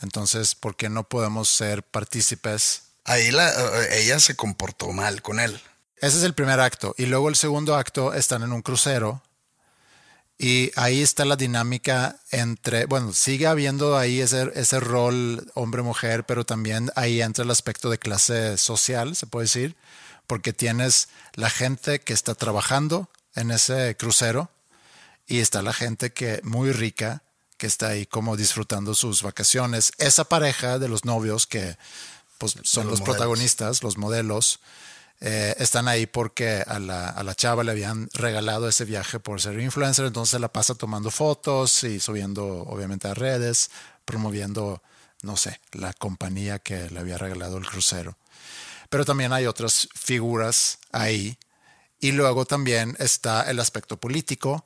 Entonces, 0.00 0.54
¿por 0.54 0.76
qué 0.76 0.88
no 0.88 1.08
podemos 1.08 1.48
ser 1.48 1.82
partícipes? 1.82 2.82
Ahí 3.04 3.30
la, 3.30 3.48
eh, 3.84 4.00
ella 4.02 4.18
se 4.20 4.34
comportó 4.36 4.90
mal 4.92 5.22
con 5.22 5.38
él. 5.40 5.58
Ese 5.98 6.18
es 6.18 6.24
el 6.24 6.34
primer 6.34 6.60
acto. 6.60 6.94
Y 6.98 7.06
luego 7.06 7.28
el 7.28 7.36
segundo 7.36 7.76
acto 7.76 8.12
están 8.12 8.42
en 8.42 8.52
un 8.52 8.62
crucero. 8.62 9.22
Y 10.38 10.70
ahí 10.76 11.00
está 11.00 11.24
la 11.24 11.36
dinámica 11.36 12.20
entre, 12.30 12.84
bueno, 12.84 13.14
sigue 13.14 13.46
habiendo 13.46 13.96
ahí 13.96 14.20
ese, 14.20 14.52
ese 14.54 14.80
rol 14.80 15.50
hombre-mujer, 15.54 16.24
pero 16.24 16.44
también 16.44 16.90
ahí 16.94 17.22
entra 17.22 17.44
el 17.44 17.50
aspecto 17.50 17.88
de 17.88 17.98
clase 17.98 18.58
social, 18.58 19.16
se 19.16 19.26
puede 19.26 19.44
decir, 19.44 19.76
porque 20.26 20.52
tienes 20.52 21.08
la 21.34 21.48
gente 21.48 22.00
que 22.00 22.12
está 22.12 22.34
trabajando 22.34 23.08
en 23.34 23.50
ese 23.50 23.96
crucero 23.96 24.50
y 25.26 25.40
está 25.40 25.62
la 25.62 25.72
gente 25.72 26.12
que 26.12 26.40
muy 26.42 26.72
rica 26.72 27.22
que 27.56 27.66
está 27.66 27.88
ahí 27.88 28.06
como 28.06 28.36
disfrutando 28.36 28.94
sus 28.94 29.22
vacaciones. 29.22 29.92
Esa 29.98 30.24
pareja 30.24 30.78
de 30.78 30.88
los 30.88 31.04
novios 31.04 31.46
que 31.46 31.76
pues, 32.38 32.54
son 32.62 32.86
los 32.86 33.00
los, 33.00 33.08
protagonistas, 33.08 33.82
los 33.82 33.96
modelos, 33.96 34.60
eh, 35.20 35.54
están 35.58 35.88
ahí 35.88 36.06
porque 36.06 36.62
a 36.66 36.78
la, 36.78 37.08
a 37.08 37.22
la 37.22 37.34
chava 37.34 37.64
le 37.64 37.70
habían 37.72 38.08
regalado 38.12 38.68
ese 38.68 38.84
viaje 38.84 39.18
por 39.18 39.40
ser 39.40 39.58
influencer, 39.60 40.04
entonces 40.06 40.32
se 40.32 40.38
la 40.38 40.48
pasa 40.52 40.74
tomando 40.74 41.10
fotos 41.10 41.84
y 41.84 42.00
subiendo 42.00 42.44
obviamente 42.62 43.08
a 43.08 43.14
redes, 43.14 43.70
promoviendo, 44.04 44.82
no 45.22 45.36
sé, 45.36 45.60
la 45.72 45.92
compañía 45.94 46.58
que 46.58 46.90
le 46.90 47.00
había 47.00 47.18
regalado 47.18 47.56
el 47.58 47.66
crucero. 47.66 48.16
Pero 48.90 49.04
también 49.04 49.32
hay 49.32 49.46
otras 49.46 49.88
figuras 49.94 50.78
ahí. 50.92 51.38
Y 51.98 52.12
luego 52.12 52.44
también 52.44 52.94
está 53.00 53.50
el 53.50 53.58
aspecto 53.58 53.96
político. 53.96 54.64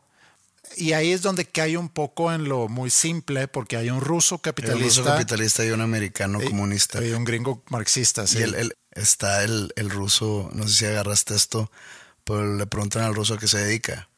Y 0.77 0.93
ahí 0.93 1.13
es 1.13 1.23
donde 1.23 1.47
cae 1.47 1.77
un 1.79 1.89
poco 1.89 2.33
en 2.33 2.49
lo 2.49 2.69
muy 2.69 2.91
simple, 2.91 3.49
porque 3.49 3.77
hay 3.77 3.89
un 3.89 4.01
ruso 4.01 4.35
Hay 4.35 4.39
un 4.39 4.43
capitalista, 4.43 4.85
ruso 5.01 5.05
capitalista 5.05 5.65
y 5.65 5.71
un 5.71 5.81
americano 5.81 6.43
y- 6.43 6.47
comunista. 6.47 7.03
y 7.05 7.13
un 7.13 7.25
gringo 7.25 7.63
marxista. 7.71 8.27
sí. 8.27 8.39
Y 8.39 8.43
el, 8.43 8.55
el- 8.57 8.75
está 8.93 9.45
el, 9.45 9.73
el 9.77 9.91
ruso, 9.91 10.51
no 10.53 10.67
sé 10.69 10.75
si 10.75 10.87
agarraste 10.87 11.35
esto, 11.35 11.71
pero 12.25 12.57
le 12.57 12.67
preguntan 12.67 13.03
al 13.03 13.15
ruso 13.15 13.35
a 13.35 13.39
qué 13.39 13.49
se 13.49 13.59
dedica. 13.59 14.09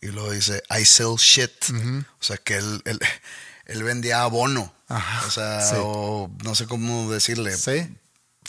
Y 0.00 0.08
luego 0.08 0.32
dice, 0.32 0.62
I 0.70 0.84
sell 0.84 1.16
shit. 1.16 1.52
O 1.70 2.22
sea, 2.22 2.36
que 2.38 2.56
él, 2.56 2.82
él, 2.84 2.98
él 3.66 3.82
vendía 3.82 4.22
abono. 4.22 4.74
Ajá, 4.88 5.26
o 5.26 5.30
sea, 5.30 5.60
sí. 5.60 5.74
o 5.78 6.30
no 6.42 6.54
sé 6.54 6.66
cómo 6.66 7.10
decirle. 7.12 7.56
Sí. 7.56 7.96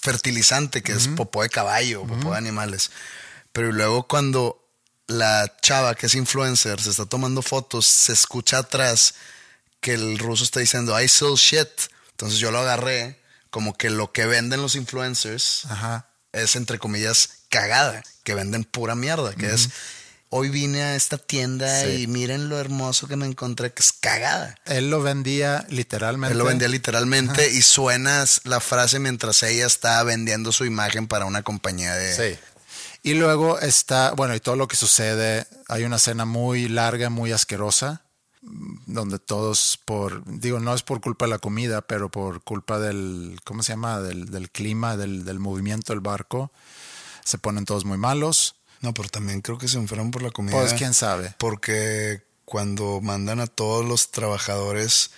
fertilizante, 0.01 0.81
que 0.81 0.93
es 0.93 1.07
popó 1.09 1.43
de 1.43 1.49
caballo, 1.49 2.05
popó 2.05 2.31
de 2.31 2.37
animales. 2.37 2.91
Pero 3.51 3.71
luego 3.71 4.07
cuando 4.07 4.57
la 5.07 5.53
chava 5.61 5.93
que 5.93 6.05
es 6.05 6.15
influencer 6.15 6.81
se 6.81 6.89
está 6.89 7.05
tomando 7.05 7.41
fotos, 7.41 7.85
se 7.85 8.13
escucha 8.13 8.59
atrás 8.59 9.13
que 9.81 9.93
el 9.93 10.17
ruso 10.17 10.43
está 10.43 10.59
diciendo, 10.61 10.99
I 10.99 11.07
sell 11.07 11.35
shit. 11.35 11.67
Entonces 12.11 12.39
yo 12.39 12.49
lo 12.49 12.59
agarré 12.59 13.20
como 13.51 13.75
que 13.77 13.91
lo 13.91 14.11
que 14.11 14.25
venden 14.25 14.61
los 14.61 14.75
influencers 14.75 15.65
Ajá. 15.69 16.07
es, 16.31 16.55
entre 16.55 16.79
comillas, 16.79 17.29
cagada, 17.49 18.03
que 18.23 18.33
venden 18.33 18.63
pura 18.63 18.95
mierda, 18.95 19.33
que 19.35 19.53
es, 19.53 19.69
hoy 20.29 20.49
vine 20.49 20.81
a 20.81 20.95
esta 20.95 21.17
tienda 21.17 21.83
Sí. 21.83 22.03
y 22.03 22.07
miren 22.07 22.47
lo 22.49 22.57
hermoso 22.59 23.07
que 23.07 23.17
me 23.17 23.25
encontré, 23.27 23.73
que 23.73 23.83
es 23.83 23.91
cagada. 23.91 24.55
Él 24.65 24.89
lo 24.89 25.01
vendía 25.03 25.65
literalmente. 25.69 26.31
Él 26.31 26.39
lo 26.39 26.45
vendía 26.45 26.69
literalmente 26.69 27.51
y 27.51 27.61
suenas 27.61 28.41
la 28.45 28.59
frase 28.61 28.97
mientras 28.99 29.43
ella 29.43 29.67
está 29.67 30.01
vendiendo 30.03 30.51
su 30.51 30.65
imagen 30.65 31.07
para 31.07 31.25
una 31.25 31.43
compañía 31.43 31.93
de... 31.95 32.15
Sí. 32.33 32.39
Y 33.03 33.15
luego 33.15 33.59
está, 33.59 34.11
bueno, 34.11 34.35
y 34.35 34.39
todo 34.39 34.55
lo 34.55 34.67
que 34.67 34.75
sucede, 34.77 35.45
hay 35.67 35.83
una 35.83 35.95
escena 35.97 36.23
muy 36.25 36.69
larga, 36.69 37.09
muy 37.09 37.31
asquerosa, 37.31 38.03
donde 38.41 39.19
todos 39.19 39.79
por, 39.85 40.23
digo, 40.25 40.59
no 40.59 40.73
es 40.73 40.83
por 40.83 40.99
culpa 40.99 41.25
de 41.25 41.31
la 41.31 41.39
comida, 41.39 41.81
pero 41.81 42.09
por 42.09 42.41
culpa 42.41 42.79
del, 42.79 43.39
¿cómo 43.43 43.63
se 43.63 43.73
llama? 43.73 43.99
Del, 44.01 44.31
del 44.31 44.49
clima, 44.49 44.97
del, 44.97 45.25
del 45.25 45.39
movimiento 45.39 45.93
del 45.93 45.99
barco, 45.99 46.51
se 47.23 47.37
ponen 47.37 47.65
todos 47.65 47.85
muy 47.85 47.97
malos. 47.97 48.55
No, 48.81 48.93
pero 48.93 49.09
también 49.09 49.41
creo 49.41 49.59
que 49.59 49.67
se 49.67 49.77
enferman 49.77 50.09
por 50.09 50.23
la 50.23 50.31
comida. 50.31 50.57
Pues 50.57 50.73
quién 50.73 50.93
sabe. 50.95 51.35
Porque 51.37 52.23
cuando 52.45 52.99
mandan 52.99 53.39
a 53.39 53.47
todos 53.47 53.85
los 53.85 54.09
trabajadores 54.09 55.11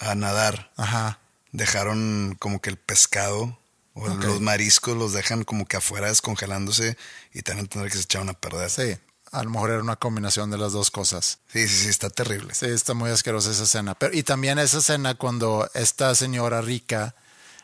a 0.00 0.14
nadar, 0.16 0.72
Ajá. 0.76 1.20
dejaron 1.52 2.36
como 2.40 2.60
que 2.60 2.70
el 2.70 2.76
pescado 2.76 3.58
o 3.94 4.08
los 4.08 4.40
mariscos 4.40 4.96
los 4.96 5.12
dejan 5.12 5.44
como 5.44 5.66
que 5.66 5.76
afuera 5.76 6.08
descongelándose 6.08 6.96
y 7.32 7.42
te 7.42 7.52
van 7.52 7.58
a 7.58 7.60
entender 7.62 7.90
que 7.90 7.96
se 7.96 8.02
echaron 8.02 8.28
a 8.28 8.34
perder. 8.34 8.70
Sí. 8.70 8.96
A 9.32 9.44
lo 9.44 9.50
mejor 9.50 9.70
era 9.70 9.80
una 9.82 9.96
combinación 9.96 10.50
de 10.50 10.58
las 10.58 10.72
dos 10.72 10.90
cosas. 10.90 11.38
sí, 11.52 11.68
sí, 11.68 11.84
sí, 11.84 11.88
está 11.88 12.10
terrible. 12.10 12.52
Sí, 12.54 12.66
está 12.66 12.94
muy 12.94 13.10
asquerosa 13.10 13.50
esa 13.52 13.62
escena. 13.62 13.94
Pero, 13.94 14.14
y 14.16 14.22
también 14.24 14.58
esa 14.58 14.78
escena 14.78 15.14
cuando 15.14 15.70
esta 15.74 16.14
señora 16.16 16.60
rica 16.60 17.14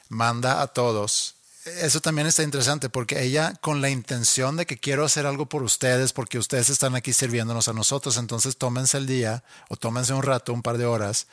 manda 0.08 0.62
a 0.62 0.68
todos. 0.68 1.34
Eso 1.64 2.00
también 2.00 2.28
está 2.28 2.44
interesante 2.44 2.88
porque 2.88 3.24
ella 3.24 3.54
con 3.60 3.80
la 3.82 3.90
intención 3.90 4.56
de 4.56 4.66
que 4.66 4.78
quiero 4.78 5.04
hacer 5.04 5.26
algo 5.26 5.46
por 5.46 5.64
ustedes 5.64 6.12
porque 6.12 6.38
ustedes 6.38 6.70
están 6.70 6.94
aquí 6.94 7.12
sirviéndonos 7.12 7.66
a 7.66 7.72
nosotros, 7.72 8.16
entonces 8.18 8.56
tómense 8.56 8.96
el 8.98 9.06
día 9.08 9.42
o 9.68 9.76
tómense 9.76 10.12
un 10.12 10.22
rato, 10.22 10.52
un 10.52 10.62
par 10.62 10.78
de 10.78 10.86
horas 10.86 11.26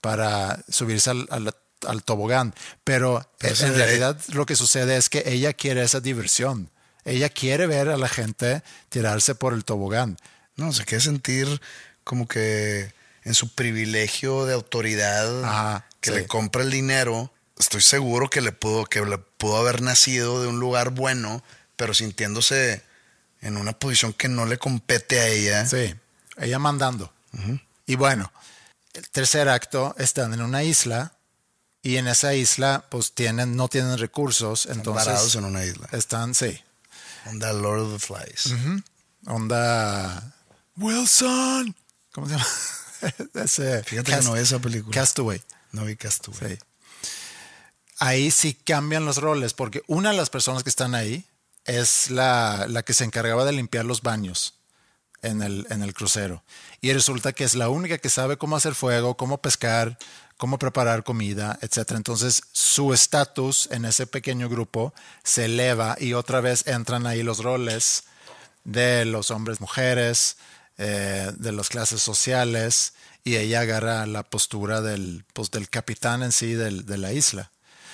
para 0.00 0.64
subirse 0.68 1.10
al, 1.10 1.28
al- 1.30 1.54
al 1.86 2.02
tobogán. 2.02 2.52
Pero, 2.82 3.24
Pero 3.38 3.54
en 3.64 3.74
realidad 3.76 4.20
lo 4.32 4.44
que 4.44 4.56
sucede 4.56 4.96
es 4.96 5.08
que 5.08 5.22
ella 5.26 5.52
quiere 5.52 5.84
esa 5.84 6.00
diversión. 6.00 6.68
Ella 7.06 7.28
quiere 7.28 7.66
ver 7.66 7.88
a 7.88 7.96
la 7.96 8.08
gente 8.08 8.62
tirarse 8.88 9.34
por 9.34 9.54
el 9.54 9.64
tobogán. 9.64 10.18
No, 10.56 10.72
se 10.72 10.84
quiere 10.84 11.02
sentir 11.02 11.60
como 12.04 12.26
que 12.26 12.92
en 13.22 13.34
su 13.34 13.48
privilegio 13.54 14.44
de 14.44 14.54
autoridad 14.54 15.44
Ajá, 15.44 15.86
que 16.00 16.10
sí. 16.10 16.16
le 16.16 16.26
compra 16.26 16.62
el 16.62 16.70
dinero. 16.70 17.32
Estoy 17.58 17.80
seguro 17.80 18.28
que 18.28 18.40
le 18.40 18.52
pudo, 18.52 18.84
que 18.86 19.00
le 19.04 19.18
pudo 19.18 19.56
haber 19.56 19.82
nacido 19.82 20.42
de 20.42 20.48
un 20.48 20.58
lugar 20.58 20.90
bueno, 20.90 21.42
pero 21.76 21.94
sintiéndose 21.94 22.82
en 23.40 23.56
una 23.56 23.72
posición 23.72 24.12
que 24.12 24.28
no 24.28 24.44
le 24.44 24.58
compete 24.58 25.20
a 25.20 25.28
ella. 25.28 25.66
Sí, 25.66 25.94
ella 26.38 26.58
mandando. 26.58 27.12
Y 27.86 27.94
bueno, 27.96 28.32
el 28.94 29.08
tercer 29.10 29.48
acto 29.48 29.94
están 29.98 30.34
en 30.34 30.40
una 30.40 30.64
isla 30.64 31.12
y 31.82 31.98
en 31.98 32.08
esa 32.08 32.34
isla 32.34 32.84
pues 32.88 33.12
tienen, 33.12 33.54
no 33.54 33.68
tienen 33.68 33.96
recursos, 33.98 34.66
entonces 34.66 35.06
varados 35.06 35.34
en 35.36 35.44
una 35.44 35.64
isla. 35.64 35.88
están, 35.92 36.34
sí, 36.34 36.60
Onda 37.26 37.52
Lord 37.52 37.80
of 37.80 37.92
the 37.92 37.98
Flies. 37.98 38.54
onda 39.26 40.34
Wilson, 40.76 41.74
¿cómo 42.12 42.28
se 42.28 42.34
llama? 42.34 42.46
Ese 43.44 43.82
Fíjate 43.84 44.12
que 44.16 44.22
no 44.22 44.32
vi 44.32 44.40
esa 44.40 44.58
película. 44.58 44.94
Castaway. 44.94 45.42
No 45.72 45.84
vi 45.84 45.96
Castaway. 45.96 46.56
Sí. 46.56 46.58
Ahí 47.98 48.30
sí 48.30 48.54
cambian 48.54 49.04
los 49.04 49.18
roles, 49.18 49.54
porque 49.54 49.82
una 49.86 50.10
de 50.10 50.16
las 50.16 50.30
personas 50.30 50.62
que 50.62 50.70
están 50.70 50.94
ahí 50.94 51.24
es 51.64 52.10
la, 52.10 52.66
la 52.68 52.82
que 52.82 52.94
se 52.94 53.04
encargaba 53.04 53.44
de 53.44 53.52
limpiar 53.52 53.84
los 53.84 54.02
baños 54.02 54.54
en 55.22 55.42
el, 55.42 55.66
en 55.70 55.82
el 55.82 55.94
crucero. 55.94 56.42
Y 56.80 56.92
resulta 56.92 57.32
que 57.32 57.44
es 57.44 57.54
la 57.54 57.68
única 57.68 57.98
que 57.98 58.08
sabe 58.08 58.36
cómo 58.36 58.56
hacer 58.56 58.74
fuego, 58.74 59.16
cómo 59.16 59.40
pescar, 59.40 59.98
cómo 60.36 60.58
preparar 60.58 61.04
comida, 61.04 61.58
etc. 61.62 61.92
Entonces 61.92 62.42
su 62.52 62.92
estatus 62.92 63.68
en 63.70 63.84
ese 63.84 64.06
pequeño 64.06 64.48
grupo 64.48 64.92
se 65.24 65.46
eleva 65.46 65.96
y 65.98 66.12
otra 66.12 66.40
vez 66.40 66.66
entran 66.66 67.06
ahí 67.06 67.22
los 67.22 67.42
roles 67.42 68.04
de 68.64 69.04
los 69.04 69.30
hombres, 69.30 69.60
mujeres, 69.60 70.36
eh, 70.78 71.32
de 71.36 71.52
las 71.52 71.68
clases 71.68 72.02
sociales, 72.02 72.92
y 73.24 73.36
ella 73.36 73.60
agarra 73.60 74.06
la 74.06 74.22
postura 74.22 74.82
del, 74.82 75.24
pues, 75.32 75.50
del 75.50 75.68
capitán 75.70 76.22
en 76.22 76.32
sí 76.32 76.54
de 76.54 76.98
la 76.98 77.12
isla. 77.12 77.50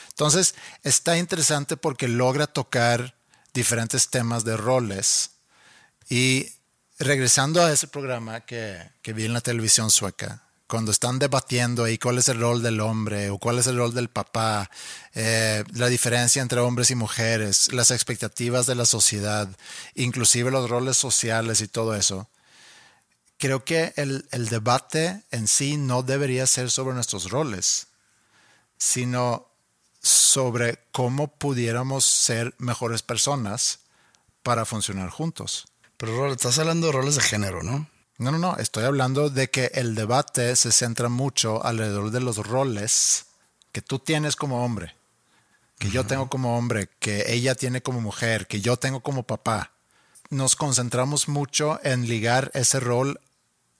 Entonces, 0.09 0.55
está 0.82 1.16
interesante 1.16 1.76
porque 1.76 2.07
logra 2.07 2.47
tocar 2.47 3.14
diferentes 3.55 4.11
temas 4.11 4.45
de 4.45 4.57
roles. 4.57 5.30
Y 6.09 6.49
regresando 6.99 7.62
a 7.62 7.72
ese 7.72 7.86
programa 7.86 8.43
que, 8.43 8.90
que 9.01 9.14
vi 9.14 9.24
en 9.24 9.32
la 9.32 9.40
televisión 9.40 9.90
sueca, 9.90 10.43
cuando 10.73 10.91
están 10.91 11.18
debatiendo 11.18 11.85
ahí 11.85 11.99
cuál 11.99 12.16
es 12.16 12.31
el 12.31 12.41
rol 12.41 12.62
del 12.62 12.81
hombre 12.81 13.29
o 13.29 13.37
cuál 13.37 13.59
es 13.59 13.66
el 13.66 13.77
rol 13.77 13.93
del 13.93 14.09
papá, 14.09 14.70
eh, 15.12 15.64
la 15.75 15.89
diferencia 15.89 16.41
entre 16.41 16.61
hombres 16.61 16.91
y 16.91 16.95
mujeres, 16.95 17.70
las 17.75 17.91
expectativas 17.91 18.64
de 18.64 18.75
la 18.75 18.87
sociedad, 18.87 19.55
inclusive 19.95 20.51
los 20.51 20.70
roles 20.70 20.97
sociales 20.97 21.61
y 21.61 21.68
todo 21.68 21.95
eso, 21.95 22.27
creo 23.37 23.66
que 23.66 23.93
el, 23.97 24.27
el 24.31 24.49
debate 24.49 25.20
en 25.31 25.47
sí 25.47 25.77
no 25.77 26.03
debería 26.03 26.47
ser 26.47 26.70
sobre 26.70 26.95
nuestros 26.95 27.29
roles, 27.29 27.89
sino 28.79 29.49
sobre 30.01 30.79
cómo 30.91 31.37
pudiéramos 31.37 32.07
ser 32.07 32.55
mejores 32.57 33.03
personas 33.03 33.81
para 34.43 34.64
funcionar 34.64 35.11
juntos. 35.11 35.66
Pero 35.99 36.33
estás 36.33 36.59
hablando 36.59 36.87
de 36.87 36.95
roles 36.95 37.16
de 37.16 37.20
género, 37.20 37.62
¿no? 37.62 37.91
No, 38.23 38.31
no, 38.31 38.39
no, 38.39 38.57
estoy 38.59 38.85
hablando 38.85 39.31
de 39.31 39.51
que 39.51 39.73
el 39.75 39.97
debate 39.97 40.55
se 40.55 40.70
centra 40.70 41.09
mucho 41.09 41.64
alrededor 41.64 42.12
de 42.12 42.20
los 42.20 42.37
roles 42.37 43.27
que 43.73 43.83
tú 43.83 43.99
tienes 43.99 44.37
como 44.37 44.64
hombre, 44.64 44.95
que 45.79 45.91
yo 45.91 46.07
tengo 46.07 46.31
como 46.31 46.57
hombre, 46.57 46.89
que 47.01 47.33
ella 47.33 47.57
tiene 47.57 47.83
como 47.83 48.01
mujer, 48.01 48.47
que 48.47 48.61
yo 48.61 48.77
tengo 48.77 49.01
como 49.01 49.25
papá. 49.25 49.73
Nos 50.31 50.55
concentramos 50.55 51.27
mucho 51.27 51.81
en 51.83 52.07
ligar 52.07 52.53
ese 52.55 52.79
rol 52.79 53.20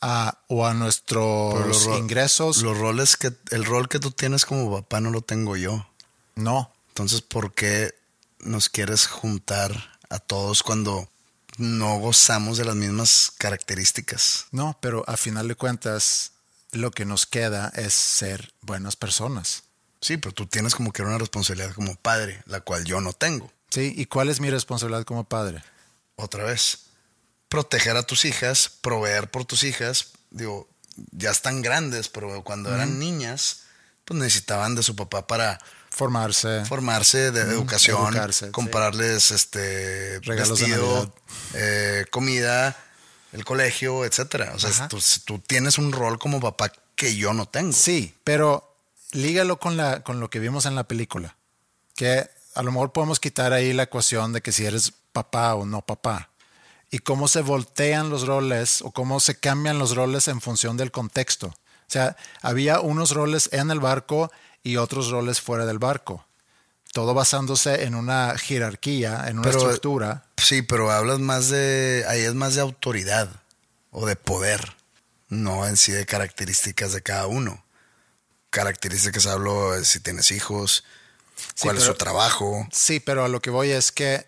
a, 0.01 0.39
o 0.49 0.67
a 0.67 0.75
nuestros 0.75 1.65
los 1.65 1.87
ingresos. 1.97 2.63
Los 2.63 2.77
roles 2.77 3.17
que, 3.17 3.33
el 3.51 3.65
rol 3.65 3.89
que 3.89 4.01
tú 4.01 4.11
tienes 4.11 4.45
como 4.45 4.73
papá 4.73 5.01
no 5.01 5.11
lo 5.11 5.21
tengo 5.21 5.57
yo. 5.57 5.87
no, 6.35 6.73
Entonces, 6.89 7.23
¿por 7.23 7.55
qué 7.55 7.95
nos 8.41 8.69
quieres 8.69 9.07
juntar 9.07 9.73
a 10.11 10.19
todos 10.19 10.65
cuando 10.65 11.12
no 11.59 11.99
gozamos 11.99 12.59
de 12.59 12.65
las 12.65 12.77
mismas 12.77 13.33
características? 13.39 14.47
no, 14.51 14.79
pero 14.81 15.05
a 15.09 15.17
final 15.17 15.49
de 15.49 15.55
cuentas 15.55 16.33
lo 16.73 16.91
que 16.91 17.05
nos 17.05 17.27
queda 17.27 17.73
es 17.77 17.93
ser 17.95 18.53
buenas 18.63 18.97
personas. 18.97 19.65
Sí, 20.01 20.17
pero 20.17 20.35
tú 20.35 20.47
tienes 20.47 20.75
como 20.75 20.93
que 20.93 21.03
una 21.03 21.19
responsabilidad 21.19 21.75
como 21.75 21.95
padre, 21.95 22.43
la 22.47 22.61
cual 22.61 22.85
yo 22.85 23.01
no 23.01 23.13
tengo. 23.13 23.53
¿Sí? 23.71 23.95
¿Y 23.97 24.07
cuál 24.07 24.29
es 24.31 24.41
mi 24.41 24.51
responsabilidad 24.51 25.05
como 25.05 25.25
padre? 25.25 25.63
Otra 26.17 26.45
vez, 26.45 26.87
proteger 27.49 27.97
a 27.97 28.03
tus 28.03 28.25
hijas, 28.25 28.71
proveer 28.81 29.31
por 29.31 29.45
tus 29.45 29.63
hijas. 29.63 30.13
Digo, 30.31 30.69
ya 31.13 31.31
están 31.31 31.63
grandes, 31.63 32.09
pero 32.09 32.43
cuando 32.43 32.75
eran 32.75 32.99
niñas, 32.99 33.65
pues 34.05 34.19
necesitaban 34.19 34.75
de 34.75 34.83
su 34.83 34.97
papá 34.97 35.27
para 35.27 35.61
Formarse. 35.95 36.65
formarse 36.65 37.31
de 37.33 37.43
educación, 37.43 38.15
educarse, 38.15 38.47
sí. 38.47 38.51
comprarles 38.51 39.31
este 39.31 40.21
Regalos 40.21 40.59
de 40.59 40.67
vestido, 40.67 41.15
eh, 41.53 42.07
comida, 42.11 42.77
el 43.33 43.45
colegio, 43.45 44.05
etcétera. 44.07 44.53
O 44.55 44.59
sea, 44.59 44.89
tú, 44.89 44.99
tú 45.27 45.39
tienes 45.39 45.77
un 45.77 45.93
rol 45.93 46.19
como 46.19 46.41
papá 46.41 46.73
que 46.97 47.15
yo 47.15 47.35
no 47.35 47.47
tengo. 47.47 47.73
Sí, 47.73 48.15
pero 48.25 48.75
lígalo 49.13 49.59
con, 49.59 49.77
la, 49.77 50.03
con 50.03 50.19
lo 50.19 50.31
que 50.31 50.39
vimos 50.39 50.67
en 50.67 50.75
la 50.75 50.85
película. 50.85 51.37
Que 51.95 52.29
a 52.55 52.63
lo 52.63 52.73
mejor 52.73 52.93
podemos 52.93 53.21
quitar 53.21 53.53
ahí 53.53 53.73
la 53.73 53.85
ecuación 53.85 54.33
de 54.33 54.41
que 54.41 54.53
si 54.53 54.65
eres 54.65 54.93
papá 55.13 55.55
o 55.55 55.67
no 55.67 55.83
papá. 55.83 56.31
Y 56.91 56.99
cómo 56.99 57.29
se 57.29 57.41
voltean 57.41 58.11
los 58.11 58.27
roles 58.27 58.83
o 58.83 58.91
cómo 58.91 59.21
se 59.21 59.39
cambian 59.39 59.79
los 59.79 59.95
roles 59.95 60.29
en 60.29 60.41
función 60.41 60.77
del 60.77 60.91
contexto. 60.91 61.47
O 61.47 61.93
sea, 61.93 62.17
había 62.41 62.81
unos 62.81 63.11
roles 63.11 63.49
en 63.53 63.71
el 63.71 63.81
barco 63.81 64.31
y 64.63 64.77
otros 64.77 65.11
roles 65.11 65.41
fuera 65.41 65.67
del 65.67 65.79
barco. 65.79 66.27
Todo 66.93 67.15
basándose 67.15 67.85
en 67.85 67.95
una 67.95 68.37
jerarquía, 68.39 69.25
en 69.29 69.39
una 69.39 69.49
Pero- 69.51 69.59
estructura. 69.61 70.25
Sí, 70.37 70.63
pero 70.63 70.91
hablas 70.91 71.21
más 71.21 71.49
de. 71.49 72.05
Ahí 72.09 72.21
es 72.23 72.35
más 72.35 72.55
de 72.55 72.61
autoridad 72.61 73.31
o 73.91 74.05
de 74.07 74.17
poder, 74.17 74.77
no 75.29 75.67
en 75.67 75.77
sí 75.77 75.93
de 75.93 76.05
características 76.05 76.93
de 76.93 77.03
cada 77.03 77.27
uno. 77.27 77.65
Características 78.51 79.27
hablo 79.27 79.73
de 79.73 79.85
si 79.85 80.01
tienes 80.01 80.31
hijos, 80.31 80.85
Sí, 81.37 81.63
cuál 81.63 81.77
es 81.77 81.83
pero- 81.85 81.93
su 81.95 81.99
trabajo. 81.99 82.69
Sí, 82.71 83.01
pero 83.01 83.25
a 83.25 83.29
lo 83.29 83.41
que 83.41 83.51
voy 83.51 83.71
es 83.71 83.91
que 83.93 84.27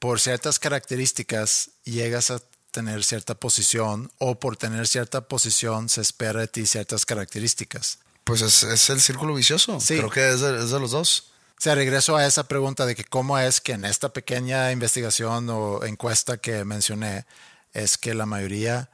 por 0.00 0.20
ciertas 0.20 0.58
características 0.58 1.70
llegas 1.84 2.30
a 2.32 2.42
tener 2.72 3.04
cierta 3.04 3.34
posición 3.36 4.10
o 4.18 4.40
por 4.40 4.56
tener 4.56 4.88
cierta 4.88 5.20
posición 5.28 5.88
se 5.88 6.00
espera 6.00 6.40
de 6.40 6.48
ti 6.48 6.66
ciertas 6.66 7.06
características. 7.06 7.98
Pues 8.24 8.40
es, 8.42 8.62
es 8.62 8.90
el 8.90 9.00
círculo 9.00 9.34
vicioso. 9.34 9.80
Sí. 9.80 9.96
Creo 9.96 10.10
que 10.10 10.30
es 10.30 10.40
de, 10.40 10.64
es 10.64 10.70
de 10.70 10.80
los 10.80 10.92
dos. 10.92 11.32
O 11.58 11.62
sea, 11.62 11.74
regreso 11.74 12.16
a 12.16 12.26
esa 12.26 12.48
pregunta 12.48 12.86
de 12.86 12.96
que 12.96 13.04
cómo 13.04 13.38
es 13.38 13.60
que 13.60 13.72
en 13.72 13.84
esta 13.84 14.12
pequeña 14.12 14.72
investigación 14.72 15.48
o 15.48 15.84
encuesta 15.84 16.36
que 16.36 16.64
mencioné 16.64 17.24
es 17.72 17.96
que 17.96 18.14
la 18.14 18.26
mayoría 18.26 18.90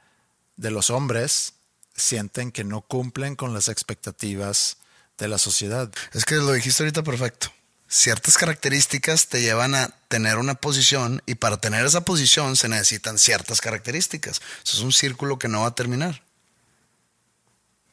de 0.55 0.71
los 0.71 0.89
hombres 0.89 1.53
sienten 1.95 2.51
que 2.51 2.63
no 2.63 2.81
cumplen 2.81 3.35
con 3.35 3.53
las 3.53 3.69
expectativas 3.69 4.77
de 5.17 5.27
la 5.27 5.37
sociedad. 5.37 5.91
Es 6.13 6.25
que 6.25 6.35
lo 6.35 6.51
dijiste 6.51 6.83
ahorita 6.83 7.03
perfecto. 7.03 7.51
Ciertas 7.87 8.37
características 8.37 9.27
te 9.27 9.41
llevan 9.41 9.73
a 9.73 9.89
tener 10.07 10.37
una 10.37 10.53
posición 10.53 11.23
y 11.25 11.35
para 11.35 11.57
tener 11.57 11.85
esa 11.85 12.05
posición 12.05 12.55
se 12.55 12.69
necesitan 12.69 13.17
ciertas 13.17 13.61
características. 13.61 14.41
Eso 14.63 14.77
es 14.77 14.83
un 14.83 14.93
círculo 14.93 15.39
que 15.39 15.47
no 15.47 15.61
va 15.61 15.69
a 15.69 15.75
terminar. 15.75 16.21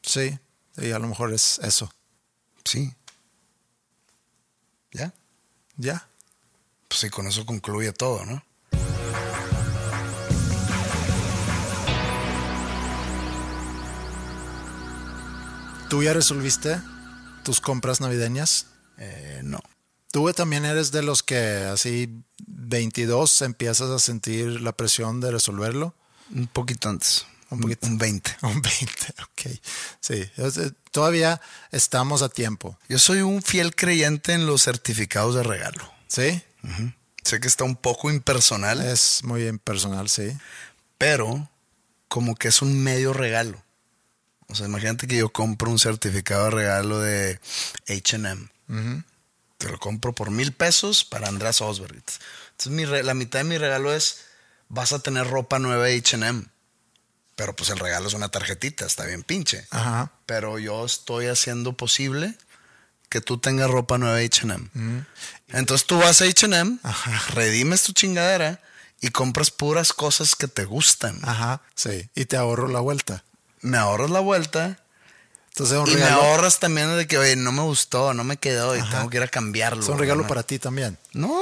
Sí, 0.03 0.37
y 0.77 0.91
a 0.91 0.99
lo 0.99 1.07
mejor 1.07 1.33
es 1.33 1.59
eso. 1.59 1.91
Sí. 2.63 2.93
¿Ya? 4.91 5.13
Ya. 5.75 6.07
Pues 6.87 7.01
sí, 7.01 7.09
con 7.09 7.27
eso 7.27 7.45
concluye 7.45 7.91
todo, 7.93 8.25
¿no? 8.25 8.43
¿Tú 15.89 16.03
ya 16.03 16.13
resolviste 16.13 16.81
tus 17.43 17.61
compras 17.61 18.01
navideñas? 18.01 18.67
Eh, 18.97 19.41
no. 19.43 19.59
¿Tú 20.11 20.31
también 20.33 20.65
eres 20.65 20.91
de 20.91 21.01
los 21.01 21.23
que 21.23 21.37
así 21.37 22.23
22 22.45 23.41
empiezas 23.41 23.89
a 23.89 23.99
sentir 23.99 24.61
la 24.61 24.73
presión 24.73 25.21
de 25.21 25.31
resolverlo? 25.31 25.93
Un 26.33 26.47
poquito 26.47 26.89
antes. 26.89 27.25
Un 27.49 27.59
poquito. 27.61 27.87
Un 27.87 27.97
20. 27.97 28.37
Un 28.43 28.61
20, 28.61 29.13
ok. 29.23 29.59
Sí, 30.01 30.29
eh, 30.37 30.71
todavía 30.91 31.39
estamos 31.71 32.21
a 32.21 32.29
tiempo. 32.29 32.77
Yo 32.89 32.99
soy 32.99 33.21
un 33.21 33.41
fiel 33.41 33.75
creyente 33.75 34.33
en 34.33 34.45
los 34.45 34.63
certificados 34.63 35.35
de 35.35 35.43
regalo. 35.43 35.91
¿Sí? 36.07 36.41
Sé 37.23 37.39
que 37.39 37.47
está 37.47 37.63
un 37.63 37.75
poco 37.75 38.09
impersonal, 38.09 38.81
Es 38.81 39.23
muy 39.23 39.47
impersonal, 39.47 40.09
sí. 40.09 40.35
pero 40.97 41.49
como 42.07 42.35
que 42.35 42.47
es 42.49 42.61
un 42.61 42.81
medio 42.83 43.13
regalo. 43.13 43.61
O 44.49 44.55
sea, 44.55 44.65
imagínate 44.65 45.07
que 45.07 45.17
yo 45.17 45.29
compro 45.29 45.69
un 45.69 45.79
certificado 45.79 46.45
de 46.45 46.51
regalo 46.51 46.99
de 46.99 47.39
HM. 47.87 48.49
Te 49.57 49.69
lo 49.69 49.77
compro 49.79 50.13
por 50.13 50.31
mil 50.31 50.53
pesos 50.53 51.03
para 51.03 51.27
András 51.27 51.61
Osberg. 51.61 51.95
Entonces, 51.95 52.71
mi 52.71 52.85
la 52.85 53.13
mitad 53.13 53.39
de 53.39 53.43
mi 53.45 53.57
regalo 53.57 53.93
es: 53.93 54.21
vas 54.69 54.93
a 54.93 54.99
tener 54.99 55.27
ropa 55.27 55.59
nueva 55.59 55.85
de 55.85 56.01
HM. 56.01 56.45
Pero 57.37 57.55
pues 57.55 57.69
el 57.69 57.77
regalo 57.77 58.07
es 58.07 58.15
una 58.15 58.29
tarjetita, 58.29 58.83
está 58.87 59.05
bien 59.05 59.21
pinche. 59.21 59.67
Ajá. 59.69 60.11
Pero 60.25 60.57
yo 60.57 60.83
estoy 60.83 61.27
haciendo 61.27 61.73
posible 61.73 62.35
que 63.09 63.21
tú 63.21 63.37
tengas 63.37 63.69
ropa 63.69 63.99
nueva 63.99 64.19
HM. 64.19 65.05
Entonces 65.49 65.85
tú 65.85 65.99
vas 65.99 66.19
a 66.21 66.25
HM, 66.25 66.79
redimes 67.35 67.83
tu 67.83 67.93
chingadera 67.93 68.59
y 69.01 69.09
compras 69.09 69.51
puras 69.51 69.93
cosas 69.93 70.35
que 70.35 70.47
te 70.47 70.65
gustan. 70.65 71.19
Ajá. 71.21 71.61
Sí. 71.75 72.09
Y 72.15 72.25
te 72.25 72.37
ahorro 72.37 72.69
la 72.69 72.79
vuelta. 72.79 73.23
Me 73.61 73.77
ahorras 73.77 74.09
la 74.09 74.19
vuelta 74.19 74.79
Entonces 75.49 75.77
es 75.77 75.83
un 75.83 75.91
y 75.91 75.95
me 75.95 76.09
ahorras 76.09 76.59
también 76.59 76.97
de 76.97 77.05
que, 77.05 77.19
oye, 77.19 77.35
no 77.35 77.51
me 77.51 77.61
gustó, 77.61 78.15
no 78.15 78.23
me 78.23 78.37
quedó 78.37 78.75
y 78.75 78.81
tengo 78.81 79.11
que 79.11 79.17
ir 79.17 79.23
a 79.23 79.27
cambiarlo. 79.27 79.83
Es 79.83 79.89
un 79.89 79.99
regalo 79.99 80.23
¿no? 80.23 80.27
para 80.27 80.41
ti 80.41 80.57
también. 80.57 80.97
No, 81.13 81.39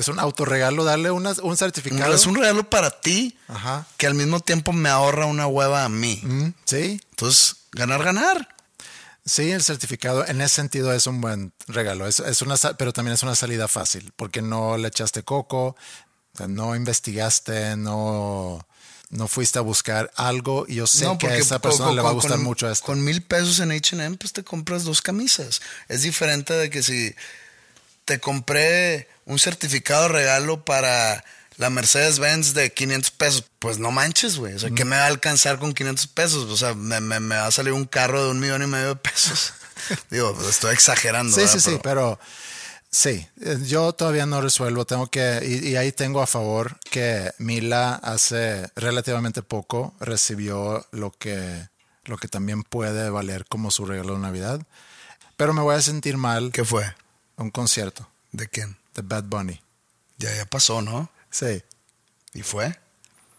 Es 0.00 0.08
un 0.08 0.18
autorregalo 0.18 0.84
darle 0.84 1.10
una- 1.10 1.34
un 1.42 1.56
certificado. 1.56 2.14
es 2.14 2.26
un 2.26 2.34
regalo 2.34 2.68
para 2.68 3.00
ti 3.00 3.36
Ajá. 3.48 3.86
que 3.96 4.06
al 4.06 4.14
mismo 4.14 4.40
tiempo 4.40 4.72
me 4.72 4.88
ahorra 4.88 5.26
una 5.26 5.46
hueva 5.46 5.84
a 5.84 5.88
mí. 5.88 6.20
Mm, 6.22 6.48
Sí. 6.64 7.00
Entonces, 7.10 7.56
ganar, 7.72 8.02
ganar. 8.02 8.48
Sí, 9.24 9.50
el 9.50 9.62
certificado 9.62 10.26
en 10.26 10.40
ese 10.40 10.54
sentido 10.56 10.92
es 10.92 11.06
un 11.06 11.20
buen 11.20 11.52
regalo. 11.68 12.06
Es, 12.08 12.18
es 12.20 12.42
una, 12.42 12.56
pero 12.78 12.92
también 12.92 13.14
es 13.14 13.22
una 13.22 13.34
salida 13.34 13.68
fácil 13.68 14.12
porque 14.16 14.40
no 14.42 14.76
le 14.78 14.88
echaste 14.88 15.22
coco, 15.22 15.76
no 16.48 16.74
investigaste, 16.74 17.76
no, 17.76 18.66
no 19.10 19.28
fuiste 19.28 19.58
a 19.58 19.62
buscar 19.62 20.10
algo. 20.16 20.64
Y 20.66 20.76
yo 20.76 20.86
sé 20.86 21.04
No, 21.04 21.18
que 21.18 21.26
a 21.28 21.36
esa 21.36 21.58
persona 21.60 21.88
con- 21.88 21.96
le 21.96 22.02
va 22.02 22.08
a 22.10 22.12
gustar 22.14 22.36
con- 22.38 22.44
mucho 22.44 22.68
esto. 22.70 22.86
Con 22.86 23.04
mil 23.04 23.22
pesos 23.22 23.60
en 23.60 23.72
HM, 23.72 24.16
pues 24.16 24.32
te 24.32 24.42
compras 24.42 24.84
dos 24.84 25.02
camisas. 25.02 25.60
Es 25.88 26.02
diferente 26.02 26.54
de 26.54 26.70
que 26.70 26.82
si 26.82 27.14
te 28.06 28.18
compré 28.20 29.08
un 29.30 29.38
certificado 29.38 30.02
de 30.04 30.08
regalo 30.10 30.64
para 30.64 31.24
la 31.56 31.70
Mercedes-Benz 31.70 32.54
de 32.54 32.72
500 32.72 33.10
pesos, 33.12 33.44
pues 33.58 33.78
no 33.78 33.90
manches, 33.90 34.36
güey. 34.38 34.54
O 34.54 34.58
sea, 34.58 34.70
¿qué 34.70 34.84
me 34.84 34.96
va 34.96 35.04
a 35.04 35.06
alcanzar 35.06 35.58
con 35.58 35.72
500 35.74 36.06
pesos? 36.08 36.50
O 36.50 36.56
sea, 36.56 36.74
me, 36.74 37.00
me- 37.00 37.20
me 37.20 37.36
va 37.36 37.46
a 37.46 37.50
salir 37.50 37.72
un 37.72 37.84
carro 37.84 38.24
de 38.24 38.30
un 38.30 38.40
millón 38.40 38.62
y 38.62 38.66
medio 38.66 38.88
de 38.88 38.96
pesos. 38.96 39.52
Digo, 40.10 40.34
pues 40.34 40.48
estoy 40.48 40.72
exagerando. 40.74 41.32
Sí, 41.34 41.40
¿verdad? 41.42 41.52
sí, 41.54 41.60
sí, 41.60 41.78
pero 41.82 42.18
sí, 42.90 43.26
eh, 43.42 43.58
yo 43.66 43.92
todavía 43.92 44.26
no 44.26 44.40
resuelvo, 44.40 44.84
tengo 44.86 45.06
que, 45.08 45.40
y, 45.44 45.68
y 45.68 45.76
ahí 45.76 45.92
tengo 45.92 46.22
a 46.22 46.26
favor 46.26 46.78
que 46.90 47.30
Mila 47.38 47.94
hace 47.94 48.68
relativamente 48.74 49.42
poco 49.42 49.94
recibió 50.00 50.86
lo 50.92 51.10
que, 51.12 51.68
lo 52.04 52.16
que 52.16 52.28
también 52.28 52.62
puede 52.62 53.10
valer 53.10 53.44
como 53.46 53.70
su 53.70 53.84
regalo 53.86 54.14
de 54.14 54.20
Navidad, 54.20 54.60
pero 55.36 55.52
me 55.52 55.60
voy 55.62 55.76
a 55.76 55.82
sentir 55.82 56.16
mal 56.16 56.50
¿Qué 56.52 56.64
fue? 56.64 56.84
un 57.36 57.50
concierto 57.50 58.08
¿De 58.32 58.48
quién? 58.48 58.76
De 58.94 59.02
Bad 59.02 59.24
Bunny. 59.24 59.60
Ya, 60.18 60.34
ya 60.34 60.44
pasó, 60.46 60.82
¿no? 60.82 61.10
Sí, 61.30 61.62
¿Y 62.34 62.42
fue? 62.42 62.78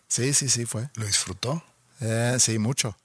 sí, 0.07 0.33
sí, 0.33 0.49
sí 0.49 0.65
fue. 0.65 0.89
¿Lo 0.95 1.05
disfrutó? 1.05 1.63
Eh, 2.01 2.37
sí, 2.39 2.57
mucho. 2.59 2.97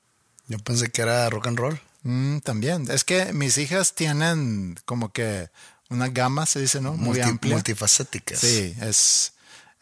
Yo 0.48 0.58
pensé 0.58 0.90
que 0.90 1.02
era 1.02 1.28
rock 1.30 1.46
and 1.48 1.58
roll. 1.58 1.80
Mm, 2.02 2.38
también, 2.38 2.90
es 2.90 3.04
que 3.04 3.32
mis 3.32 3.58
hijas 3.58 3.94
tienen 3.94 4.78
como 4.84 5.12
que 5.12 5.50
una 5.90 6.08
gama, 6.08 6.46
se 6.46 6.60
dice, 6.60 6.80
¿no? 6.80 6.94
Muy 6.94 7.18
Multi- 7.18 7.28
amplia. 7.28 7.54
Multifacéticas. 7.54 8.38
Sí, 8.40 8.74
es, 8.80 9.32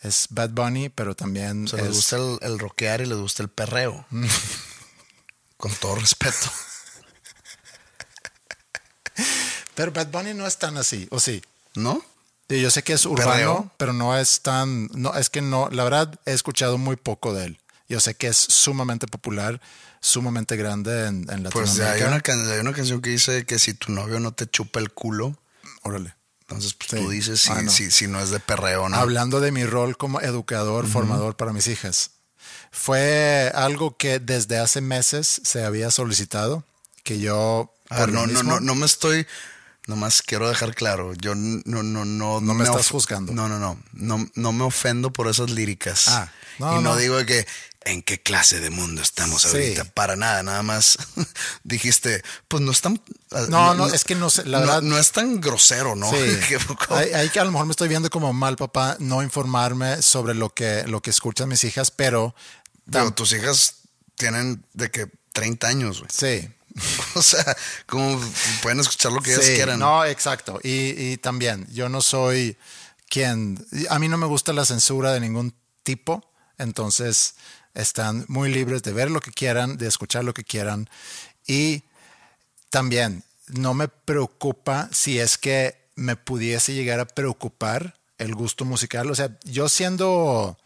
es 0.00 0.26
Bad 0.30 0.50
Bunny, 0.50 0.88
pero 0.88 1.14
también 1.14 1.64
O 1.64 1.68
sea, 1.68 1.80
es... 1.80 1.86
les 1.86 1.94
gusta 1.96 2.16
el, 2.16 2.38
el 2.42 2.58
rockear 2.58 3.00
y 3.02 3.06
les 3.06 3.18
gusta 3.18 3.42
el 3.42 3.48
perreo. 3.50 4.06
Con 5.56 5.72
todo 5.76 5.94
respeto. 5.96 6.50
Pero 9.74 9.92
Bad 9.92 10.08
Bunny 10.08 10.34
no 10.34 10.46
es 10.46 10.58
tan 10.58 10.76
así, 10.76 11.08
¿o 11.10 11.18
sí? 11.20 11.42
¿No? 11.74 12.04
Yo 12.48 12.70
sé 12.70 12.82
que 12.82 12.92
es 12.92 13.06
urbano, 13.06 13.30
Perreo. 13.30 13.70
pero 13.78 13.92
no 13.92 14.16
es 14.18 14.42
tan... 14.42 14.86
No, 14.92 15.14
es 15.14 15.30
que 15.30 15.40
no, 15.42 15.68
la 15.70 15.82
verdad 15.84 16.18
he 16.26 16.32
escuchado 16.32 16.76
muy 16.78 16.96
poco 16.96 17.32
de 17.34 17.46
él. 17.46 17.58
Yo 17.88 18.00
sé 18.00 18.14
que 18.14 18.28
es 18.28 18.36
sumamente 18.36 19.06
popular, 19.06 19.60
sumamente 20.00 20.56
grande 20.56 21.06
en, 21.06 21.26
en 21.30 21.42
Pues 21.44 21.78
Latinoamérica. 21.78 21.92
hay 21.94 22.02
una, 22.36 22.52
hay 22.54 22.60
una 22.60 22.72
canción 22.72 23.00
que 23.02 23.10
dice 23.10 23.44
que 23.46 23.58
si 23.58 23.74
tu 23.74 23.92
novio 23.92 24.20
no 24.20 24.32
te 24.32 24.46
chupa 24.46 24.80
el 24.80 24.90
culo, 24.92 25.36
Órale. 25.82 26.14
entonces 26.42 26.74
pues, 26.74 26.90
Sí. 26.90 26.96
tú 26.96 27.10
dices 27.10 27.40
si, 27.40 27.50
Ah, 27.50 27.62
no. 27.62 27.70
si, 27.70 27.90
si 27.90 28.06
no 28.06 28.20
es 28.20 28.30
de 28.30 28.40
perreo 28.40 28.88
no. 28.88 28.96
Hablando 28.96 29.40
de 29.40 29.50
mi 29.52 29.64
rol 29.64 29.96
como 29.96 30.20
educador, 30.20 30.86
formador 30.86 31.36
para 31.36 31.52
mis 31.52 31.66
hijas. 31.66 32.10
Fue 32.70 33.50
algo 33.54 33.96
que 33.96 34.18
desde 34.18 34.58
hace 34.58 34.80
meses 34.80 35.40
se 35.44 35.64
había 35.64 35.90
solicitado, 35.90 36.64
que 37.02 37.18
yo... 37.20 37.72
A 37.90 38.00
ver, 38.00 38.06
por 38.06 38.14
lo 38.14 38.26
no, 38.26 38.32
no, 38.32 38.42
no, 38.42 38.60
no 38.60 38.74
me 38.74 38.86
estoy. 38.86 39.26
Nomás 39.86 40.22
quiero 40.22 40.48
dejar 40.48 40.74
claro. 40.74 41.12
Yo 41.14 41.34
no, 41.34 41.82
no, 41.82 42.04
no. 42.04 42.40
No 42.40 42.54
me 42.54 42.64
estás 42.64 42.88
juzgando. 42.88 43.32
No, 43.32 43.48
no, 43.48 43.58
no. 43.58 43.78
No, 43.92 44.26
no 44.34 44.52
me 44.52 44.64
ofendo 44.64 45.12
por 45.12 45.28
esas 45.28 45.50
líricas. 45.50 46.08
Ah, 46.08 46.32
no, 46.58 46.72
y 46.72 46.74
no, 46.76 46.80
no. 46.92 46.96
digo 46.96 47.24
que. 47.26 47.46
¿En 47.86 48.00
qué 48.02 48.18
clase 48.18 48.60
de 48.60 48.70
mundo 48.70 49.02
estamos 49.02 49.42
Sí. 49.42 49.48
ahorita? 49.48 49.84
Para 49.92 50.16
nada, 50.16 50.42
nada 50.42 50.62
más 50.62 50.96
dijiste, 51.64 52.22
pues 52.48 52.62
no 52.62 52.72
es 52.72 52.80
tan. 52.80 52.98
No, 53.50 53.74
no, 53.74 53.86
es 53.88 54.04
que 54.04 54.14
no 54.14 54.30
sé, 54.30 54.46
la 54.46 54.60
no- 54.60 54.66
verdad- 54.66 54.80
No 54.82 54.98
es 54.98 55.12
tan 55.12 55.38
grosero, 55.38 55.94
¿no? 55.94 56.10
Sí. 56.10 56.16
Hay 57.14 57.28
que 57.28 57.40
a 57.40 57.44
lo 57.44 57.50
mejor 57.50 57.66
me 57.66 57.72
estoy 57.72 57.88
viendo 57.88 58.08
como 58.08 58.32
mal 58.32 58.56
papá 58.56 58.96
no 59.00 59.22
informarme 59.22 60.00
sobre 60.00 60.32
lo 60.34 60.48
que, 60.54 60.84
lo 60.86 61.02
que 61.02 61.10
escuchan 61.10 61.50
mis 61.50 61.62
hijas, 61.64 61.90
pero 61.90 62.34
Digo, 62.86 63.12
tus 63.12 63.32
hijas 63.34 63.74
tienen 64.14 64.64
de 64.72 64.90
que 64.90 65.06
30 65.34 65.66
años, 65.68 65.98
güey. 65.98 66.10
sí. 66.10 66.48
O 67.14 67.22
sea, 67.22 67.56
como 67.86 68.20
pueden 68.62 68.80
escuchar 68.80 69.12
lo 69.12 69.20
que 69.20 69.32
ellas 69.32 69.44
Sí, 69.44 69.54
quieran. 69.54 69.78
No, 69.78 70.04
exacto. 70.04 70.58
Y, 70.62 71.12
y 71.12 71.16
también, 71.18 71.66
yo 71.72 71.88
no 71.88 72.02
soy 72.02 72.56
quien. 73.08 73.64
A 73.90 73.98
mí 73.98 74.08
no 74.08 74.16
me 74.16 74.26
gusta 74.26 74.52
la 74.52 74.64
censura 74.64 75.12
de 75.12 75.20
ningún 75.20 75.54
tipo. 75.84 76.28
Entonces, 76.58 77.34
están 77.74 78.24
muy 78.28 78.52
libres 78.52 78.82
de 78.82 78.92
ver 78.92 79.10
lo 79.10 79.20
que 79.20 79.32
quieran, 79.32 79.76
de 79.76 79.86
escuchar 79.86 80.24
lo 80.24 80.34
que 80.34 80.44
quieran. 80.44 80.88
Y 81.46 81.84
también, 82.70 83.24
no 83.48 83.74
me 83.74 83.88
preocupa 83.88 84.88
si 84.92 85.18
es 85.18 85.38
que 85.38 85.76
me 85.94 86.16
pudiese 86.16 86.74
llegar 86.74 87.00
a 87.00 87.06
preocupar 87.06 87.98
el 88.18 88.34
gusto 88.34 88.64
musical. 88.64 89.10
O 89.10 89.14
sea, 89.14 89.38
yo 89.44 89.68
siendo, 89.68 90.58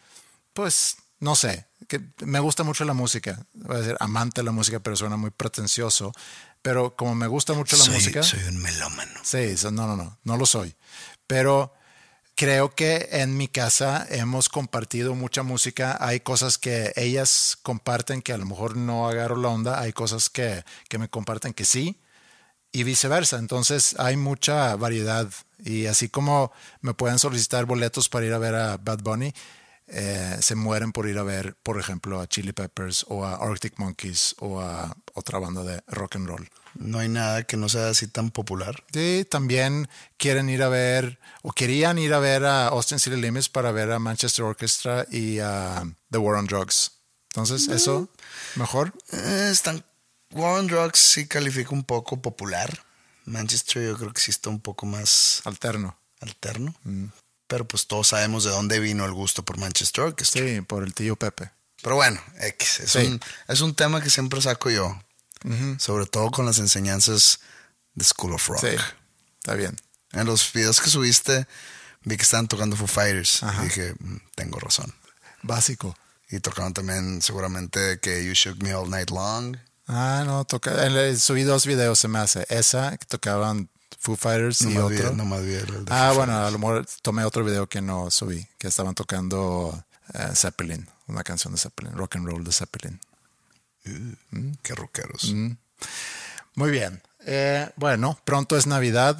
pues, 0.53 0.97
no 1.21 1.35
sé, 1.35 1.67
que 1.89 2.01
me 2.25 2.39
gusta 2.41 2.63
mucho 2.63 2.85
la 2.85 2.95
música. 2.95 3.45
Voy 3.55 3.77
a 3.77 3.81
decir 3.81 3.97
amante 3.99 4.41
de 4.41 4.45
la 4.45 4.53
música, 4.53 4.81
pero 4.81 4.97
suena 4.97 5.17
muy 5.17 5.31
pretencioso. 5.31 6.13
Pero 6.63 6.97
como 6.97 7.15
me 7.15 7.27
gusta 7.27 7.55
mucho 7.55 7.77
la 7.77 7.85
soy, 7.85 7.95
música. 7.95 8.23
soy 8.23 8.43
un 8.45 8.59
melómano. 8.59 9.21
Sí, 9.23 9.55
no, 9.65 9.87
no, 9.87 9.97
no, 9.97 10.19
no 10.23 10.37
lo 10.37 10.47
soy. 10.47 10.77
Pero 11.27 11.73
creo 12.35 12.75
que 12.75 13.09
en 13.13 13.37
mi 13.37 13.49
casa 13.49 14.07
hemos 14.11 14.49
compartido 14.49 15.15
mucha 15.15 15.43
música. 15.43 15.97
Hay 16.01 16.21
cosas 16.21 16.59
que 16.59 16.93
ellas 16.95 17.59
comparten 17.63 18.23
que 18.23 18.33
a 18.33 18.39
lo 18.39 18.47
mejor 18.47 18.77
no 18.77 19.09
agarro 19.09 19.37
la 19.37 19.49
onda. 19.49 19.81
Hay 19.81 19.93
cosas 19.93 20.31
que, 20.31 20.65
que 20.89 20.99
me 20.99 21.09
comparten 21.09 21.53
que 21.55 21.65
sí. 21.65 22.01
Y 22.71 22.83
viceversa. 22.83 23.39
Entonces 23.39 23.97
hay 23.99 24.17
mucha 24.17 24.77
variedad. 24.77 25.29
Y 25.65 25.87
así 25.87 26.09
como 26.09 26.53
me 26.81 26.95
pueden 26.95 27.19
solicitar 27.19 27.65
boletos 27.65 28.09
para 28.09 28.27
ir 28.27 28.33
a 28.35 28.39
ver 28.39 28.55
a 28.55 28.77
Bad 28.77 29.01
Bunny, 29.03 29.33
eh, 29.89 30.37
se 30.41 30.55
mueren 30.55 30.93
por 30.93 31.09
ir 31.09 31.19
a 31.19 31.23
ver, 31.23 31.57
por 31.63 31.79
ejemplo, 31.81 32.21
a 32.21 32.27
Chili 32.27 32.53
Peppers 32.53 33.07
o 33.09 33.25
a 33.25 33.35
Arctic 33.37 33.79
Monkeys 33.79 34.35
o 34.39 34.61
a 34.61 34.97
otra 35.15 35.39
banda 35.39 35.63
de 35.65 35.83
rock 35.87 36.17
and 36.17 36.29
roll. 36.29 36.49
No 36.75 36.99
hay 36.99 37.09
nada 37.09 37.43
que 37.45 37.57
no 37.57 37.69
sea 37.69 37.89
así 37.89 38.07
tan 38.07 38.31
popular. 38.31 38.85
Sí, 38.93 39.27
también 39.29 39.89
quieren 40.17 40.49
ir 40.49 40.63
a 40.63 40.69
ver, 40.69 41.19
o 41.43 41.53
querían 41.53 41.99
ir 41.99 42.13
a 42.15 42.19
ver 42.19 42.45
a 42.45 42.69
Austin 42.69 42.99
City 43.01 43.17
Limits 43.17 43.49
para 43.49 43.73
ver 43.73 43.91
a 43.91 43.99
Manchester 43.99 44.45
Orchestra 44.45 45.07
y 45.11 45.39
a 45.41 45.85
The 46.11 46.19
War 46.19 46.37
on 46.37 46.47
Drugs. 46.47 46.93
Entonces, 47.31 47.69
eso, 47.69 48.09
mejor. 48.57 48.93
Eh, 49.13 49.49
están. 49.51 49.85
War 50.31 50.59
on 50.59 50.67
Drugs 50.67 50.99
sí 50.99 51.27
califica 51.27 51.71
un 51.71 51.85
poco 51.85 52.21
popular. 52.21 52.85
Manchester 53.25 53.83
yo 53.85 53.97
creo 53.97 54.13
que 54.13 54.21
sí 54.21 54.31
está 54.31 54.51
un 54.51 54.61
poco 54.61 54.87
más 54.87 55.43
Alterno. 55.45 55.99
alterno. 56.21 56.75
Pero 57.49 57.67
pues 57.67 57.87
todos 57.87 58.09
sabemos 58.09 58.45
de 58.45 58.51
dónde 58.51 58.79
vino 58.79 59.05
el 59.05 59.13
gusto 59.13 59.43
por 59.45 59.59
Manchester 59.59 60.05
Orchestra. 60.05 60.43
Sí, 60.43 60.61
por 60.61 60.85
el 60.85 60.95
tío 60.95 61.17
Pepe. 61.17 61.51
Pero 61.83 61.97
bueno, 61.97 62.21
X, 62.41 62.81
es, 62.81 62.91
Sí. 62.93 62.99
un, 62.99 63.21
es 63.49 63.61
un 63.61 63.75
tema 63.75 64.01
que 64.03 64.11
siempre 64.11 64.41
saco 64.41 64.71
yo. 64.71 65.03
Sobre 65.79 66.07
todo 66.07 66.31
con 66.31 66.47
las 66.47 66.59
enseñanzas 66.59 67.41
de 67.95 68.05
School 68.05 68.35
of 68.35 68.49
Rock. 68.49 68.61
Sí, 68.61 68.77
está 69.39 69.55
bien. 69.55 69.77
En 70.13 70.27
los 70.27 70.53
videos 70.53 70.81
que 70.81 70.91
subiste 70.91 71.47
vi 72.03 72.17
que 72.17 72.23
estaban 72.23 72.49
tocando 72.49 72.77
Foo 72.77 72.87
Fighters. 72.89 73.43
Ajá. 73.43 73.63
Y 73.63 73.67
dije, 73.67 73.95
"Mm, 74.01 74.17
tengo 74.35 74.59
razón. 74.59 74.93
Básico. 75.43 75.97
Y 76.31 76.41
tocaron 76.41 76.75
también 76.75 77.23
seguramente 77.23 78.01
que 78.01 78.25
You 78.27 78.33
Shook 78.35 78.63
Me 78.63 78.75
All 78.75 78.91
Night 78.91 79.11
Long. 79.11 79.57
Ah, 79.87 80.23
no, 80.27 80.45
toca. 80.45 80.73
Subí 81.17 81.45
dos 81.45 81.65
videos, 81.67 81.99
se 82.01 82.09
me 82.09 82.19
hace. 82.19 82.45
Esa, 82.51 82.97
que 82.99 83.07
tocaban 83.07 83.71
Foo 83.99 84.17
Fighters 84.17 84.63
y 84.63 84.77
otro. 84.79 85.11
el 85.11 85.85
de 85.85 85.93
Ah, 85.93 86.09
Foo 86.09 86.19
bueno, 86.19 86.39
a 86.47 86.51
lo 86.51 86.59
mejor 86.59 86.87
tomé 87.03 87.25
otro 87.25 87.45
video 87.45 87.69
que 87.69 87.81
no 87.81 88.11
subí, 88.11 88.47
que 88.59 88.69
estaban 88.69 88.95
tocando 88.95 89.85
eh, 90.15 90.31
Zeppelin, 90.35 90.89
una 91.09 91.25
canción 91.25 91.53
de 91.53 91.59
Zeppelin, 91.61 91.93
rock 91.97 92.17
and 92.17 92.27
roll 92.27 92.45
de 92.45 92.53
Zeppelin. 92.53 93.01
Fighters. 93.85 94.53
Qué 94.63 94.75
rockeros. 94.75 95.33
Muy 96.55 96.71
bien. 96.71 97.03
Eh, 97.27 97.69
bueno, 97.77 98.19
pronto 98.25 98.57
es 98.57 98.67
Navidad. 98.67 99.19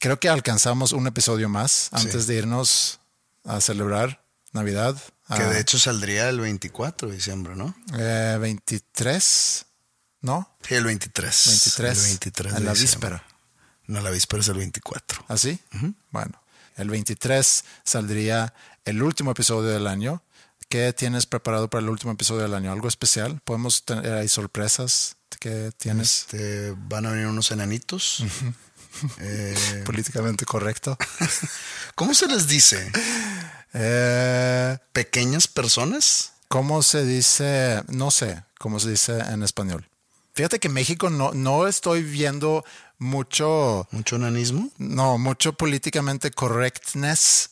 Creo 0.00 0.20
que 0.20 0.28
alcanzamos 0.28 0.92
un 0.92 1.06
episodio 1.06 1.48
más 1.48 1.88
antes 1.92 2.22
Sí. 2.22 2.28
de 2.28 2.34
irnos 2.38 3.00
a 3.44 3.60
celebrar 3.60 4.22
Navidad. 4.52 4.94
Que 5.28 5.42
Ah. 5.42 5.48
de 5.50 5.60
hecho 5.60 5.78
saldría 5.78 6.28
el 6.28 6.40
24 6.40 7.08
de 7.08 7.16
diciembre, 7.16 7.54
¿no? 7.56 7.74
Eh, 7.98 8.38
23, 8.40 9.66
¿no? 10.22 10.56
Sí, 10.66 10.74
el 10.74 10.84
23. 10.84 11.46
23. 11.48 11.98
El 11.98 12.04
23 12.04 12.52
de 12.52 12.58
En 12.58 12.64
la 12.64 12.72
diciembre. 12.72 13.10
víspera. 13.10 13.24
No, 13.88 14.02
la 14.02 14.10
víspera 14.10 14.42
es 14.42 14.48
el 14.48 14.58
24. 14.58 15.24
¿Así? 15.28 15.58
Bueno, 16.10 16.40
el 16.76 16.90
23 16.90 17.64
saldría 17.84 18.52
el 18.84 19.02
último 19.02 19.30
episodio 19.30 19.70
del 19.70 19.86
año. 19.86 20.22
¿Qué 20.68 20.92
tienes 20.92 21.24
preparado 21.24 21.70
para 21.70 21.82
el 21.82 21.88
último 21.88 22.12
episodio 22.12 22.42
del 22.42 22.54
año? 22.54 22.70
¿Algo 22.70 22.86
especial? 22.86 23.40
¿Podemos 23.44 23.84
tener 23.86 24.12
hay 24.12 24.28
sorpresas 24.28 25.16
que 25.40 25.72
tienes? 25.78 26.20
Este, 26.20 26.74
van 26.76 27.06
a 27.06 27.12
venir 27.12 27.26
unos 27.28 27.50
enanitos. 27.50 28.22
Eh, 29.20 29.82
Políticamente 29.86 30.44
correcto. 30.44 30.98
¿Cómo 31.94 32.12
se 32.12 32.26
les 32.26 32.46
dice? 32.46 32.92
Eh, 33.72 34.76
¿Pequeñas 34.92 35.48
personas? 35.48 36.34
¿Cómo 36.48 36.82
se 36.82 37.06
dice? 37.06 37.82
No 37.88 38.10
sé 38.10 38.44
cómo 38.58 38.80
se 38.80 38.90
dice 38.90 39.18
en 39.18 39.42
español. 39.42 39.88
Fíjate 40.34 40.58
que 40.60 40.68
México 40.68 41.10
no, 41.10 41.32
no 41.32 41.66
estoy 41.66 42.02
viendo 42.02 42.64
mucho, 42.98 43.86
¿Mucho 43.90 44.16
enanismo? 44.16 44.70
no, 44.78 45.18
mucho 45.18 45.52
políticamente 45.52 46.30
correctness 46.30 47.50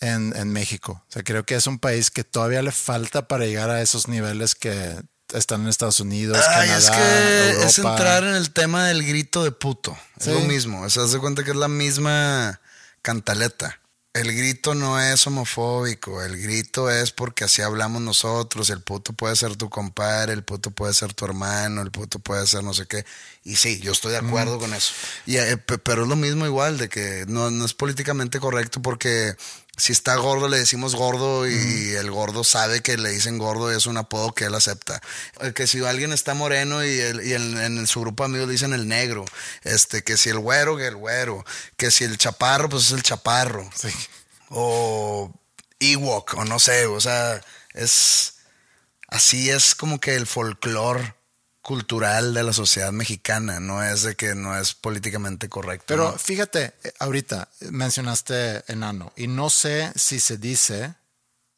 en, 0.00 0.34
en 0.36 0.48
México. 0.52 1.04
O 1.08 1.12
sea, 1.12 1.22
creo 1.22 1.44
que 1.44 1.54
es 1.54 1.66
un 1.66 1.78
país 1.78 2.10
que 2.10 2.24
todavía 2.24 2.62
le 2.62 2.72
falta 2.72 3.28
para 3.28 3.44
llegar 3.46 3.70
a 3.70 3.80
esos 3.82 4.08
niveles 4.08 4.54
que 4.54 5.00
están 5.32 5.62
en 5.62 5.68
Estados 5.68 6.00
Unidos, 6.00 6.38
Ay, 6.48 6.68
Canadá, 6.68 6.78
es 6.78 6.90
que 6.90 7.64
es 7.66 7.78
Europa. 7.78 7.90
entrar 7.96 8.24
en 8.24 8.34
el 8.34 8.52
tema 8.52 8.86
del 8.88 9.02
grito 9.06 9.44
de 9.44 9.52
puto. 9.52 9.96
Sí. 10.18 10.30
Es 10.30 10.34
lo 10.36 10.40
mismo. 10.42 10.82
O 10.82 10.90
sea, 10.90 11.06
se 11.06 11.18
cuenta 11.20 11.44
que 11.44 11.50
es 11.52 11.56
la 11.56 11.68
misma 11.68 12.60
cantaleta. 13.00 13.80
El 14.14 14.30
grito 14.36 14.74
no 14.74 15.00
es 15.00 15.26
homofóbico, 15.26 16.22
el 16.22 16.38
grito 16.38 16.90
es 16.90 17.12
porque 17.12 17.44
así 17.44 17.62
hablamos 17.62 18.02
nosotros, 18.02 18.68
el 18.68 18.82
puto 18.82 19.14
puede 19.14 19.34
ser 19.36 19.56
tu 19.56 19.70
compadre, 19.70 20.34
el 20.34 20.44
puto 20.44 20.70
puede 20.70 20.92
ser 20.92 21.14
tu 21.14 21.24
hermano, 21.24 21.80
el 21.80 21.90
puto 21.90 22.18
puede 22.18 22.46
ser 22.46 22.62
no 22.62 22.74
sé 22.74 22.84
qué. 22.86 23.06
Y 23.42 23.56
sí, 23.56 23.80
yo 23.80 23.92
estoy 23.92 24.12
de 24.12 24.18
acuerdo 24.18 24.58
con 24.58 24.74
eso. 24.74 24.92
Y, 25.24 25.36
eh, 25.38 25.56
pe- 25.56 25.78
pero 25.78 26.02
es 26.02 26.08
lo 26.08 26.16
mismo 26.16 26.44
igual, 26.44 26.76
de 26.76 26.90
que 26.90 27.24
no, 27.26 27.50
no 27.50 27.64
es 27.64 27.72
políticamente 27.72 28.38
correcto 28.38 28.82
porque 28.82 29.34
si 29.82 29.90
está 29.92 30.14
gordo 30.14 30.48
le 30.48 30.58
decimos 30.58 30.94
gordo 30.94 31.48
y 31.48 31.90
el 31.96 32.08
gordo 32.12 32.44
sabe 32.44 32.82
que 32.82 32.96
le 32.96 33.10
dicen 33.10 33.36
gordo 33.38 33.72
y 33.72 33.76
es 33.76 33.86
un 33.86 33.96
apodo 33.96 34.32
que 34.32 34.44
él 34.44 34.54
acepta. 34.54 35.00
Eh, 35.40 35.52
Que 35.54 35.66
si 35.66 35.84
alguien 35.84 36.12
está 36.12 36.34
moreno 36.34 36.84
y, 36.84 37.00
el- 37.00 37.26
y 37.26 37.32
el- 37.32 37.58
en 37.58 37.86
su 37.88 38.00
grupo 38.02 38.22
de 38.22 38.26
amigos 38.26 38.46
le 38.46 38.52
dicen 38.52 38.74
el 38.74 38.86
negro, 38.86 39.24
este, 39.64 40.04
que 40.04 40.16
si 40.16 40.28
el 40.30 40.38
güero, 40.38 40.76
que 40.76 40.86
el 40.86 40.94
güero, 40.94 41.44
que 41.76 41.90
si 41.90 42.04
el 42.04 42.16
chaparro, 42.16 42.68
pues 42.68 42.84
es 42.86 42.92
el 42.92 43.02
chaparro. 43.02 43.68
Sí. 43.74 43.88
O 44.50 45.32
Ewok, 45.80 46.34
o 46.34 46.44
no 46.44 46.60
sé, 46.60 46.86
o 46.86 47.00
sea, 47.00 47.40
es 47.74 48.34
así 49.08 49.50
es 49.50 49.74
como 49.74 49.98
que 49.98 50.14
el 50.14 50.28
folclore 50.28 51.14
cultural 51.62 52.34
de 52.34 52.42
la 52.42 52.52
sociedad 52.52 52.92
mexicana, 52.92 53.60
no 53.60 53.82
es 53.82 54.02
de 54.02 54.16
que 54.16 54.34
no 54.34 54.58
es 54.58 54.74
políticamente 54.74 55.48
correcto. 55.48 55.84
Pero 55.86 56.10
¿no? 56.12 56.18
fíjate, 56.18 56.74
eh, 56.82 56.92
ahorita 56.98 57.48
mencionaste 57.70 58.64
enano 58.70 59.12
y 59.16 59.28
no 59.28 59.48
sé 59.48 59.92
si 59.94 60.18
se 60.20 60.36
dice, 60.36 60.94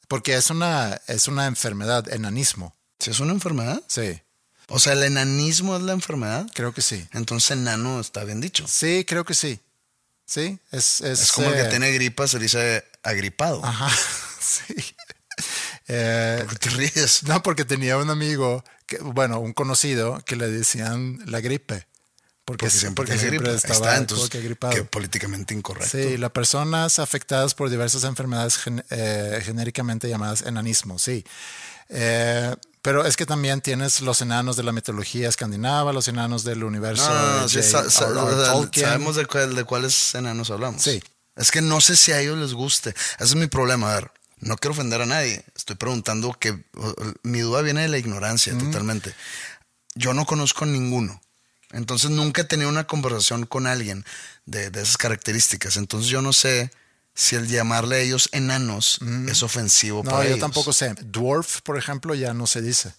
porque 0.06 0.36
es 0.36 0.50
una, 0.50 1.00
es 1.06 1.26
una 1.26 1.46
enfermedad, 1.46 2.06
enanismo. 2.12 2.74
¿Si 2.98 3.10
es 3.10 3.20
una 3.20 3.32
enfermedad? 3.32 3.82
Sí, 3.88 4.20
O 4.68 4.78
sea, 4.78 4.92
el 4.92 5.02
enanismo 5.02 5.76
es 5.76 5.82
la 5.82 5.92
enfermedad. 5.92 6.46
creo 6.54 6.72
que 6.72 6.82
sí. 6.82 7.06
Entonces 7.12 7.50
enano 7.52 7.98
está 7.98 8.24
bien 8.24 8.40
dicho. 8.40 8.66
Sí, 8.68 9.04
creo 9.08 9.24
que 9.24 9.34
sí. 9.34 9.58
Sí, 10.26 10.58
es... 10.70 11.00
Es, 11.00 11.20
Es 11.22 11.32
como 11.32 11.48
el 11.48 11.54
eh, 11.54 11.62
que 11.64 11.68
tiene 11.70 11.92
gripa, 11.92 12.26
se 12.28 12.38
dice 12.38 12.84
agripado. 13.02 13.64
Ajá, 13.64 13.90
sí. 14.40 14.74
Eh, 15.88 16.44
¿Por 16.48 16.58
qué 16.58 16.68
te 16.70 16.76
ríes? 16.76 17.22
no, 17.24 17.42
porque 17.42 17.64
tenía 17.64 17.96
un 17.98 18.10
amigo, 18.10 18.64
que, 18.86 18.98
bueno, 18.98 19.38
un 19.40 19.52
conocido, 19.52 20.22
que 20.24 20.36
le 20.36 20.48
decían 20.50 21.18
la 21.26 21.40
gripe. 21.40 21.86
Porque, 22.46 22.66
Porque 22.66 22.70
siempre, 22.78 23.04
porque 23.06 23.18
siempre 23.18 23.38
gripa. 23.38 23.50
Ahí 23.52 23.56
estaba 23.56 23.74
está, 23.74 23.96
entonces, 23.96 24.28
que 24.28 24.40
gripado. 24.42 24.74
que 24.74 24.84
políticamente 24.84 25.54
incorrecto. 25.54 25.96
Sí, 25.96 26.18
las 26.18 26.30
personas 26.30 26.98
afectadas 26.98 27.54
por 27.54 27.70
diversas 27.70 28.04
enfermedades 28.04 28.58
gen- 28.58 28.84
eh, 28.90 29.40
genéricamente 29.42 30.08
llamadas 30.10 30.42
enanismo, 30.42 30.98
sí. 30.98 31.24
Eh, 31.88 32.54
pero 32.82 33.06
es 33.06 33.16
que 33.16 33.24
también 33.24 33.62
tienes 33.62 34.02
los 34.02 34.20
enanos 34.20 34.56
de 34.56 34.62
la 34.62 34.72
mitología 34.72 35.28
escandinava, 35.28 35.92
los 35.94 36.06
enanos 36.08 36.44
del 36.44 36.64
universo. 36.64 37.08
No, 37.08 37.14
no, 37.14 37.40
no, 37.42 37.48
sí, 37.48 37.62
sa- 37.62 37.84
sa- 37.90 37.90
sabemos 37.90 39.16
de, 39.16 39.24
cuál- 39.26 39.54
de 39.54 39.64
cuáles 39.64 40.14
enanos 40.14 40.50
hablamos. 40.50 40.82
Sí. 40.82 41.02
Es 41.36 41.50
que 41.50 41.62
no 41.62 41.80
sé 41.80 41.96
si 41.96 42.12
a 42.12 42.20
ellos 42.20 42.36
les 42.38 42.52
guste. 42.52 42.90
Ese 42.90 43.24
es 43.24 43.34
mi 43.36 43.46
problema. 43.46 43.90
A 43.90 43.94
ver, 43.96 44.10
no 44.44 44.56
quiero 44.56 44.72
ofender 44.72 45.00
a 45.02 45.06
nadie. 45.06 45.44
Estoy 45.56 45.76
preguntando 45.76 46.32
que 46.34 46.64
mi 47.22 47.40
duda 47.40 47.62
viene 47.62 47.82
de 47.82 47.88
la 47.88 47.98
ignorancia 47.98 48.56
totalmente. 48.56 49.14
Yo 49.94 50.14
no 50.14 50.26
conozco 50.26 50.66
ninguno. 50.66 51.20
Entonces 51.72 52.10
nunca 52.10 52.42
he 52.42 52.44
tenido 52.44 52.68
una 52.68 52.86
conversación 52.86 53.46
con 53.46 53.66
alguien 53.66 54.04
de, 54.46 54.70
de 54.70 54.82
esas 54.82 54.96
características. 54.96 55.76
Entonces 55.76 56.08
yo 56.10 56.22
no 56.22 56.32
sé 56.32 56.70
si 57.14 57.36
el 57.36 57.48
llamarle 57.48 57.96
a 57.96 58.00
ellos 58.00 58.28
enanos 58.32 58.98
es 59.28 59.42
ofensivo 59.42 60.02
No, 60.04 60.10
para 60.10 60.24
yo 60.24 60.28
ellos. 60.30 60.40
tampoco 60.40 60.72
sé. 60.72 60.94
Dwarf, 61.00 61.60
por 61.62 61.78
ejemplo, 61.78 62.14
ya 62.14 62.34
no 62.34 62.46
se 62.46 62.60
dice. 62.62 62.92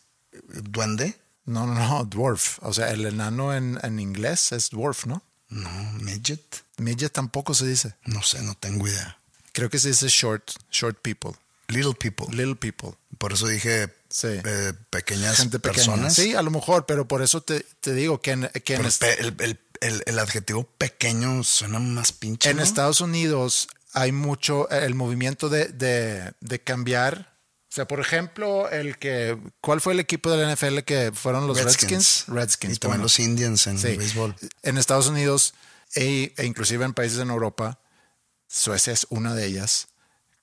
¿Duende? 0.48 1.16
No, 1.46 1.68
no, 1.68 1.76
no, 1.76 2.06
dwarf. 2.06 2.58
O 2.64 2.74
sea, 2.74 2.90
el 2.92 3.06
enano 3.06 3.54
en, 3.54 3.80
en 3.84 4.00
inglés 4.00 4.52
es 4.52 4.70
dwarf, 4.72 5.06
¿no? 5.06 5.22
No, 5.50 5.70
midget. 6.02 6.64
Midget 6.78 7.14
tampoco 7.14 7.54
se 7.54 7.68
dice. 7.68 7.96
No 8.06 8.24
sé, 8.24 8.42
no 8.42 8.56
tengo 8.56 8.88
idea. 8.88 9.20
Creo 9.56 9.70
que 9.70 9.80
se 9.80 9.88
dice 9.88 10.08
short, 10.10 10.52
short 10.70 10.98
people, 11.02 11.32
Little 11.70 11.94
people. 11.96 12.28
little 12.36 12.56
people. 12.56 12.92
Por 13.18 13.32
eso 13.34 13.48
dije 13.48 13.92
Sí. 14.10 14.28
eh, 14.28 14.74
pequeñas 14.90 15.38
Gente 15.38 15.60
pequeña. 15.60 15.76
personas. 15.86 16.14
Sí, 16.14 16.36
a 16.36 16.42
lo 16.42 16.52
mejor, 16.52 16.86
pero 16.86 17.08
por 17.08 17.22
eso 17.22 17.42
te, 17.42 17.66
te 17.80 17.94
digo 17.94 18.22
que 18.22 18.32
en, 18.32 18.50
que 18.66 18.76
en 18.76 18.86
el, 18.86 19.36
el- 19.40 19.60
el- 19.82 20.04
el 20.06 20.20
adjetivo 20.20 20.64
pequeño 20.78 21.44
suena 21.44 21.80
más 21.80 22.12
pinche. 22.12 22.50
en 22.50 22.58
¿no? 22.58 22.64
Estados 22.64 23.00
Unidos 23.02 23.68
hay 23.94 24.12
mucho 24.12 24.70
eh, 24.72 24.86
el 24.86 24.94
movimiento 24.94 25.48
de, 25.50 25.70
de, 25.70 26.34
de 26.42 26.60
cambiar. 26.62 27.34
O 27.72 27.76
sea, 27.76 27.88
por 27.88 28.00
ejemplo, 28.02 28.70
el 28.70 28.98
que. 28.98 29.38
¿Cuál 29.62 29.80
fue 29.82 29.94
el 29.94 30.00
equipo 30.02 30.30
de 30.32 30.38
la 30.46 30.54
NFL 30.56 30.80
que 30.84 31.12
fueron 31.14 31.48
los 31.48 31.62
Redskins? 31.62 32.26
Redskins. 32.28 32.76
Y 32.76 32.80
también 32.80 33.00
bueno. 33.00 33.04
los 33.04 33.20
Indians 33.20 33.68
en 33.68 33.80
Sí. 33.80 33.96
béisbol. 33.98 34.36
En 34.64 34.78
Estados 34.78 35.08
Unidos 35.08 35.54
e, 35.96 36.34
e 36.38 36.46
inclusive 36.46 36.86
en 36.86 36.94
países 36.94 37.20
en 37.20 37.30
Europa, 37.30 37.80
Suecia 38.48 38.94
es 38.94 39.08
una 39.10 39.34
de 39.34 39.46
ellas, 39.46 39.88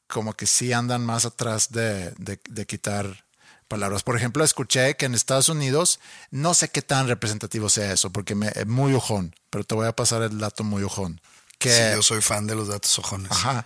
como 0.07 0.35
que 0.35 0.47
sí 0.47 0.73
andan 0.73 1.05
más 1.05 1.25
atrás 1.25 1.71
de, 1.73 2.11
de- 2.19 2.41
de 2.49 2.67
quitar 2.67 3.25
palabras. 3.69 4.03
Por 4.03 4.17
ejemplo, 4.17 4.45
escuché 4.45 4.97
que 4.97 5.07
en 5.07 5.15
Estados 5.15 5.49
Unidos, 5.49 5.99
no 6.31 6.53
sé 6.55 6.69
qué 6.69 6.83
tan 6.83 7.09
representativo 7.09 7.71
sea 7.71 7.93
eso, 7.93 8.11
porque 8.11 8.35
me, 8.35 8.49
es 8.55 8.67
muy 8.67 8.93
ojón, 8.93 9.35
pero 9.51 9.65
te 9.65 9.75
voy 9.75 9.87
a 9.87 9.97
pasar 9.97 10.23
el 10.23 10.39
dato 10.39 10.63
muy 10.65 10.83
ojón. 10.83 11.21
Que, 11.59 11.71
Sí, 11.73 11.95
yo 11.95 12.03
soy 12.03 12.21
fan 12.21 12.47
de 12.47 12.55
los 12.55 12.69
datos 12.69 12.99
ojones. 12.99 13.31
ajá, 13.33 13.65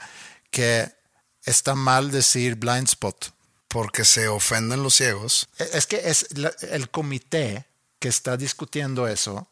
que 0.51 0.93
está 1.45 1.74
mal 1.74 2.11
decir 2.11 2.55
blind 2.57 2.87
spot. 2.89 3.30
Porque 3.68 4.05
se 4.05 4.28
ofenden 4.28 4.82
los 4.84 4.95
ciegos. 4.95 5.49
E- 5.59 5.70
Es 5.72 5.87
que 5.87 6.09
es 6.09 6.28
la- 6.39 6.55
el 6.70 6.89
comité 6.91 7.66
que 7.99 8.09
está 8.09 8.37
discutiendo 8.37 9.09
eso. 9.09 9.51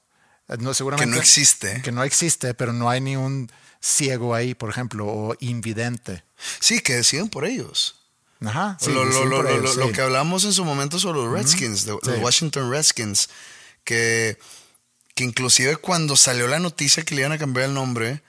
Eh, 0.49 0.57
No, 0.59 0.75
seguramente, 0.75 1.11
Que 1.11 1.15
no 1.17 1.21
existe. 1.21 1.83
Que 1.83 1.93
no 1.93 2.03
existe, 2.05 2.55
pero 2.55 2.73
no 2.73 2.89
hay 2.91 3.01
ni 3.01 3.17
un 3.17 3.51
ciego 3.81 4.35
ahí, 4.35 4.55
por 4.55 4.71
ejemplo, 4.71 5.07
o 5.07 5.37
invidente. 5.41 6.25
Sí, 6.61 6.81
que 6.81 6.95
deciden 6.95 7.29
por 7.29 7.45
ellos. 7.45 7.97
Ajá. 8.45 8.77
sí, 8.79 8.93
lo, 8.93 9.05
lo- 9.07 9.25
lo- 9.25 9.43
lo- 9.75 9.93
que 9.93 10.03
hablamos 10.03 10.45
en 10.45 10.53
su 10.53 10.65
momento 10.67 10.99
sobre 10.99 11.19
los 11.21 11.31
Redskins, 11.33 11.87
de- 11.87 11.93
los 11.93 12.01
Sí. 12.05 12.21
Washington 12.21 12.71
Redskins, 12.71 13.31
que, 13.85 14.39
que 15.15 15.25
inclusive 15.25 15.77
cuando 15.77 16.15
salió 16.17 16.47
la 16.47 16.59
noticia 16.59 17.05
que 17.05 17.15
le 17.15 17.23
iban 17.23 17.33
a 17.33 17.39
cambiar 17.39 17.69
el 17.69 17.75
nombre, 17.75 18.23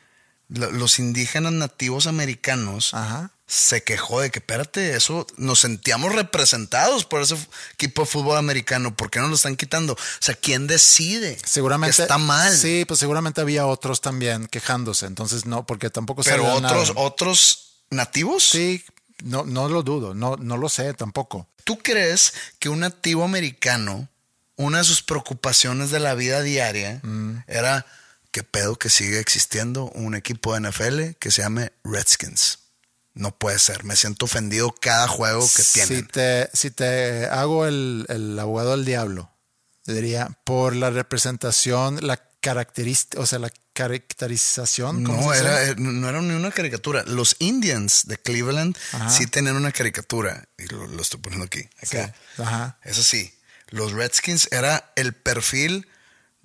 los 0.49 0.99
indígenas 0.99 1.53
nativos 1.53 2.07
americanos 2.07 2.93
Ajá. 2.93 3.31
se 3.47 3.83
quejó 3.83 4.21
de 4.21 4.29
que, 4.31 4.39
espérate, 4.39 4.95
eso 4.95 5.25
nos 5.37 5.59
sentíamos 5.59 6.13
representados 6.13 7.05
por 7.05 7.21
ese 7.21 7.35
equipo 7.73 8.03
de 8.03 8.07
fútbol 8.07 8.37
americano, 8.37 8.95
¿por 8.95 9.09
qué 9.09 9.19
no 9.19 9.27
lo 9.27 9.35
están 9.35 9.55
quitando? 9.55 9.93
O 9.93 9.97
sea, 10.19 10.35
¿quién 10.35 10.67
decide? 10.67 11.37
Seguramente. 11.45 11.95
Que 11.95 12.01
está 12.03 12.17
mal. 12.17 12.55
Sí, 12.55 12.85
pues 12.87 12.99
seguramente 12.99 13.41
había 13.41 13.65
otros 13.65 14.01
también 14.01 14.47
quejándose. 14.47 15.05
Entonces, 15.05 15.45
no, 15.45 15.65
porque 15.65 15.89
tampoco 15.89 16.21
Pero 16.23 16.43
salió 16.43 16.53
otros, 16.53 16.89
nada. 16.89 17.01
otros 17.01 17.59
nativos. 17.89 18.43
Sí, 18.43 18.83
no, 19.23 19.45
no 19.45 19.69
lo 19.69 19.81
dudo, 19.83 20.13
no, 20.13 20.35
no 20.37 20.57
lo 20.57 20.69
sé 20.69 20.93
tampoco. 20.93 21.47
¿Tú 21.63 21.79
crees 21.79 22.33
que 22.59 22.69
un 22.69 22.81
nativo 22.81 23.23
americano, 23.23 24.07
una 24.57 24.77
de 24.79 24.83
sus 24.83 25.01
preocupaciones 25.01 25.89
de 25.89 25.99
la 25.99 26.13
vida 26.13 26.41
diaria 26.41 26.99
Mm. 27.03 27.37
era 27.47 27.85
qué 28.35 28.43
pedo 28.43 28.75
que 28.75 28.89
sigue 28.89 29.21
existiendo 29.21 29.85
un 29.91 30.13
equipo 30.13 30.53
de 30.53 30.69
NFL 30.69 31.17
que 31.19 31.31
se 31.31 31.41
llame 31.41 31.71
Redskins? 31.85 32.59
No 33.13 33.31
puede 33.37 33.59
ser, 33.59 33.85
me 33.85 33.95
siento 33.95 34.25
ofendido 34.25 34.75
cada 34.75 35.07
juego 35.07 35.39
que 35.39 35.63
Si 35.63 35.73
tienen. 35.85 36.07
te, 36.07 36.49
si 36.51 36.69
te 36.69 37.27
hago 37.27 37.65
el, 37.65 38.05
el 38.09 38.37
abogado 38.37 38.71
del 38.71 38.83
diablo, 38.83 39.31
te 39.83 39.93
diría, 39.93 40.37
por 40.43 40.75
la 40.75 40.89
representación, 40.89 42.05
la 42.05 42.17
característica, 42.41 43.21
o 43.21 43.25
sea, 43.25 43.39
la 43.39 43.53
caracterización. 43.71 45.05
¿cómo 45.05 45.21
No 45.21 45.33
era, 45.33 45.63
eh, 45.69 45.75
no 45.77 46.09
era 46.09 46.21
ni 46.21 46.33
una 46.33 46.51
caricatura. 46.51 47.03
Los 47.07 47.37
Indians 47.39 48.03
de 48.05 48.17
Cleveland 48.17 48.75
sí 49.09 49.27
tenían 49.27 49.55
una 49.55 49.71
caricatura. 49.71 50.49
Y 50.57 50.65
lo, 50.65 50.85
lo 50.87 51.01
estoy 51.01 51.21
poniendo 51.21 51.45
aquí. 51.45 51.69
Acá. 51.81 52.13
Sí, 52.35 52.41
ajá. 52.41 52.79
Eso 52.83 53.01
sí. 53.01 53.33
Los 53.69 53.93
Redskins 53.93 54.49
era 54.51 54.91
el 54.97 55.13
perfil 55.13 55.87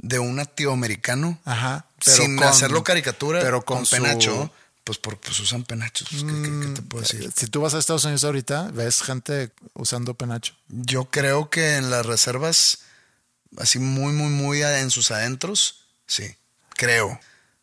de 0.02 0.18
un 0.18 0.36
nativo 0.36 0.72
americano. 0.72 1.38
Ajá, 1.44 1.86
pero 2.04 2.16
sin 2.16 2.36
con- 2.36 2.46
hacerlo 2.48 2.82
caricatura. 2.84 3.40
pero 3.40 3.64
con 3.64 3.78
con, 3.78 3.86
su- 3.86 3.96
penacho. 3.96 4.52
Pues, 4.84 4.98
por, 4.98 5.18
pues 5.20 5.38
usan 5.40 5.62
penachos. 5.64 6.08
pues, 6.10 6.22
¿qué, 6.24 6.32
qué- 6.42 6.60
qué 6.66 6.72
te 6.74 6.82
puedo 6.82 7.02
decir? 7.02 7.30
Si 7.36 7.46
tú 7.46 7.60
vas 7.60 7.74
a 7.74 7.78
Estados 7.78 8.04
Unidos 8.04 8.24
ahorita, 8.24 8.70
ves 8.72 9.02
gente 9.02 9.52
usando 9.74 10.14
penacho. 10.14 10.54
Yo 10.68 11.04
creo 11.10 11.48
que 11.50 11.76
en 11.76 11.90
las 11.90 12.06
reservas, 12.06 12.78
así 13.58 13.78
muy, 13.78 14.12
muy, 14.12 14.30
muy 14.30 14.62
en 14.62 14.90
sus 14.90 15.10
adentros, 15.10 15.84
sí. 16.06 16.34
Creo. 16.76 17.20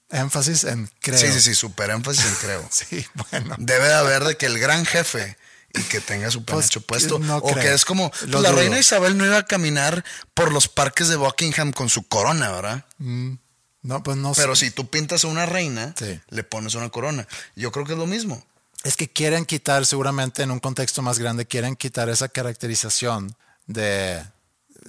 Énfasis 0.09 0.63
en 0.63 0.89
creo. 1.01 1.17
Sí, 1.19 1.27
sí, 1.33 1.41
sí, 1.41 1.55
super 1.55 1.89
énfasis 1.89 2.25
en 2.25 2.35
creo. 2.35 2.67
Sí, 2.71 3.05
bueno. 3.31 3.55
Debe 3.57 3.88
de 3.88 3.93
haber 3.95 4.23
de 4.23 4.38
que 4.38 4.45
el 4.45 4.57
gran 4.59 4.85
jefe 4.85 5.38
y 5.78 5.84
que 5.84 6.01
tenga 6.01 6.30
su 6.32 6.43
Pues, 6.43 6.67
penacho 6.67 6.82
puesto. 6.82 7.19
no 7.19 7.38
o 7.38 7.51
creo. 7.51 7.63
que 7.63 7.73
es 7.73 7.86
como 7.86 8.11
Lo 8.28 8.41
la 8.41 8.49
dudo. 8.49 8.59
reina 8.61 8.80
Isabel 8.80 9.17
no 9.17 9.25
iba 9.25 9.38
a 9.38 9.45
caminar 9.45 10.03
por 10.34 10.51
los 10.51 10.67
parques 10.67 11.07
de 11.09 11.15
Buckingham 11.15 11.71
con 11.71 11.89
su 11.89 12.07
corona, 12.07 12.51
¿verdad? 12.51 12.86
No, 12.99 14.03
pues 14.03 14.17
no 14.17 14.34
sé. 14.34 14.41
Pero 14.41 14.55
si 14.55 14.71
tú 14.71 14.89
pintas 14.89 15.23
a 15.23 15.28
una 15.28 15.45
reina, 15.45 15.93
Sí. 15.97 16.19
le 16.30 16.43
pones 16.43 16.75
una 16.75 16.89
corona. 16.89 17.28
Yo 17.55 17.71
creo 17.71 17.86
que 17.86 17.93
es 17.93 17.99
lo 17.99 18.07
mismo. 18.07 18.43
Es 18.84 18.95
que 18.97 19.07
quieren 19.07 19.45
quitar, 19.45 19.86
seguramente 19.86 20.43
en 20.43 20.51
un 20.51 20.59
contexto 20.59 21.01
más 21.01 21.19
grande, 21.19 21.45
quieren 21.45 21.75
quitar 21.75 22.09
esa 22.09 22.28
caracterización 22.30 23.36
de, 23.65 24.23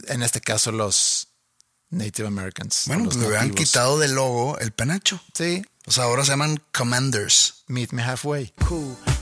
en 0.08 0.22
este 0.22 0.40
caso, 0.40 0.72
los 0.72 1.28
Native 1.90 2.28
Americans. 2.28 2.82
Bueno, 2.86 3.04
los 3.04 3.14
pues 3.14 3.22
le 3.22 3.28
hubieran 3.28 3.48
nativos. 3.48 3.68
quitado 3.70 3.98
del 3.98 4.12
logo 4.12 4.58
el 4.58 4.72
penacho. 4.72 5.20
Sí, 5.34 5.64
O 5.86 5.90
sea, 5.90 6.04
ahora 6.04 6.22
se 6.24 6.30
llaman 6.32 6.62
Commanders. 6.72 7.64
meet 7.66 7.92
me 7.92 8.02
halfway. 8.02 8.52
cool. 8.68 8.94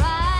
Right 0.00 0.39